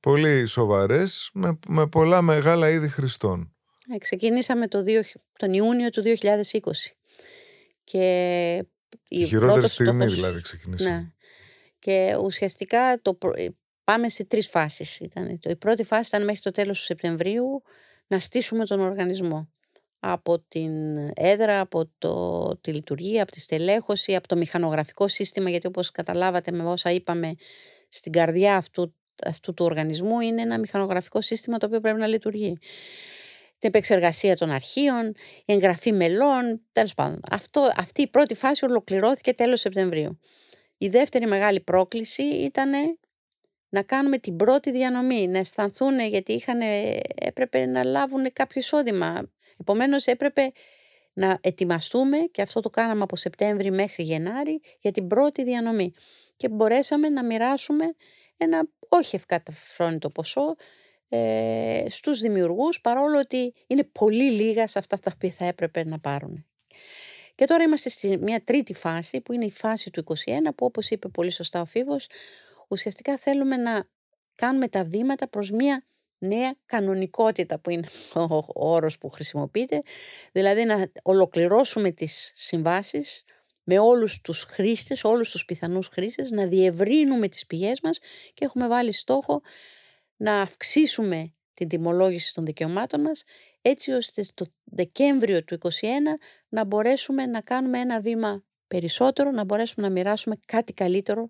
πολύ 0.00 0.46
σοβαρές 0.46 1.30
με, 1.32 1.58
με 1.68 1.86
πολλά 1.86 2.22
μεγάλα 2.22 2.70
είδη 2.70 2.88
χρηστών. 2.88 3.54
Ε, 3.94 3.98
ξεκινήσαμε 3.98 4.68
το 4.68 4.82
τον 5.36 5.52
Ιούνιο 5.52 5.88
του 5.90 6.02
2020 6.02 6.10
και 7.84 8.66
η 9.08 9.24
χειρότερη 9.24 9.68
στιγμή 9.68 10.06
δηλαδή 10.06 10.40
ξεκινήσαμε. 10.40 10.96
Ναι. 10.96 11.12
Και 11.78 12.16
ουσιαστικά 12.22 13.00
το, 13.02 13.18
Πάμε 13.84 14.08
σε 14.08 14.24
τρεις 14.24 14.48
φάσεις. 14.48 14.98
Ήταν. 14.98 15.40
Η 15.42 15.56
πρώτη 15.56 15.84
φάση 15.84 16.08
ήταν 16.14 16.24
μέχρι 16.24 16.40
το 16.40 16.50
τέλος 16.50 16.78
του 16.78 16.84
Σεπτεμβρίου 16.84 17.62
να 18.06 18.18
στήσουμε 18.18 18.64
τον 18.66 18.80
οργανισμό. 18.80 19.48
Από 19.98 20.38
την 20.48 20.72
έδρα, 21.14 21.60
από 21.60 21.90
το, 21.98 22.56
τη 22.60 22.72
λειτουργία, 22.72 23.22
από 23.22 23.32
τη 23.32 23.40
στελέχωση, 23.40 24.14
από 24.14 24.28
το 24.28 24.36
μηχανογραφικό 24.36 25.08
σύστημα, 25.08 25.50
γιατί 25.50 25.66
όπως 25.66 25.90
καταλάβατε 25.90 26.52
με 26.52 26.62
όσα 26.62 26.90
είπαμε 26.90 27.34
στην 27.88 28.12
καρδιά 28.12 28.56
αυτού, 28.56 28.94
αυτού 29.26 29.54
του 29.54 29.64
οργανισμού 29.64 30.20
είναι 30.20 30.42
ένα 30.42 30.58
μηχανογραφικό 30.58 31.20
σύστημα 31.20 31.58
το 31.58 31.66
οποίο 31.66 31.80
πρέπει 31.80 31.98
να 31.98 32.06
λειτουργεί. 32.06 32.56
Την 33.64 33.72
επεξεργασία 33.74 34.36
των 34.36 34.50
αρχείων, 34.50 35.14
η 35.44 35.52
εγγραφή 35.52 35.92
μελών, 35.92 36.66
τέλος 36.72 36.94
πάντων. 36.94 37.20
Αυτό, 37.30 37.72
αυτή 37.76 38.02
η 38.02 38.06
πρώτη 38.06 38.34
φάση 38.34 38.64
ολοκληρώθηκε 38.64 39.32
τέλος 39.34 39.60
Σεπτεμβρίου. 39.60 40.20
Η 40.78 40.88
δεύτερη 40.88 41.26
μεγάλη 41.26 41.60
πρόκληση 41.60 42.22
ήταν 42.22 42.70
να 43.68 43.82
κάνουμε 43.82 44.18
την 44.18 44.36
πρώτη 44.36 44.70
διανομή, 44.70 45.28
να 45.28 45.38
αισθανθούν 45.38 46.00
γιατί 46.00 46.32
είχαν, 46.32 46.60
έπρεπε 47.14 47.66
να 47.66 47.84
λάβουν 47.84 48.32
κάποιο 48.32 48.60
εισόδημα. 48.60 49.30
Επομένως 49.60 50.06
έπρεπε 50.06 50.48
να 51.12 51.38
ετοιμαστούμε 51.40 52.18
και 52.18 52.42
αυτό 52.42 52.60
το 52.60 52.70
κάναμε 52.70 53.02
από 53.02 53.16
Σεπτέμβρη 53.16 53.70
μέχρι 53.70 54.02
Γενάρη 54.02 54.60
για 54.80 54.90
την 54.92 55.06
πρώτη 55.06 55.44
διανομή 55.44 55.92
και 56.36 56.48
μπορέσαμε 56.48 57.08
να 57.08 57.24
μοιράσουμε 57.24 57.84
ένα 58.36 58.68
όχι 58.88 59.16
ευκαταφρόνητο 59.16 60.10
ποσό 60.10 60.56
ε, 61.14 61.84
στους 61.90 62.20
δημιουργούς 62.20 62.80
παρόλο 62.80 63.18
ότι 63.18 63.54
είναι 63.66 63.84
πολύ 63.84 64.30
λίγα 64.30 64.66
σε 64.66 64.78
αυτά 64.78 64.98
τα 64.98 65.10
οποία 65.14 65.30
θα 65.30 65.44
έπρεπε 65.44 65.84
να 65.84 65.98
πάρουν. 65.98 66.46
Και 67.34 67.44
τώρα 67.44 67.64
είμαστε 67.64 67.88
στη 67.88 68.18
μια 68.18 68.42
τρίτη 68.44 68.74
φάση 68.74 69.20
που 69.20 69.32
είναι 69.32 69.44
η 69.44 69.50
φάση 69.50 69.90
του 69.90 70.04
21 70.06 70.12
που 70.56 70.66
όπως 70.66 70.90
είπε 70.90 71.08
πολύ 71.08 71.30
σωστά 71.30 71.60
ο 71.60 71.64
Φίβος 71.64 72.06
ουσιαστικά 72.68 73.16
θέλουμε 73.16 73.56
να 73.56 73.88
κάνουμε 74.34 74.68
τα 74.68 74.84
βήματα 74.84 75.28
προς 75.28 75.50
μια 75.50 75.84
νέα 76.18 76.54
κανονικότητα 76.66 77.58
που 77.58 77.70
είναι 77.70 77.86
ο 78.14 78.72
όρος 78.72 78.98
που 78.98 79.08
χρησιμοποιείται, 79.08 79.82
δηλαδή 80.32 80.64
να 80.64 80.86
ολοκληρώσουμε 81.02 81.90
τις 81.90 82.32
συμβάσεις 82.34 83.24
με 83.64 83.78
όλους 83.78 84.20
τους 84.20 84.42
χρήστες, 84.42 85.04
όλους 85.04 85.30
τους 85.30 85.44
πιθανούς 85.44 85.88
χρήστες, 85.88 86.30
να 86.30 86.46
διευρύνουμε 86.46 87.28
τις 87.28 87.46
πηγές 87.46 87.80
μας 87.80 87.98
και 88.34 88.44
έχουμε 88.44 88.68
βάλει 88.68 88.92
στόχο 88.92 89.42
να 90.16 90.40
αυξήσουμε 90.40 91.34
την 91.54 91.68
τιμολόγηση 91.68 92.34
των 92.34 92.44
δικαιωμάτων 92.44 93.00
μας 93.00 93.24
έτσι 93.62 93.90
ώστε 93.90 94.24
το 94.34 94.46
Δεκέμβριο 94.64 95.44
του 95.44 95.58
2021 95.62 95.68
να 96.48 96.64
μπορέσουμε 96.64 97.26
να 97.26 97.40
κάνουμε 97.40 97.78
ένα 97.78 98.00
βήμα 98.00 98.44
περισσότερο, 98.66 99.30
να 99.30 99.44
μπορέσουμε 99.44 99.86
να 99.86 99.92
μοιράσουμε 99.92 100.36
κάτι 100.46 100.72
καλύτερο 100.72 101.28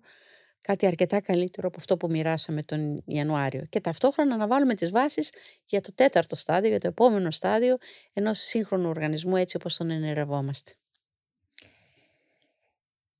κάτι 0.61 0.85
αρκετά 0.85 1.21
καλύτερο 1.21 1.67
από 1.67 1.77
αυτό 1.79 1.97
που 1.97 2.07
μοιράσαμε 2.09 2.63
τον 2.63 3.03
Ιανουάριο. 3.05 3.65
Και 3.69 3.79
ταυτόχρονα 3.79 4.37
να 4.37 4.47
βάλουμε 4.47 4.73
τις 4.73 4.89
βάσεις 4.89 5.29
για 5.65 5.81
το 5.81 5.93
τέταρτο 5.95 6.35
στάδιο, 6.35 6.69
για 6.69 6.79
το 6.79 6.87
επόμενο 6.87 7.31
στάδιο 7.31 7.77
ενός 8.13 8.39
σύγχρονου 8.39 8.89
οργανισμού 8.89 9.35
έτσι 9.35 9.55
όπως 9.55 9.77
τον 9.77 9.89
ενερευόμαστε. 9.89 10.71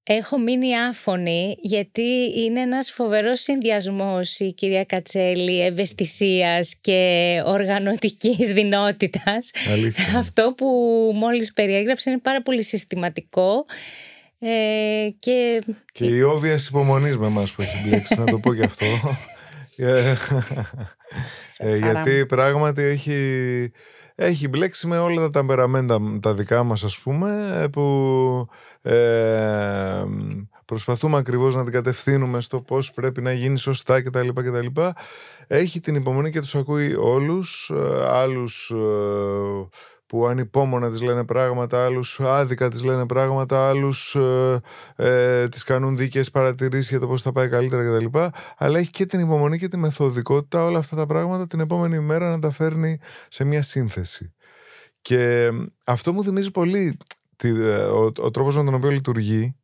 Έχω 0.08 0.38
μείνει 0.38 0.78
άφωνη 0.78 1.58
γιατί 1.62 2.32
είναι 2.36 2.62
ένας 2.62 2.92
φοβερός 2.92 3.40
συνδυασμός 3.40 4.40
η 4.40 4.54
κυρία 4.54 4.84
Κατσέλη 4.84 5.62
ευαισθησίας 5.62 6.76
και 6.82 7.42
οργανωτικής 7.46 8.48
δυνότητας. 8.48 9.52
Αυτό 10.18 10.54
που 10.58 10.66
μόλις 11.16 11.54
περιέγραψε 11.54 12.10
είναι 12.10 12.20
πάρα 12.20 12.42
πολύ 12.42 12.64
συστηματικό 12.64 13.66
ε, 14.40 15.10
και... 15.20 15.62
και 15.92 16.06
η 16.06 16.22
όβιας 16.22 16.68
υπομονής 16.68 17.18
με 17.18 17.26
εμάς 17.26 17.52
που 17.52 17.62
έχει 17.62 17.88
μπλέξει, 17.88 18.16
να 18.18 18.26
το 18.26 18.40
πω 18.40 18.54
και 18.54 18.64
αυτό. 18.64 18.86
Ε, 19.78 20.14
Ε, 21.58 21.78
γιατί 21.78 22.26
πράγματι 22.26 22.82
έχει, 22.82 23.72
έχει 24.16 24.48
μπλέξει 24.48 24.88
με 24.88 24.98
όλα 24.98 25.22
τα 25.22 25.30
ταμπεραμέντα 25.30 26.00
τα 26.22 26.34
δικά 26.34 26.64
μας 26.64 26.84
ας 26.84 27.00
πούμε 27.00 27.68
που 27.72 28.48
ε, 28.82 30.06
προσπαθούμε 30.66 31.18
ακριβώς 31.18 31.56
να 31.56 31.64
την 31.64 31.74
κατευθύνουμε 31.74 32.42
στο 32.42 32.62
πώς 32.62 32.92
πρέπει 32.92 33.22
να 33.22 33.34
γίνει 33.34 33.58
σωστά 33.58 34.02
κτλ. 34.02 34.28
κτλ. 34.28 34.82
Έχει 35.48 35.80
την 35.80 35.96
υπομονή 35.96 36.32
και 36.32 36.42
τους 36.42 36.56
ακούει 36.56 36.96
όλους, 36.96 37.72
ε, 37.74 38.06
άλλους 38.10 38.70
ε, 38.70 38.76
που 40.08 40.28
ανυπόμονα 40.28 40.90
τις 40.90 41.02
λένε 41.02 41.26
πράγματα, 41.26 41.86
άλλους 41.86 42.20
άδικα 42.20 42.70
τις 42.70 42.84
λένε 42.84 43.06
πράγματα, 43.06 43.70
άλλους 43.70 44.16
ε, 44.16 44.62
ε, 44.96 45.50
τις 45.50 45.64
κάνουν 45.64 45.98
δίκαιες 45.98 46.32
παρατηρήσεις 46.32 46.90
για 46.90 47.00
το 47.00 47.08
πώς 47.08 47.22
θα 47.22 47.32
πάει 47.32 47.50
καλύτερα 47.50 47.84
κτλ. 47.84 48.20
Αλλά 48.58 48.80
έχει 48.80 48.92
και 48.92 49.06
την 49.06 49.20
υπομονή 49.20 49.58
και 49.58 49.68
τη 49.68 49.78
μεθοδικότητα 49.78 50.64
όλα 50.64 50.80
αυτά 50.80 50.96
τα 50.96 51.06
πράγματα 51.06 51.48
την 51.48 51.60
επόμενη 51.60 52.00
μέρα 52.00 52.30
να 52.30 52.40
τα 52.40 52.52
φέρνει 52.52 53.00
σε 53.28 53.44
μια 53.44 53.62
σύνθεση. 53.62 54.34
Και 55.02 55.50
αυτό 55.86 56.14
μου 56.14 56.24
θυμίζει 56.24 56.52
πολύ 56.52 56.98
ε, 57.44 57.76
ο, 57.76 58.12
ο 58.20 58.32
τρόπος 58.32 58.56
με 58.58 58.64
τον 58.64 58.74
οποίο 58.74 58.90
λειτουργεί 58.90 59.56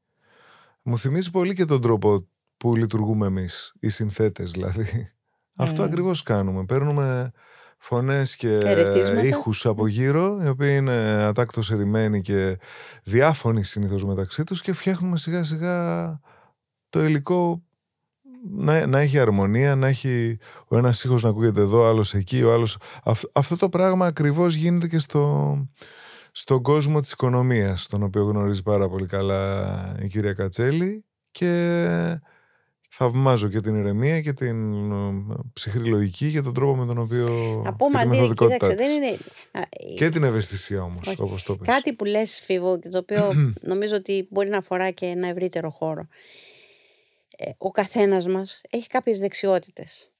μου 0.84 0.98
θυμίζει 0.98 1.32
πολύ 1.32 1.54
και 1.54 1.66
τον 1.66 1.82
τρόπο 1.82 2.28
που 2.58 2.76
λειτουργούμε 2.76 3.28
εμείς, 3.28 3.74
οι 3.80 3.90
συνθέτες 3.90 4.52
δηλαδή. 4.52 5.12
Αυτό 5.56 5.84
ακριβώς 5.84 6.24
κάνουμε. 6.24 6.66
Παίρνουμε 6.66 7.32
φωνές 7.84 8.36
και 8.36 8.60
ήχους 9.24 9.66
από 9.66 9.88
γύρω, 9.88 10.40
οι 10.44 10.48
οποίοι 10.48 10.76
είναι 10.78 10.94
ατάκτως 11.24 11.72
ερημένοι 11.72 12.22
και 12.22 12.58
διάφωνοι 13.04 13.64
συνήθως 13.64 14.06
μεταξύ 14.06 14.44
τους 14.44 14.62
και 14.62 14.74
φτιάχνουμε 14.74 15.18
σιγά 15.18 15.44
σιγά 15.44 16.20
το 16.90 17.04
υλικό 17.04 17.64
να, 18.50 18.88
να 18.88 19.00
έχει 19.00 19.20
αρμονία, 19.20 19.76
να 19.76 19.88
έχει 19.88 20.38
ο 20.68 20.78
ένας 20.78 21.04
ήχος 21.04 21.24
να 21.24 21.30
ακούγεται 21.30 21.62
εδώ, 21.62 21.88
άλλος 21.88 22.14
εκεί, 22.14 22.44
ο 22.44 22.54
άλλος... 22.54 22.78
αυτό 23.34 23.56
το 23.56 23.70
πράγμα 23.70 24.06
ακριβώς 24.06 24.54
γίνεται 24.54 24.88
και 24.88 25.00
στο, 25.00 25.58
στον 26.32 26.62
κόσμο 26.62 27.00
της 27.00 27.12
οικονομίας, 27.12 27.88
τον 27.88 28.04
οποίο 28.04 28.24
γνωρίζει 28.24 28.64
πάρα 28.64 28.90
πολύ 28.90 29.06
καλά 29.06 29.96
η 30.02 30.08
κυρία 30.08 30.34
Κατσέλη 30.34 31.06
και 31.32 32.20
θαυμάζω 32.94 33.50
και 33.50 33.60
την 33.60 33.76
ηρεμία 33.76 34.22
και 34.22 34.34
την 34.34 34.74
ψυχρή 35.54 35.90
λογική 35.90 36.32
και 36.32 36.42
τον 36.42 36.54
τρόπο 36.54 36.76
με 36.76 36.86
τον 36.86 36.98
οποίο. 36.98 37.62
Να 37.66 37.74
πούμε 37.74 38.00
αντί, 38.00 38.34
κοίταξε, 38.34 38.76
δεν 38.76 38.92
είναι. 38.92 39.18
Και 39.96 40.10
την 40.10 40.24
ευαισθησία 40.24 40.84
όμως, 40.84 41.16
όπως 41.18 41.44
το 41.44 41.56
πες. 41.56 41.68
Κάτι 41.68 41.94
που 41.94 42.06
λες, 42.06 42.42
Φίβο, 42.44 42.80
το 42.80 42.98
οποίο 42.98 43.34
νομίζω 43.62 43.96
ότι 43.96 44.28
μπορεί 44.30 44.50
να 44.50 44.58
αφορά 44.58 44.92
και 44.92 45.06
ένα 45.06 45.28
ευρύτερο 45.28 45.70
χώρο. 45.70 46.08
Ε, 47.38 47.50
ο 47.58 47.72
καθένας 47.72 48.28
μας 48.28 48.62
έχει 48.70 48.88
κάποιες 48.88 49.20
δεξιότητες. 49.20 50.12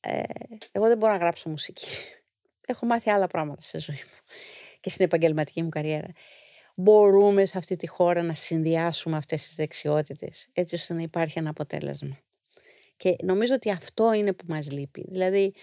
Ε, 0.00 0.22
εγώ 0.72 0.86
δεν 0.86 0.98
μπορώ 0.98 1.12
να 1.12 1.18
γράψω 1.18 1.48
μουσική. 1.48 1.86
Έχω 2.66 2.86
μάθει 2.86 3.10
άλλα 3.10 3.26
πράγματα 3.26 3.60
στη 3.62 3.78
ζωή 3.78 3.96
μου 3.96 4.34
και 4.80 4.90
στην 4.90 5.04
επαγγελματική 5.04 5.62
μου 5.62 5.68
καριέρα 5.68 6.08
μπορούμε 6.78 7.44
σε 7.44 7.58
αυτή 7.58 7.76
τη 7.76 7.86
χώρα 7.86 8.22
να 8.22 8.34
συνδυάσουμε 8.34 9.16
αυτές 9.16 9.46
τις 9.46 9.54
δεξιότητες 9.54 10.48
έτσι 10.52 10.74
ώστε 10.74 10.94
να 10.94 11.02
υπάρχει 11.02 11.38
ένα 11.38 11.50
αποτέλεσμα. 11.50 12.18
Και 12.96 13.16
νομίζω 13.22 13.54
ότι 13.54 13.70
αυτό 13.70 14.12
είναι 14.12 14.32
που 14.32 14.44
μας 14.48 14.70
λείπει. 14.70 15.04
Δηλαδή 15.08 15.54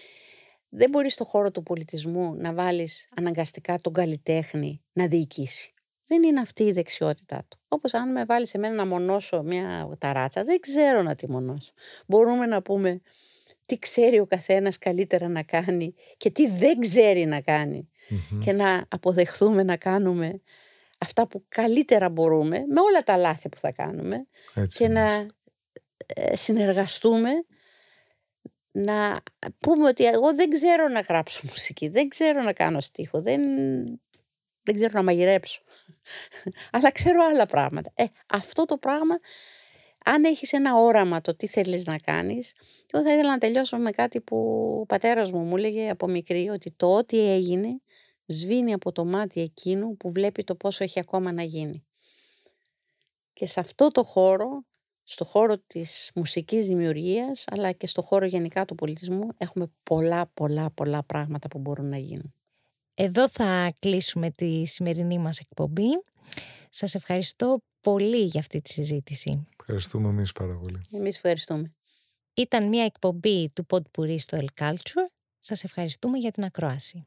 δεν 0.68 0.90
μπορείς 0.90 1.14
στο 1.14 1.24
χώρο 1.24 1.50
του 1.50 1.62
πολιτισμού 1.62 2.34
να 2.34 2.52
βάλεις 2.52 3.08
αναγκαστικά 3.16 3.78
τον 3.80 3.92
καλλιτέχνη 3.92 4.82
να 4.92 5.06
διοικήσει. 5.06 5.74
Δεν 6.06 6.22
είναι 6.22 6.40
αυτή 6.40 6.62
η 6.62 6.72
δεξιότητά 6.72 7.44
του. 7.48 7.58
Όπως 7.68 7.94
αν 7.94 8.12
με 8.12 8.24
βάλεις 8.24 8.54
εμένα 8.54 8.74
να 8.74 8.86
μονώσω 8.86 9.42
μια 9.42 9.96
ταράτσα, 9.98 10.44
δεν 10.44 10.60
ξέρω 10.60 11.02
να 11.02 11.14
τη 11.14 11.30
μονώσω. 11.30 11.72
Μπορούμε 12.06 12.46
να 12.46 12.62
πούμε 12.62 13.00
τι 13.66 13.78
ξέρει 13.78 14.18
ο 14.18 14.26
καθένας 14.26 14.78
καλύτερα 14.78 15.28
να 15.28 15.42
κάνει 15.42 15.94
και 16.16 16.30
τι 16.30 16.48
δεν 16.48 16.78
ξέρει 16.80 17.24
να 17.24 17.40
κανει 17.40 17.88
και 18.40 18.52
να 18.52 18.84
αποδεχθούμε 18.88 19.62
να 19.62 19.76
κάνουμε 19.76 20.40
αυτά 21.04 21.26
που 21.26 21.44
καλύτερα 21.48 22.08
μπορούμε, 22.08 22.64
με 22.68 22.80
όλα 22.80 23.02
τα 23.02 23.16
λάθη 23.16 23.48
που 23.48 23.58
θα 23.58 23.72
κάνουμε 23.72 24.26
και 24.76 24.88
να 24.88 25.26
ε, 26.06 26.36
συνεργαστούμε 26.36 27.30
να 28.70 29.22
πούμε 29.60 29.88
ότι 29.88 30.04
εγώ 30.04 30.34
δεν 30.34 30.50
ξέρω 30.50 30.88
να 30.88 31.00
γράψω 31.00 31.40
μουσική, 31.50 31.88
δεν 31.88 32.08
ξέρω 32.08 32.42
να 32.42 32.52
κάνω 32.52 32.80
στίχο, 32.80 33.22
δεν, 33.22 33.40
δεν 34.62 34.74
ξέρω 34.74 34.90
να 34.92 35.02
μαγειρέψω. 35.02 35.62
Αλλά 36.72 36.92
ξέρω 36.92 37.24
άλλα 37.24 37.46
πράγματα. 37.46 37.92
Ε, 37.94 38.04
αυτό 38.26 38.64
το 38.64 38.76
πράγμα, 38.76 39.18
αν 40.04 40.24
έχεις 40.24 40.52
ένα 40.52 40.76
όραμα 40.76 41.20
το 41.20 41.36
τι 41.36 41.46
θέλεις 41.46 41.84
να 41.84 41.96
κάνεις, 41.96 42.52
εγώ 42.90 43.04
θα 43.04 43.12
ήθελα 43.12 43.30
να 43.30 43.38
τελειώσω 43.38 43.76
με 43.76 43.90
κάτι 43.90 44.20
που 44.20 44.36
ο 44.80 44.86
πατέρας 44.86 45.32
μου 45.32 45.38
μου 45.38 45.56
έλεγε 45.56 45.90
από 45.90 46.08
μικρή, 46.08 46.48
ότι 46.48 46.70
το 46.70 46.96
ό,τι 46.96 47.30
έγινε 47.30 47.80
σβήνει 48.26 48.72
από 48.72 48.92
το 48.92 49.04
μάτι 49.04 49.40
εκείνου 49.40 49.96
που 49.96 50.10
βλέπει 50.12 50.44
το 50.44 50.54
πόσο 50.54 50.84
έχει 50.84 51.00
ακόμα 51.00 51.32
να 51.32 51.42
γίνει. 51.42 51.84
Και 53.32 53.46
σε 53.46 53.60
αυτό 53.60 53.88
το 53.88 54.02
χώρο, 54.02 54.64
στο 55.02 55.24
χώρο 55.24 55.58
της 55.58 56.10
μουσικής 56.14 56.66
δημιουργίας, 56.66 57.44
αλλά 57.46 57.72
και 57.72 57.86
στο 57.86 58.02
χώρο 58.02 58.26
γενικά 58.26 58.64
του 58.64 58.74
πολιτισμού, 58.74 59.28
έχουμε 59.36 59.70
πολλά, 59.82 60.26
πολλά, 60.34 60.70
πολλά 60.70 61.02
πράγματα 61.02 61.48
που 61.48 61.58
μπορούν 61.58 61.88
να 61.88 61.98
γίνουν. 61.98 62.34
Εδώ 62.94 63.28
θα 63.28 63.74
κλείσουμε 63.78 64.30
τη 64.30 64.66
σημερινή 64.66 65.18
μας 65.18 65.38
εκπομπή. 65.38 65.88
Σας 66.70 66.94
ευχαριστώ 66.94 67.62
πολύ 67.80 68.24
για 68.24 68.40
αυτή 68.40 68.60
τη 68.60 68.72
συζήτηση. 68.72 69.46
Ευχαριστούμε 69.60 70.08
εμείς 70.08 70.32
πάρα 70.32 70.56
πολύ. 70.56 70.80
Εμείς 70.90 71.16
ευχαριστούμε. 71.16 71.74
Ήταν 72.34 72.68
μια 72.68 72.84
εκπομπή 72.84 73.50
του 73.50 73.66
Podpuri 73.68 74.18
στο 74.18 74.38
El 74.40 74.62
Culture. 74.62 75.06
Σας 75.38 75.64
ευχαριστούμε 75.64 76.18
για 76.18 76.30
την 76.30 76.44
ακρόαση. 76.44 77.06